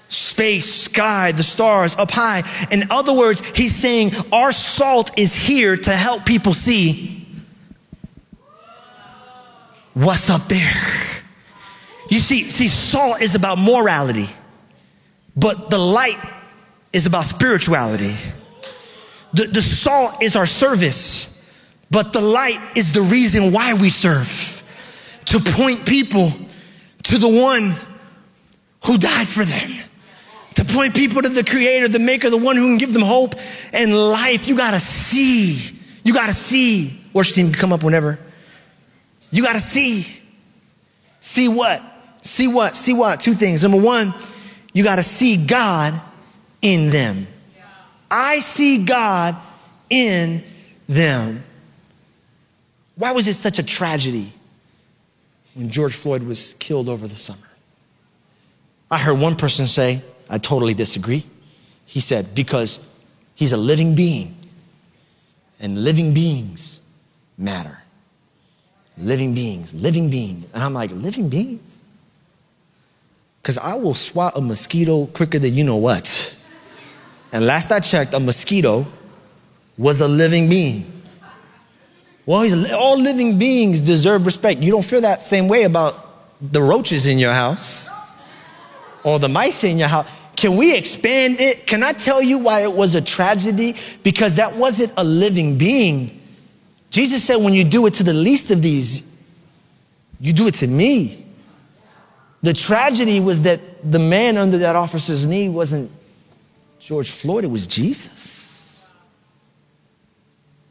space, 0.08 0.70
sky, 0.70 1.32
the 1.32 1.42
stars 1.42 1.96
up 1.96 2.10
high. 2.10 2.42
In 2.70 2.82
other 2.90 3.16
words, 3.16 3.46
he's 3.56 3.74
saying 3.74 4.10
our 4.30 4.52
salt 4.52 5.18
is 5.18 5.34
here 5.34 5.74
to 5.74 5.90
help 5.90 6.26
people 6.26 6.52
see 6.52 7.26
what's 9.94 10.28
up 10.28 10.42
there. 10.48 11.21
You 12.08 12.18
see, 12.18 12.48
see, 12.48 12.68
salt 12.68 13.20
is 13.22 13.34
about 13.34 13.58
morality, 13.58 14.28
but 15.36 15.70
the 15.70 15.78
light 15.78 16.18
is 16.92 17.06
about 17.06 17.24
spirituality. 17.24 18.14
The, 19.32 19.44
the 19.44 19.62
salt 19.62 20.22
is 20.22 20.36
our 20.36 20.46
service, 20.46 21.42
but 21.90 22.12
the 22.12 22.20
light 22.20 22.60
is 22.76 22.92
the 22.92 23.02
reason 23.02 23.52
why 23.52 23.74
we 23.74 23.88
serve 23.88 24.62
to 25.26 25.38
point 25.38 25.86
people 25.86 26.32
to 27.04 27.18
the 27.18 27.28
one 27.28 27.74
who 28.84 28.98
died 28.98 29.28
for 29.28 29.44
them 29.44 29.70
to 30.54 30.64
point 30.64 30.94
people 30.94 31.22
to 31.22 31.28
the 31.28 31.44
creator, 31.44 31.88
the 31.88 31.98
maker, 31.98 32.30
the 32.30 32.36
one 32.36 32.56
who 32.56 32.68
can 32.68 32.78
give 32.78 32.92
them 32.92 33.02
hope 33.02 33.34
and 33.72 33.94
life. 33.94 34.46
You 34.46 34.56
gotta 34.56 34.80
see. 34.80 35.78
You 36.04 36.12
gotta 36.12 36.32
see. 36.32 37.00
Worship 37.12 37.36
team 37.36 37.52
come 37.52 37.72
up 37.72 37.82
whenever. 37.82 38.18
You 39.30 39.42
gotta 39.42 39.60
see. 39.60 40.06
See 41.20 41.48
what? 41.48 41.82
See 42.22 42.48
what? 42.48 42.76
See 42.76 42.94
what? 42.94 43.20
Two 43.20 43.34
things. 43.34 43.62
Number 43.62 43.80
one, 43.80 44.14
you 44.72 44.82
gotta 44.84 45.02
see 45.02 45.44
God 45.44 46.00
in 46.62 46.90
them. 46.90 47.26
I 48.10 48.38
see 48.40 48.84
God 48.84 49.36
in 49.90 50.42
them. 50.88 51.42
Why 52.96 53.12
was 53.12 53.26
it 53.26 53.34
such 53.34 53.58
a 53.58 53.62
tragedy 53.62 54.32
when 55.54 55.68
George 55.68 55.94
Floyd 55.94 56.22
was 56.22 56.54
killed 56.54 56.88
over 56.88 57.06
the 57.06 57.16
summer? 57.16 57.48
I 58.90 58.98
heard 58.98 59.18
one 59.18 59.36
person 59.36 59.66
say, 59.66 60.02
I 60.28 60.38
totally 60.38 60.74
disagree. 60.74 61.24
He 61.86 62.00
said, 62.00 62.34
because 62.34 62.88
he's 63.34 63.52
a 63.52 63.56
living 63.56 63.94
being, 63.94 64.36
and 65.60 65.82
living 65.82 66.14
beings 66.14 66.80
matter. 67.38 67.82
Living 68.98 69.34
beings, 69.34 69.74
living 69.74 70.10
beings. 70.10 70.46
And 70.52 70.62
I'm 70.62 70.74
like, 70.74 70.90
living 70.92 71.28
beings? 71.28 71.81
Because 73.42 73.58
I 73.58 73.74
will 73.74 73.94
swat 73.94 74.36
a 74.36 74.40
mosquito 74.40 75.06
quicker 75.06 75.38
than 75.38 75.52
you 75.54 75.64
know 75.64 75.76
what. 75.76 76.38
And 77.32 77.44
last 77.44 77.72
I 77.72 77.80
checked, 77.80 78.14
a 78.14 78.20
mosquito 78.20 78.86
was 79.76 80.00
a 80.00 80.06
living 80.06 80.48
being. 80.48 80.86
Well, 82.24 82.72
all 82.72 82.98
living 82.98 83.38
beings 83.38 83.80
deserve 83.80 84.26
respect. 84.26 84.60
You 84.60 84.70
don't 84.70 84.84
feel 84.84 85.00
that 85.00 85.24
same 85.24 85.48
way 85.48 85.64
about 85.64 85.96
the 86.40 86.62
roaches 86.62 87.06
in 87.06 87.18
your 87.18 87.32
house 87.32 87.90
or 89.02 89.18
the 89.18 89.28
mice 89.28 89.64
in 89.64 89.78
your 89.78 89.88
house. 89.88 90.08
Can 90.36 90.56
we 90.56 90.76
expand 90.76 91.40
it? 91.40 91.66
Can 91.66 91.82
I 91.82 91.92
tell 91.92 92.22
you 92.22 92.38
why 92.38 92.62
it 92.62 92.72
was 92.72 92.94
a 92.94 93.00
tragedy? 93.00 93.74
Because 94.04 94.36
that 94.36 94.54
wasn't 94.54 94.92
a 94.96 95.02
living 95.02 95.58
being. 95.58 96.20
Jesus 96.90 97.24
said, 97.24 97.36
when 97.36 97.54
you 97.54 97.64
do 97.64 97.86
it 97.86 97.94
to 97.94 98.04
the 98.04 98.14
least 98.14 98.50
of 98.52 98.62
these, 98.62 99.02
you 100.20 100.32
do 100.32 100.46
it 100.46 100.54
to 100.54 100.68
me. 100.68 101.26
The 102.42 102.52
tragedy 102.52 103.20
was 103.20 103.42
that 103.42 103.60
the 103.88 104.00
man 104.00 104.36
under 104.36 104.58
that 104.58 104.74
officer's 104.74 105.26
knee 105.26 105.48
wasn't 105.48 105.90
George 106.80 107.10
Floyd, 107.10 107.44
it 107.44 107.48
was 107.48 107.68
Jesus. 107.68 108.90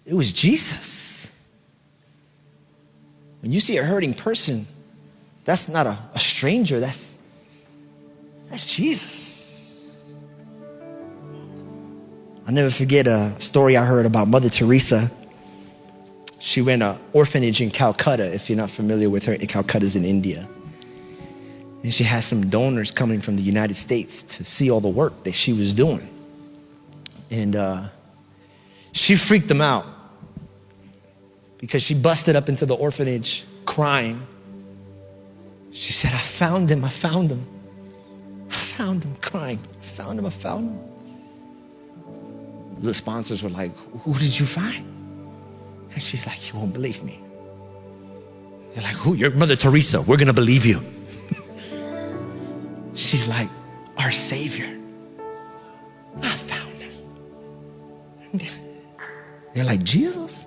It 0.05 0.13
was 0.13 0.33
Jesus. 0.33 1.33
When 3.41 3.53
you 3.53 3.61
see 3.61 3.77
a 3.77 3.83
hurting 3.83 4.13
person, 4.13 4.67
that's 5.45 5.69
not 5.69 5.87
a, 5.87 5.97
a 6.13 6.19
stranger, 6.19 6.81
that's, 6.81 7.17
that's 8.49 8.75
Jesus. 8.75 9.97
I'll 12.45 12.53
never 12.53 12.71
forget 12.71 13.07
a 13.07 13.39
story 13.39 13.77
I 13.77 13.85
heard 13.85 14.05
about 14.05 14.27
Mother 14.27 14.49
Teresa. 14.49 15.09
She 16.41 16.61
ran 16.61 16.81
an 16.81 16.99
orphanage 17.13 17.61
in 17.61 17.71
Calcutta, 17.71 18.33
if 18.33 18.49
you're 18.49 18.57
not 18.57 18.69
familiar 18.69 19.09
with 19.09 19.25
her. 19.25 19.37
Calcutta's 19.37 19.95
in 19.95 20.03
India. 20.03 20.49
And 21.83 21.93
she 21.93 22.03
had 22.03 22.23
some 22.23 22.49
donors 22.49 22.91
coming 22.91 23.19
from 23.19 23.35
the 23.35 23.41
United 23.41 23.75
States 23.75 24.21
to 24.23 24.45
see 24.45 24.69
all 24.69 24.81
the 24.81 24.89
work 24.89 25.23
that 25.23 25.33
she 25.33 25.53
was 25.53 25.73
doing. 25.73 26.07
And 27.31 27.55
uh, 27.55 27.87
she 28.91 29.15
freaked 29.15 29.47
them 29.47 29.61
out 29.61 29.85
because 31.57 31.81
she 31.81 31.95
busted 31.95 32.35
up 32.35 32.49
into 32.49 32.65
the 32.65 32.75
orphanage 32.75 33.45
crying. 33.65 34.21
She 35.71 35.93
said, 35.93 36.13
I 36.13 36.17
found 36.17 36.69
him, 36.69 36.83
I 36.83 36.89
found 36.89 37.31
him. 37.31 37.45
I 38.49 38.55
found 38.55 39.05
him 39.05 39.15
crying. 39.15 39.59
I 39.81 39.85
found 39.85 40.19
him, 40.19 40.25
I 40.25 40.29
found 40.29 40.69
him 40.69 40.91
the 42.81 42.93
sponsors 42.93 43.43
were 43.43 43.49
like, 43.49 43.75
Who 44.03 44.13
did 44.15 44.37
you 44.37 44.45
find? 44.45 44.85
And 45.93 46.01
she's 46.01 46.25
like, 46.25 46.51
You 46.51 46.59
won't 46.59 46.73
believe 46.73 47.03
me. 47.03 47.19
They're 48.73 48.83
like, 48.83 48.95
Who? 48.95 49.13
You're 49.13 49.31
Mother 49.31 49.55
Teresa. 49.55 50.01
We're 50.01 50.17
going 50.17 50.27
to 50.27 50.33
believe 50.33 50.65
you. 50.65 50.81
She's 52.95 53.27
like, 53.27 53.49
Our 53.97 54.11
Savior. 54.11 54.77
I 56.21 56.29
found 56.29 56.73
him. 56.73 56.91
They're 59.53 59.65
like, 59.65 59.83
Jesus? 59.83 60.45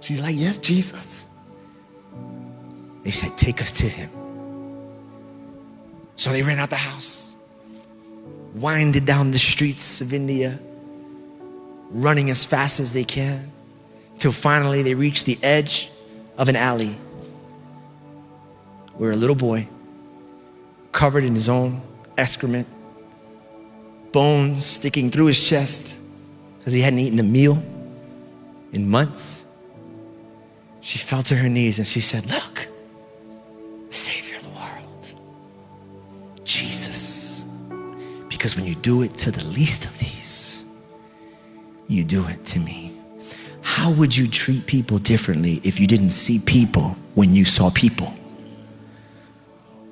She's 0.00 0.20
like, 0.20 0.34
Yes, 0.36 0.58
Jesus. 0.58 1.26
They 3.02 3.10
said, 3.10 3.36
Take 3.36 3.60
us 3.60 3.72
to 3.72 3.88
him. 3.88 4.10
So 6.16 6.30
they 6.30 6.42
ran 6.42 6.58
out 6.58 6.70
the 6.70 6.76
house 6.76 7.32
winded 8.54 9.06
down 9.06 9.30
the 9.30 9.38
streets 9.38 10.00
of 10.00 10.12
India, 10.12 10.58
running 11.90 12.30
as 12.30 12.44
fast 12.44 12.80
as 12.80 12.92
they 12.92 13.04
can, 13.04 13.50
till 14.18 14.32
finally 14.32 14.82
they 14.82 14.94
reach 14.94 15.24
the 15.24 15.38
edge 15.42 15.90
of 16.38 16.48
an 16.48 16.56
alley 16.56 16.94
where 18.96 19.10
a 19.10 19.16
little 19.16 19.36
boy, 19.36 19.66
covered 20.92 21.24
in 21.24 21.34
his 21.34 21.48
own 21.48 21.80
excrement, 22.16 22.68
bones 24.12 24.64
sticking 24.64 25.10
through 25.10 25.26
his 25.26 25.48
chest 25.48 25.98
because 26.58 26.72
he 26.72 26.80
hadn't 26.80 27.00
eaten 27.00 27.18
a 27.18 27.24
meal 27.24 27.62
in 28.72 28.88
months. 28.88 29.44
She 30.80 30.98
fell 30.98 31.22
to 31.24 31.36
her 31.36 31.48
knees 31.48 31.78
and 31.78 31.88
she 31.88 32.00
said, 32.00 32.26
Look, 32.26 32.68
the 33.88 33.94
Savior 33.94 34.36
of 34.36 34.42
the 34.44 34.50
world, 34.50 35.14
Jesus. 36.44 37.46
Because 38.28 38.56
when 38.56 38.64
you 38.64 38.74
do 38.74 39.02
it 39.02 39.16
to 39.18 39.30
the 39.30 39.44
least 39.44 39.84
of 39.86 39.98
these, 39.98 40.64
you 41.88 42.04
do 42.04 42.26
it 42.28 42.44
to 42.46 42.60
me. 42.60 42.92
How 43.62 43.92
would 43.92 44.16
you 44.16 44.26
treat 44.26 44.66
people 44.66 44.98
differently 44.98 45.60
if 45.64 45.80
you 45.80 45.86
didn't 45.86 46.10
see 46.10 46.40
people 46.40 46.96
when 47.14 47.32
you 47.34 47.44
saw 47.44 47.70
people? 47.70 48.12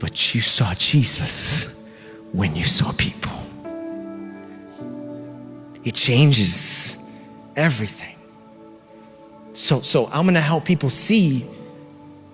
But 0.00 0.34
you 0.34 0.40
saw 0.40 0.74
Jesus 0.74 1.80
when 2.32 2.56
you 2.56 2.64
saw 2.64 2.90
people. 2.92 3.30
It 5.84 5.94
changes 5.94 6.98
everything. 7.54 8.16
So, 9.52 9.80
so 9.82 10.06
I'm 10.06 10.24
gonna 10.24 10.40
help 10.40 10.64
people 10.64 10.90
see 10.90 11.44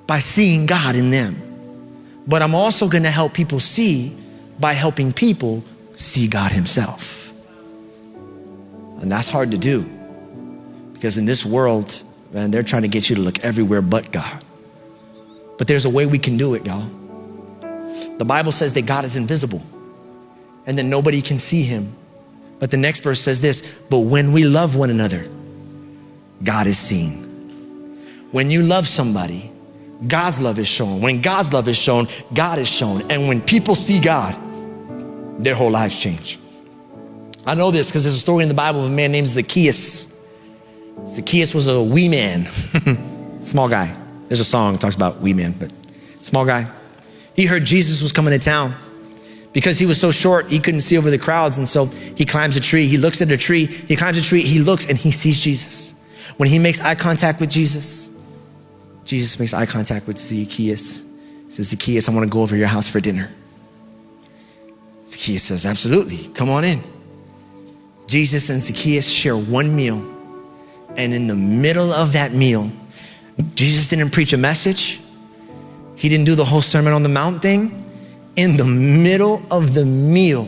by 0.07 0.21
seeing 0.21 0.67
God 0.67 0.97
in 0.97 1.11
them. 1.11 1.37
But 2.27 2.43
I'm 2.43 2.55
also 2.55 2.89
gonna 2.89 3.11
help 3.11 3.35
people 3.35 3.61
see 3.61 4.17
by 4.59 4.73
helping 4.73 5.13
people 5.13 5.63
see 5.95 6.29
God 6.29 6.53
Himself. 6.53 7.33
And 9.01 9.11
that's 9.11 9.29
hard 9.29 9.51
to 9.51 9.59
do 9.59 9.85
because 10.95 11.19
in 11.19 11.25
this 11.25 11.45
world, 11.45 12.03
man, 12.33 12.51
they're 12.51 12.63
trying 12.63 12.83
to 12.83 12.89
get 12.89 13.11
you 13.11 13.17
to 13.17 13.23
look 13.23 13.41
everywhere 13.41 13.83
but 13.83 14.11
God. 14.13 14.43
But 15.59 15.67
there's 15.67 15.85
a 15.85 15.91
way 15.91 16.07
we 16.07 16.19
can 16.19 16.37
do 16.37 16.55
it, 16.55 16.65
y'all. 16.65 16.85
The 18.19 18.25
Bible 18.25 18.53
says 18.53 18.73
that 18.75 18.87
God 18.87 19.05
is 19.05 19.17
invisible 19.17 19.63
and 20.67 20.79
that 20.79 20.85
nobody 20.85 21.23
can 21.23 21.39
see 21.39 21.63
him. 21.63 21.95
But 22.59 22.71
the 22.71 22.77
next 22.77 23.01
verse 23.01 23.21
says 23.21 23.43
this 23.43 23.63
But 23.91 24.01
when 24.01 24.33
we 24.33 24.45
love 24.45 24.77
one 24.77 24.91
another, 24.91 25.27
God 26.43 26.67
is 26.67 26.79
seen. 26.79 27.23
When 28.33 28.51
you 28.51 28.63
love 28.63 28.87
somebody, 28.87 29.51
God's 30.07 30.41
love 30.41 30.59
is 30.59 30.69
shown. 30.69 31.01
When 31.01 31.21
God's 31.21 31.53
love 31.53 31.69
is 31.69 31.79
shown, 31.79 32.09
God 32.35 32.59
is 32.59 32.69
shown. 32.69 33.11
And 33.11 33.29
when 33.29 33.41
people 33.41 33.75
see 33.75 34.01
God, 34.01 34.37
their 35.43 35.55
whole 35.55 35.71
lives 35.71 35.99
change. 36.01 36.39
I 37.47 37.55
know 37.55 37.71
this 37.71 37.91
because 37.91 38.05
there's 38.05 38.17
a 38.17 38.21
story 38.21 38.43
in 38.43 38.49
the 38.49 38.55
Bible 38.55 38.81
of 38.81 38.87
a 38.89 38.95
man 38.95 39.13
named 39.13 39.29
Zacchaeus. 39.29 40.13
Zacchaeus 41.07 41.55
was 41.55 41.69
a 41.69 41.83
wee 41.83 42.09
man, 42.09 42.47
small 43.41 43.69
guy. 43.69 43.95
There's 44.29 44.41
a 44.41 44.45
song 44.45 44.73
that 44.73 44.81
talks 44.81 44.97
about 44.97 45.21
wee 45.21 45.35
man, 45.35 45.55
but 45.59 45.71
small 46.21 46.45
guy. 46.45 46.69
He 47.37 47.47
heard 47.47 47.65
Jesus 47.65 48.03
was 48.03 48.13
coming 48.13 48.33
to 48.33 48.39
town. 48.39 48.75
Because 49.53 49.79
he 49.79 49.87
was 49.87 50.01
so 50.01 50.11
short, 50.11 50.49
he 50.49 50.59
couldn't 50.59 50.81
see 50.81 50.99
over 50.99 51.11
the 51.11 51.19
crowds. 51.19 51.59
And 51.59 51.69
so 51.69 51.87
he 51.87 52.27
climbs 52.27 52.57
a 52.57 52.61
tree. 52.61 52.87
He 52.87 52.97
looks 52.99 53.23
at 53.23 53.31
a 53.31 53.37
tree. 53.37 53.67
He 53.67 53.97
climbs 53.97 54.19
a 54.19 54.23
tree. 54.23 54.43
He 54.43 54.59
looks 54.59 54.89
and 54.89 54.99
he 54.99 55.11
sees 55.11 55.41
Jesus. 55.41 55.95
When 56.37 56.49
he 56.49 56.59
makes 56.59 56.81
eye 56.81 56.95
contact 56.95 57.41
with 57.41 57.51
Jesus, 57.51 58.11
Jesus 59.05 59.39
makes 59.39 59.55
eye 59.55 59.67
contact 59.67 60.07
with 60.07 60.19
Zacchaeus. 60.19 61.05
He 61.45 61.51
says, 61.51 61.69
Zacchaeus, 61.69 62.09
I 62.09 62.13
want 62.13 62.27
to 62.27 62.33
go 62.33 62.43
over 62.43 62.55
to 62.55 62.59
your 62.59 62.69
house 62.69 62.91
for 62.91 63.01
dinner. 63.01 63.31
Zacchaeus 65.07 65.45
says, 65.45 65.65
Absolutely, 65.65 66.29
come 66.35 66.51
on 66.51 66.65
in. 66.65 66.83
Jesus 68.09 68.51
and 68.51 68.61
Zacchaeus 68.61 69.09
share 69.09 69.37
one 69.37 69.75
meal. 69.75 70.05
And 70.97 71.15
in 71.15 71.27
the 71.27 71.37
middle 71.37 71.93
of 71.93 72.13
that 72.15 72.33
meal, 72.33 72.71
Jesus 73.55 73.89
didn't 73.89 74.11
preach 74.11 74.33
a 74.33 74.39
message, 74.39 75.01
he 75.97 76.09
didn't 76.09 76.27
do 76.27 76.35
the 76.35 76.45
whole 76.45 76.63
Sermon 76.63 76.93
on 76.93 77.03
the 77.03 77.09
Mount 77.09 77.43
thing. 77.43 77.83
In 78.37 78.57
the 78.59 78.65
middle 78.65 79.43
of 79.51 79.73
the 79.73 79.85
meal, 79.85 80.47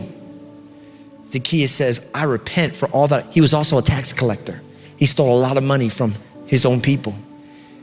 Zacchaeus 1.25 1.73
says, 1.73 2.09
I 2.15 2.25
repent 2.25 2.77
for 2.77 2.87
all 2.91 3.09
that. 3.09 3.27
He 3.33 3.41
was 3.41 3.55
also 3.55 3.79
a 3.79 3.83
tax 3.83 4.13
collector. 4.13 4.61
He 4.99 5.07
stole 5.07 5.37
a 5.37 5.41
lot 5.41 5.57
of 5.57 5.65
money 5.65 5.89
from 5.89 6.15
his 6.47 6.67
own 6.67 6.81
people. 6.81 7.15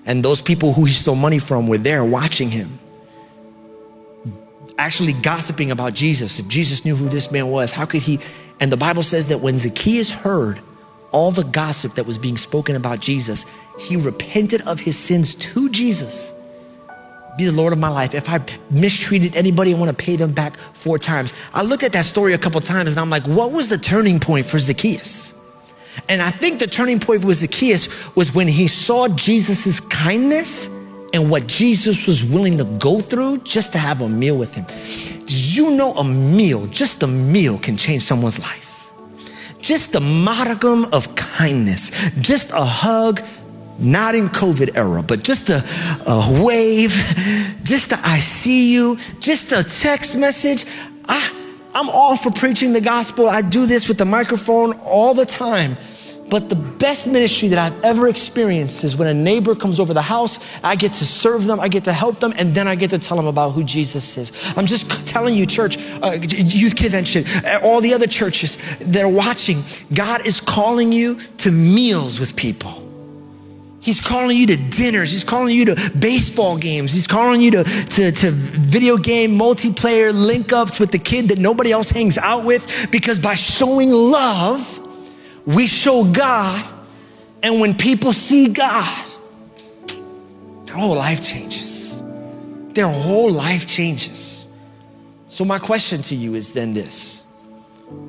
And 0.05 0.23
those 0.23 0.41
people 0.41 0.73
who 0.73 0.85
he 0.85 0.93
stole 0.93 1.15
money 1.15 1.39
from 1.39 1.67
were 1.67 1.79
there 1.79 2.05
watching 2.05 2.51
him, 2.51 2.77
actually 4.77 5.13
gossiping 5.13 5.71
about 5.71 5.93
Jesus. 5.93 6.37
If 6.39 6.47
Jesus 6.47 6.85
knew 6.85 6.95
who 6.95 7.09
this 7.09 7.31
man 7.31 7.47
was, 7.47 7.71
how 7.71 7.85
could 7.85 8.03
he? 8.03 8.19
And 8.59 8.71
the 8.71 8.77
Bible 8.77 9.03
says 9.03 9.27
that 9.29 9.39
when 9.39 9.57
Zacchaeus 9.57 10.11
heard 10.11 10.59
all 11.11 11.31
the 11.31 11.43
gossip 11.43 11.93
that 11.95 12.05
was 12.05 12.17
being 12.17 12.37
spoken 12.37 12.75
about 12.75 12.99
Jesus, 12.99 13.45
he 13.79 13.95
repented 13.95 14.61
of 14.61 14.81
his 14.81 14.97
sins 14.97 15.33
to 15.35 15.69
Jesus. 15.69 16.33
Be 17.37 17.45
the 17.45 17.51
Lord 17.51 17.73
of 17.73 17.79
my 17.79 17.89
life. 17.89 18.13
If 18.13 18.29
I 18.29 18.39
mistreated 18.71 19.35
anybody, 19.35 19.73
I 19.73 19.77
want 19.77 19.95
to 19.95 20.03
pay 20.03 20.15
them 20.15 20.31
back 20.31 20.57
four 20.57 20.97
times. 20.97 21.33
I 21.53 21.63
looked 21.63 21.83
at 21.83 21.91
that 21.91 22.05
story 22.05 22.33
a 22.33 22.37
couple 22.37 22.61
times 22.61 22.91
and 22.91 22.99
I'm 22.99 23.09
like, 23.09 23.25
what 23.25 23.51
was 23.51 23.67
the 23.67 23.77
turning 23.77 24.19
point 24.19 24.45
for 24.45 24.57
Zacchaeus? 24.57 25.33
And 26.07 26.21
I 26.21 26.29
think 26.29 26.59
the 26.59 26.67
turning 26.67 26.99
point 26.99 27.25
with 27.25 27.37
Zacchaeus 27.37 28.15
was 28.15 28.33
when 28.33 28.47
he 28.47 28.67
saw 28.67 29.07
Jesus' 29.09 29.79
kindness 29.79 30.67
and 31.13 31.29
what 31.29 31.47
Jesus 31.47 32.05
was 32.05 32.23
willing 32.23 32.57
to 32.57 32.65
go 32.79 32.99
through 32.99 33.39
just 33.39 33.71
to 33.73 33.79
have 33.79 34.01
a 34.01 34.09
meal 34.09 34.37
with 34.37 34.53
him. 34.53 34.65
Did 35.25 35.55
you 35.55 35.71
know 35.71 35.91
a 35.93 36.03
meal, 36.03 36.67
just 36.67 37.03
a 37.03 37.07
meal, 37.07 37.57
can 37.57 37.77
change 37.77 38.01
someone's 38.01 38.39
life? 38.39 38.91
Just 39.59 39.95
a 39.95 39.99
modicum 39.99 40.85
of 40.93 41.15
kindness, 41.15 41.91
just 42.19 42.51
a 42.51 42.63
hug, 42.63 43.21
not 43.79 44.15
in 44.15 44.27
COVID 44.27 44.77
era, 44.77 45.03
but 45.03 45.23
just 45.23 45.49
a, 45.49 45.63
a 46.07 46.43
wave, 46.45 46.91
just 47.63 47.91
a 47.91 47.99
I 48.03 48.19
see 48.19 48.73
you, 48.73 48.97
just 49.19 49.51
a 49.51 49.63
text 49.63 50.17
message. 50.17 50.65
I, 51.07 51.31
I'm 51.73 51.89
all 51.89 52.15
for 52.15 52.31
preaching 52.31 52.73
the 52.73 52.81
gospel. 52.81 53.27
I 53.27 53.41
do 53.41 53.65
this 53.65 53.87
with 53.87 53.97
the 53.97 54.05
microphone 54.05 54.73
all 54.83 55.13
the 55.13 55.25
time. 55.25 55.77
But 56.27 56.49
the 56.49 56.55
best 56.55 57.05
ministry 57.05 57.49
that 57.49 57.59
I've 57.59 57.83
ever 57.83 58.07
experienced 58.07 58.83
is 58.83 58.97
when 58.97 59.07
a 59.07 59.13
neighbor 59.13 59.53
comes 59.53 59.79
over 59.79 59.93
the 59.93 60.01
house, 60.01 60.39
I 60.63 60.75
get 60.75 60.93
to 60.93 61.05
serve 61.05 61.45
them, 61.45 61.59
I 61.59 61.67
get 61.67 61.83
to 61.83 61.93
help 61.93 62.19
them, 62.19 62.33
and 62.39 62.55
then 62.55 62.67
I 62.67 62.75
get 62.75 62.89
to 62.91 62.97
tell 62.97 63.15
them 63.15 63.27
about 63.27 63.51
who 63.51 63.63
Jesus 63.63 64.17
is. 64.17 64.31
I'm 64.57 64.65
just 64.65 65.07
telling 65.07 65.35
you, 65.35 65.45
church, 65.45 65.77
uh, 66.01 66.17
youth 66.21 66.75
convention, 66.75 67.25
uh, 67.45 67.59
all 67.61 67.79
the 67.79 67.93
other 67.93 68.07
churches 68.07 68.57
that 68.79 69.03
are 69.03 69.11
watching, 69.11 69.61
God 69.93 70.25
is 70.25 70.41
calling 70.41 70.91
you 70.91 71.19
to 71.37 71.51
meals 71.51 72.19
with 72.19 72.35
people. 72.35 72.84
He's 73.85 74.01
calling 74.01 74.35
you 74.35 74.47
to 74.47 74.57
dinners. 74.57 75.11
He's 75.11 75.23
calling 75.23 75.55
you 75.55 75.65
to 75.65 75.91
baseball 75.91 76.57
games. 76.57 76.91
He's 76.91 77.05
calling 77.05 77.39
you 77.39 77.51
to, 77.51 77.63
to, 77.63 78.11
to, 78.11 78.31
video 78.31 78.97
game 78.97 79.37
multiplayer 79.37 80.11
link 80.11 80.51
ups 80.51 80.79
with 80.79 80.89
the 80.89 80.97
kid 80.97 81.29
that 81.29 81.37
nobody 81.37 81.71
else 81.71 81.91
hangs 81.91 82.17
out 82.17 82.45
with 82.45 82.87
because 82.91 83.19
by 83.19 83.35
showing 83.35 83.91
love, 83.91 84.79
we 85.45 85.67
show 85.67 86.03
God. 86.11 86.67
And 87.43 87.61
when 87.61 87.77
people 87.77 88.11
see 88.11 88.47
God, 88.47 89.07
their 90.65 90.77
whole 90.77 90.95
life 90.95 91.23
changes. 91.23 92.01
Their 92.73 92.87
whole 92.87 93.31
life 93.31 93.67
changes. 93.67 94.47
So, 95.27 95.45
my 95.45 95.59
question 95.59 96.01
to 96.01 96.15
you 96.15 96.33
is 96.33 96.53
then 96.53 96.73
this 96.73 97.23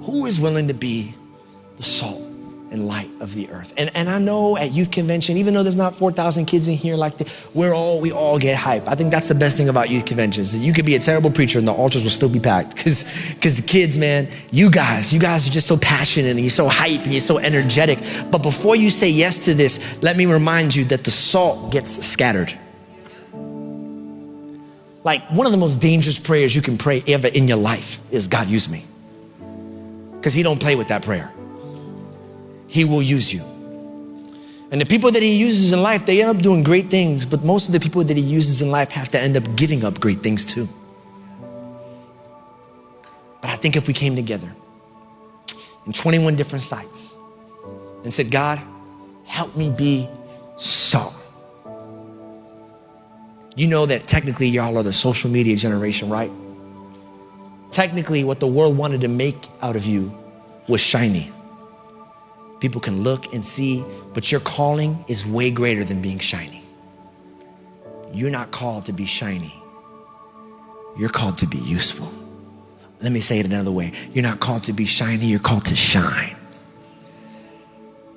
Who 0.05 0.25
is 0.25 0.41
willing 0.41 0.69
to 0.69 0.75
be 0.75 1.13
the 1.77 1.83
salt? 1.83 2.26
And 2.71 2.87
light 2.87 3.11
of 3.21 3.35
the 3.35 3.49
earth. 3.51 3.73
And, 3.77 3.91
and 3.95 4.09
I 4.09 4.19
know 4.19 4.57
at 4.57 4.73
youth 4.73 4.91
convention, 4.91 5.37
even 5.37 5.55
though 5.55 5.63
there's 5.63 5.77
not 5.77 5.95
4,000 5.95 6.47
kids 6.47 6.69
in 6.69 6.77
here 6.77 6.97
like 6.97 7.17
that, 7.19 7.49
we're 7.55 7.73
all, 7.73 8.01
we 8.01 8.13
all 8.13 8.39
get 8.39 8.57
hype. 8.57 8.89
I 8.89 8.95
think 8.95 9.11
that's 9.11 9.29
the 9.29 9.35
best 9.35 9.57
thing 9.57 9.69
about 9.69 9.89
youth 9.89 10.05
conventions. 10.05 10.59
You 10.59 10.73
could 10.73 10.85
be 10.85 10.97
a 10.97 10.99
terrible 10.99 11.31
preacher 11.31 11.59
and 11.59 11.67
the 11.67 11.73
altars 11.73 12.03
will 12.03 12.11
still 12.11 12.29
be 12.29 12.41
packed 12.41 12.77
because 12.77 13.05
because 13.35 13.61
the 13.61 13.67
kids, 13.67 13.99
man, 13.99 14.29
you 14.51 14.71
guys, 14.71 15.13
you 15.13 15.21
guys 15.21 15.49
are 15.49 15.53
just 15.53 15.67
so 15.67 15.77
passionate 15.77 16.31
and 16.31 16.41
you're 16.41 16.51
so 16.51 16.69
hype 16.69 17.03
and 17.03 17.13
you're 17.13 17.21
so 17.21 17.39
energetic. 17.39 17.99
But 18.31 18.43
before 18.43 18.77
you 18.77 18.91
say 18.91 19.11
yes 19.11 19.45
to 19.45 19.55
this, 19.55 20.03
let 20.03 20.17
me 20.17 20.27
remind 20.27 20.75
you 20.75 20.85
that 20.87 21.05
the 21.05 21.11
salt 21.11 21.73
gets 21.73 22.07
scattered. 22.07 22.53
Like 25.05 25.23
one 25.31 25.47
of 25.47 25.53
the 25.53 25.59
most 25.59 25.81
dangerous 25.81 26.19
prayers 26.19 26.57
you 26.57 26.63
can 26.63 26.77
pray 26.77 27.03
ever 27.07 27.29
in 27.29 27.47
your 27.47 27.59
life 27.59 28.01
is 28.11 28.27
God 28.27 28.49
use 28.49 28.69
me. 28.69 28.85
Because 30.17 30.35
he 30.35 30.43
don't 30.43 30.61
play 30.61 30.75
with 30.75 30.89
that 30.89 31.03
prayer. 31.03 31.33
He 32.77 32.85
will 32.85 33.01
use 33.01 33.33
you. 33.33 33.41
And 34.71 34.79
the 34.79 34.85
people 34.85 35.11
that 35.11 35.23
He 35.23 35.35
uses 35.39 35.73
in 35.73 35.81
life, 35.81 36.05
they 36.05 36.21
end 36.23 36.37
up 36.37 36.43
doing 36.43 36.63
great 36.63 36.89
things, 36.89 37.25
but 37.25 37.43
most 37.43 37.69
of 37.69 37.73
the 37.73 37.81
people 37.81 38.05
that 38.05 38.15
He 38.15 38.23
uses 38.23 38.61
in 38.61 38.71
life 38.71 38.91
have 38.91 39.09
to 39.13 39.19
end 39.19 39.35
up 39.35 39.45
giving 39.57 39.83
up 39.83 39.99
great 39.99 40.19
things 40.19 40.45
too. 40.45 40.69
But 43.41 43.49
I 43.49 43.57
think 43.57 43.77
if 43.77 43.89
we 43.89 43.95
came 43.95 44.15
together 44.15 44.53
in 45.87 45.93
21 45.95 46.37
different 46.37 46.65
sites 46.65 47.17
and 48.05 48.13
said, 48.13 48.31
God, 48.31 48.61
help 49.25 49.57
me 49.57 49.71
be 49.71 50.07
salt. 50.59 51.15
You 53.55 53.69
know 53.69 53.87
that 53.87 54.07
technically 54.07 54.49
y'all 54.49 54.77
are 54.77 54.83
the 54.83 54.93
social 54.93 55.31
media 55.31 55.57
generation, 55.57 56.11
right? 56.11 56.31
Technically, 57.71 58.23
what 58.23 58.39
the 58.39 58.47
world 58.47 58.77
wanted 58.77 59.01
to 59.01 59.09
make 59.09 59.49
out 59.63 59.77
of 59.77 59.87
you 59.87 60.13
was 60.69 60.83
shiny. 60.83 61.33
People 62.61 62.81
can 62.81 63.03
look 63.03 63.33
and 63.35 63.45
see, 63.45 63.85
but 64.15 64.33
your 64.33 64.41
calling 64.41 65.05
is 65.09 65.27
way 65.27 65.51
greater 65.51 65.85
than 65.85 66.01
being 66.01 66.19
shiny. 66.19 66.63
You're 68.13 68.31
not 68.31 68.51
called 68.51 68.87
to 68.87 68.93
be 68.93 69.05
shiny. 69.05 69.53
You're 70.99 71.11
called 71.11 71.39
to 71.39 71.47
be 71.47 71.59
useful. 71.59 72.11
Let 73.03 73.13
me 73.13 73.21
say 73.21 73.39
it 73.39 73.47
another 73.47 73.71
way. 73.71 73.93
You're 74.13 74.23
not 74.25 74.41
called 74.41 74.65
to 74.65 74.73
be 74.73 74.87
shiny, 74.87 75.27
you're 75.27 75.39
called 75.39 75.67
to 75.67 75.77
shine. 75.77 76.35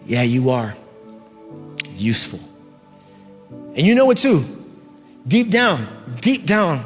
Yeah, 0.05 0.23
you 0.23 0.51
are 0.51 0.73
useful. 1.95 2.39
And 3.75 3.85
you 3.85 3.93
know 3.93 4.09
it 4.09 4.17
too. 4.17 4.43
Deep 5.27 5.49
down, 5.49 5.85
deep 6.21 6.45
down, 6.45 6.85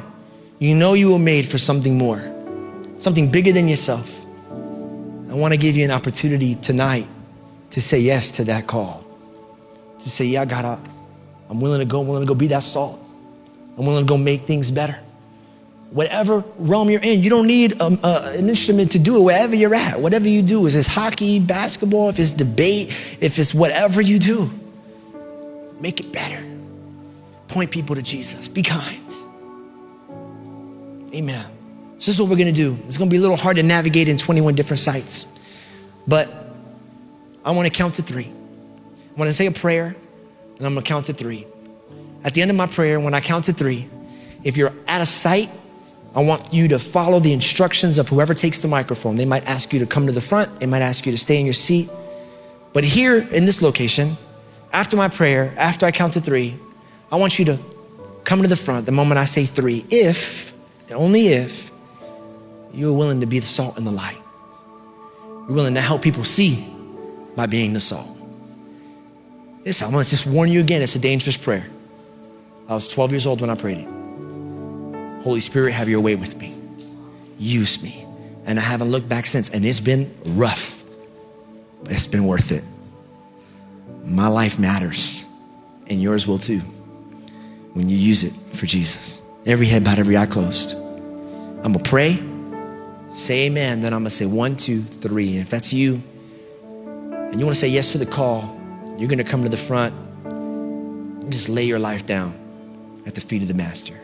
you 0.58 0.74
know 0.74 0.94
you 0.94 1.12
were 1.12 1.20
made 1.20 1.46
for 1.46 1.56
something 1.56 1.96
more, 1.96 2.20
something 2.98 3.30
bigger 3.30 3.52
than 3.52 3.68
yourself. 3.68 4.24
I 5.30 5.34
want 5.34 5.54
to 5.54 5.58
give 5.58 5.76
you 5.76 5.84
an 5.84 5.92
opportunity 5.92 6.56
tonight 6.56 7.06
to 7.74 7.82
say 7.82 7.98
yes 7.98 8.30
to 8.30 8.44
that 8.44 8.68
call. 8.68 9.04
To 9.98 10.08
say, 10.08 10.26
yeah, 10.26 10.44
God, 10.44 10.64
I, 10.64 10.78
I'm 11.50 11.60
willing 11.60 11.80
to 11.80 11.84
go, 11.84 12.02
I'm 12.02 12.06
willing 12.06 12.22
to 12.22 12.28
go 12.28 12.36
be 12.36 12.46
that 12.46 12.62
salt. 12.62 13.00
I'm 13.76 13.84
willing 13.84 14.06
to 14.06 14.08
go 14.08 14.16
make 14.16 14.42
things 14.42 14.70
better. 14.70 14.96
Whatever 15.90 16.44
realm 16.56 16.88
you're 16.88 17.02
in, 17.02 17.20
you 17.20 17.30
don't 17.30 17.48
need 17.48 17.80
um, 17.80 17.98
uh, 18.04 18.34
an 18.36 18.48
instrument 18.48 18.92
to 18.92 19.00
do 19.00 19.16
it 19.16 19.24
wherever 19.24 19.56
you're 19.56 19.74
at. 19.74 19.98
Whatever 19.98 20.28
you 20.28 20.42
do, 20.42 20.68
if 20.68 20.74
it's 20.76 20.86
hockey, 20.86 21.40
basketball, 21.40 22.10
if 22.10 22.20
it's 22.20 22.30
debate, 22.30 22.90
if 23.20 23.40
it's 23.40 23.52
whatever 23.52 24.00
you 24.00 24.20
do, 24.20 24.48
make 25.80 25.98
it 25.98 26.12
better. 26.12 26.44
Point 27.48 27.72
people 27.72 27.96
to 27.96 28.02
Jesus. 28.02 28.46
Be 28.46 28.62
kind. 28.62 29.16
Amen. 31.12 31.44
So 31.98 32.10
this 32.10 32.14
is 32.14 32.20
what 32.20 32.30
we're 32.30 32.38
gonna 32.38 32.52
do. 32.52 32.78
It's 32.86 32.98
gonna 32.98 33.10
be 33.10 33.16
a 33.16 33.20
little 33.20 33.36
hard 33.36 33.56
to 33.56 33.64
navigate 33.64 34.06
in 34.06 34.16
21 34.16 34.54
different 34.54 34.78
sites, 34.78 35.26
but 36.06 36.43
I 37.44 37.50
want 37.50 37.66
to 37.66 37.72
count 37.72 37.94
to 37.94 38.02
three. 38.02 38.26
I 38.26 39.18
want 39.18 39.28
to 39.28 39.32
say 39.32 39.46
a 39.46 39.52
prayer. 39.52 39.94
and 40.56 40.66
I'm 40.66 40.74
gonna 40.74 40.82
count 40.82 41.06
to 41.06 41.12
three. 41.12 41.46
At 42.24 42.32
the 42.32 42.40
end 42.40 42.50
of 42.50 42.56
my 42.56 42.66
prayer, 42.66 42.98
when 42.98 43.12
I 43.12 43.20
count 43.20 43.44
to 43.46 43.52
three, 43.52 43.86
if 44.42 44.56
you're 44.56 44.72
out 44.88 45.02
of 45.02 45.08
sight, 45.08 45.50
I 46.14 46.22
want 46.22 46.52
you 46.52 46.68
to 46.68 46.78
follow 46.78 47.20
the 47.20 47.32
instructions 47.32 47.98
of 47.98 48.08
whoever 48.08 48.34
takes 48.34 48.62
the 48.62 48.68
microphone. 48.68 49.16
They 49.16 49.24
might 49.24 49.46
ask 49.46 49.72
you 49.72 49.80
to 49.80 49.86
come 49.86 50.06
to 50.06 50.12
the 50.12 50.20
front, 50.20 50.60
they 50.60 50.66
might 50.66 50.80
ask 50.80 51.04
you 51.04 51.12
to 51.12 51.18
stay 51.18 51.38
in 51.38 51.44
your 51.44 51.54
seat. 51.54 51.90
But 52.72 52.84
here 52.84 53.18
in 53.18 53.44
this 53.44 53.62
location, 53.62 54.16
after 54.72 54.96
my 54.96 55.08
prayer, 55.08 55.54
after 55.58 55.86
I 55.86 55.90
count 55.90 56.14
to 56.14 56.20
three, 56.20 56.54
I 57.12 57.16
want 57.16 57.38
you 57.38 57.44
to 57.46 57.58
come 58.24 58.42
to 58.42 58.48
the 58.48 58.56
front 58.56 58.86
the 58.86 58.92
moment 58.92 59.18
I 59.18 59.26
say 59.26 59.44
three, 59.44 59.84
if, 59.90 60.52
and 60.88 60.92
only 60.92 61.28
if, 61.28 61.70
you're 62.72 62.92
willing 62.92 63.20
to 63.20 63.26
be 63.26 63.38
the 63.38 63.46
salt 63.46 63.76
and 63.76 63.86
the 63.86 63.92
light. 63.92 64.18
You're 65.46 65.52
willing 65.52 65.74
to 65.74 65.80
help 65.80 66.02
people 66.02 66.24
see 66.24 66.73
by 67.36 67.46
being 67.46 67.72
the 67.72 67.80
salt. 67.80 68.08
This, 69.62 69.82
I 69.82 69.90
want 69.90 70.04
to 70.04 70.10
just 70.10 70.26
warn 70.26 70.50
you 70.50 70.60
again, 70.60 70.82
it's 70.82 70.94
a 70.94 70.98
dangerous 70.98 71.36
prayer. 71.36 71.66
I 72.68 72.74
was 72.74 72.88
12 72.88 73.12
years 73.12 73.26
old 73.26 73.40
when 73.40 73.50
I 73.50 73.54
prayed 73.54 73.78
it. 73.78 75.22
Holy 75.22 75.40
Spirit, 75.40 75.72
have 75.72 75.88
your 75.88 76.00
way 76.00 76.16
with 76.16 76.38
me. 76.38 76.54
Use 77.38 77.82
me. 77.82 78.06
And 78.46 78.58
I 78.58 78.62
haven't 78.62 78.90
looked 78.90 79.08
back 79.08 79.26
since. 79.26 79.50
And 79.50 79.64
it's 79.64 79.80
been 79.80 80.14
rough, 80.24 80.84
but 81.82 81.92
it's 81.92 82.06
been 82.06 82.26
worth 82.26 82.52
it. 82.52 82.62
My 84.04 84.28
life 84.28 84.58
matters, 84.58 85.24
and 85.86 86.00
yours 86.02 86.26
will 86.26 86.38
too 86.38 86.60
when 87.74 87.88
you 87.88 87.96
use 87.96 88.22
it 88.22 88.32
for 88.56 88.66
Jesus. 88.66 89.22
Every 89.46 89.66
head 89.66 89.84
bowed, 89.84 89.98
every 89.98 90.16
eye 90.16 90.26
closed. 90.26 90.74
I'm 90.74 91.72
gonna 91.72 91.80
pray, 91.80 92.22
say 93.10 93.46
amen, 93.46 93.80
then 93.80 93.92
I'm 93.92 94.00
gonna 94.00 94.10
say 94.10 94.26
one, 94.26 94.56
two, 94.56 94.82
three. 94.82 95.32
And 95.32 95.40
if 95.40 95.50
that's 95.50 95.72
you, 95.72 96.02
and 97.34 97.40
you 97.40 97.46
wanna 97.46 97.56
say 97.56 97.66
yes 97.66 97.90
to 97.90 97.98
the 97.98 98.06
call, 98.06 98.56
you're 98.96 99.08
gonna 99.08 99.24
come 99.24 99.42
to 99.42 99.48
the 99.48 99.56
front 99.56 99.92
and 100.24 101.32
just 101.32 101.48
lay 101.48 101.64
your 101.64 101.80
life 101.80 102.06
down 102.06 102.32
at 103.06 103.16
the 103.16 103.20
feet 103.20 103.42
of 103.42 103.48
the 103.48 103.54
Master. 103.54 103.98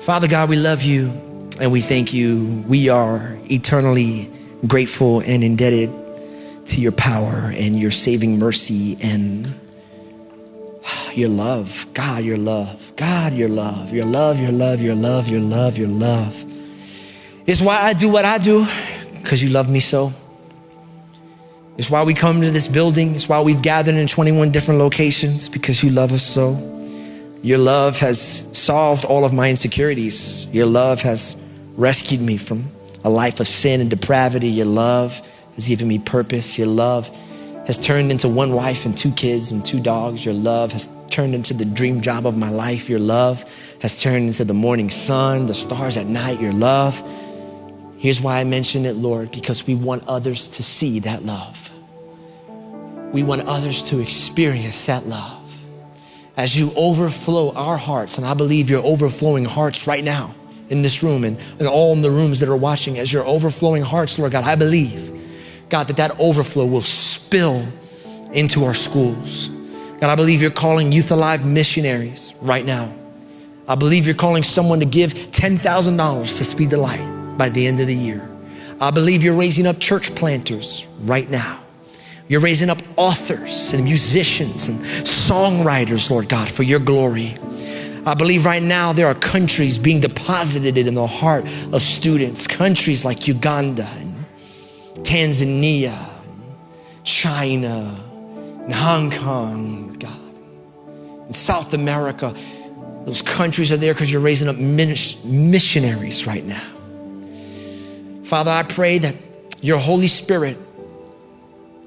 Father 0.00 0.26
God, 0.26 0.48
we 0.48 0.56
love 0.56 0.82
you 0.82 1.10
and 1.60 1.70
we 1.70 1.82
thank 1.82 2.14
you. 2.14 2.64
We 2.66 2.88
are 2.88 3.36
eternally 3.50 4.30
grateful 4.66 5.20
and 5.20 5.44
indebted 5.44 5.90
to 6.68 6.80
your 6.80 6.92
power 6.92 7.52
and 7.56 7.76
your 7.76 7.90
saving 7.90 8.38
mercy 8.38 8.96
and 9.02 9.54
your 11.12 11.28
love. 11.28 11.84
God, 11.92 12.24
your 12.24 12.38
love. 12.38 12.90
God, 12.96 13.34
your 13.34 13.50
love. 13.50 13.92
Your 13.92 14.06
love, 14.06 14.40
your 14.40 14.50
love, 14.50 14.80
your 14.80 14.94
love, 14.94 15.28
your 15.28 15.40
love, 15.40 15.76
your 15.76 15.88
love. 15.88 16.42
It's 17.46 17.60
why 17.60 17.82
I 17.82 17.92
do 17.92 18.08
what 18.08 18.24
I 18.24 18.38
do, 18.38 18.66
because 19.20 19.42
you 19.42 19.50
love 19.50 19.68
me 19.68 19.80
so. 19.80 20.14
It's 21.78 21.90
why 21.90 22.02
we 22.02 22.12
come 22.12 22.42
to 22.42 22.50
this 22.50 22.68
building. 22.68 23.14
It's 23.14 23.28
why 23.28 23.40
we've 23.40 23.62
gathered 23.62 23.94
in 23.94 24.06
21 24.06 24.50
different 24.50 24.78
locations, 24.78 25.48
because 25.48 25.82
you 25.82 25.90
love 25.90 26.12
us 26.12 26.22
so. 26.22 26.68
Your 27.42 27.58
love 27.58 27.98
has 27.98 28.20
solved 28.56 29.04
all 29.04 29.24
of 29.24 29.32
my 29.32 29.48
insecurities. 29.48 30.46
Your 30.46 30.66
love 30.66 31.02
has 31.02 31.42
rescued 31.76 32.20
me 32.20 32.36
from 32.36 32.66
a 33.04 33.10
life 33.10 33.40
of 33.40 33.48
sin 33.48 33.80
and 33.80 33.90
depravity. 33.90 34.48
Your 34.48 34.66
love 34.66 35.26
has 35.54 35.66
given 35.66 35.88
me 35.88 35.98
purpose. 35.98 36.58
Your 36.58 36.68
love 36.68 37.08
has 37.66 37.78
turned 37.78 38.10
into 38.10 38.28
one 38.28 38.52
wife 38.52 38.84
and 38.86 38.96
two 38.96 39.10
kids 39.12 39.50
and 39.50 39.64
two 39.64 39.80
dogs. 39.80 40.24
Your 40.24 40.34
love 40.34 40.72
has 40.72 40.92
turned 41.10 41.34
into 41.34 41.54
the 41.54 41.64
dream 41.64 42.00
job 42.00 42.26
of 42.26 42.36
my 42.36 42.50
life. 42.50 42.90
Your 42.90 42.98
love 42.98 43.44
has 43.80 44.00
turned 44.02 44.26
into 44.26 44.44
the 44.44 44.54
morning 44.54 44.90
sun, 44.90 45.46
the 45.46 45.54
stars 45.54 45.96
at 45.96 46.06
night. 46.06 46.38
Your 46.40 46.52
love. 46.52 47.02
Here's 47.98 48.20
why 48.20 48.40
I 48.40 48.44
mention 48.44 48.84
it, 48.84 48.96
Lord, 48.96 49.30
because 49.30 49.66
we 49.66 49.74
want 49.74 50.06
others 50.06 50.48
to 50.48 50.62
see 50.62 50.98
that 51.00 51.22
love. 51.22 51.61
We 53.12 53.22
want 53.22 53.42
others 53.42 53.82
to 53.84 54.00
experience 54.00 54.86
that 54.86 55.06
love. 55.06 55.38
As 56.36 56.58
you 56.58 56.72
overflow 56.76 57.52
our 57.52 57.76
hearts, 57.76 58.16
and 58.16 58.26
I 58.26 58.34
believe 58.34 58.70
you're 58.70 58.84
overflowing 58.84 59.44
hearts 59.44 59.86
right 59.86 60.02
now 60.02 60.34
in 60.70 60.82
this 60.82 61.02
room 61.02 61.24
and, 61.24 61.38
and 61.58 61.68
all 61.68 61.92
in 61.92 62.00
the 62.00 62.10
rooms 62.10 62.40
that 62.40 62.48
are 62.48 62.56
watching, 62.56 62.98
as 62.98 63.12
you're 63.12 63.26
overflowing 63.26 63.82
hearts, 63.82 64.18
Lord 64.18 64.32
God, 64.32 64.44
I 64.44 64.54
believe 64.54 65.10
God, 65.72 65.88
that 65.88 65.96
that 65.96 66.20
overflow 66.20 66.66
will 66.66 66.82
spill 66.82 67.66
into 68.32 68.64
our 68.64 68.74
schools. 68.74 69.48
God, 69.48 70.10
I 70.10 70.14
believe 70.14 70.42
you're 70.42 70.50
calling 70.50 70.92
Youth 70.92 71.10
Alive 71.10 71.46
missionaries 71.46 72.34
right 72.42 72.64
now. 72.64 72.92
I 73.66 73.74
believe 73.74 74.04
you're 74.04 74.14
calling 74.14 74.44
someone 74.44 74.80
to 74.80 74.84
give 74.84 75.14
$10,000 75.14 76.36
to 76.38 76.44
Speed 76.44 76.68
the 76.68 76.76
Light 76.76 77.38
by 77.38 77.48
the 77.48 77.66
end 77.66 77.80
of 77.80 77.86
the 77.86 77.94
year. 77.94 78.28
I 78.82 78.90
believe 78.90 79.22
you're 79.22 79.34
raising 79.34 79.66
up 79.66 79.78
church 79.78 80.14
planters 80.14 80.86
right 81.00 81.30
now. 81.30 81.61
You're 82.32 82.40
raising 82.40 82.70
up 82.70 82.78
authors 82.96 83.74
and 83.74 83.84
musicians 83.84 84.70
and 84.70 84.80
songwriters, 84.80 86.10
Lord 86.10 86.30
God, 86.30 86.50
for 86.50 86.62
your 86.62 86.80
glory. 86.80 87.34
I 88.06 88.14
believe 88.14 88.46
right 88.46 88.62
now 88.62 88.94
there 88.94 89.06
are 89.06 89.14
countries 89.14 89.78
being 89.78 90.00
deposited 90.00 90.78
in 90.78 90.94
the 90.94 91.06
heart 91.06 91.44
of 91.44 91.82
students, 91.82 92.46
countries 92.46 93.04
like 93.04 93.28
Uganda 93.28 93.86
and 93.98 94.14
Tanzania, 95.04 95.94
China, 97.04 98.02
and 98.62 98.72
Hong 98.72 99.10
Kong, 99.10 99.92
God. 99.98 101.26
In 101.26 101.34
South 101.34 101.74
America, 101.74 102.34
those 103.04 103.20
countries 103.20 103.70
are 103.70 103.76
there 103.76 103.92
because 103.92 104.10
you're 104.10 104.22
raising 104.22 104.48
up 104.48 104.56
missionaries 104.56 106.26
right 106.26 106.44
now. 106.46 106.66
Father, 108.24 108.50
I 108.50 108.62
pray 108.62 108.96
that 108.96 109.16
your 109.60 109.76
Holy 109.76 110.06
Spirit 110.06 110.56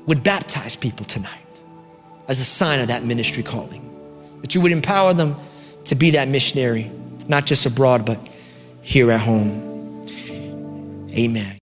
would 0.06 0.24
baptize 0.24 0.76
people 0.76 1.06
tonight 1.06 1.32
as 2.28 2.40
a 2.40 2.46
sign 2.46 2.80
of 2.80 2.88
that 2.88 3.04
ministry 3.04 3.44
calling. 3.44 3.82
That 4.42 4.56
you 4.56 4.62
would 4.62 4.72
empower 4.72 5.14
them 5.14 5.36
to 5.86 5.96
be 5.96 6.12
that 6.12 6.28
missionary, 6.28 6.92
not 7.28 7.46
just 7.46 7.66
abroad, 7.66 8.06
but 8.06 8.20
here 8.82 9.12
at 9.12 9.20
home. 9.22 10.06
Amen. 11.12 11.54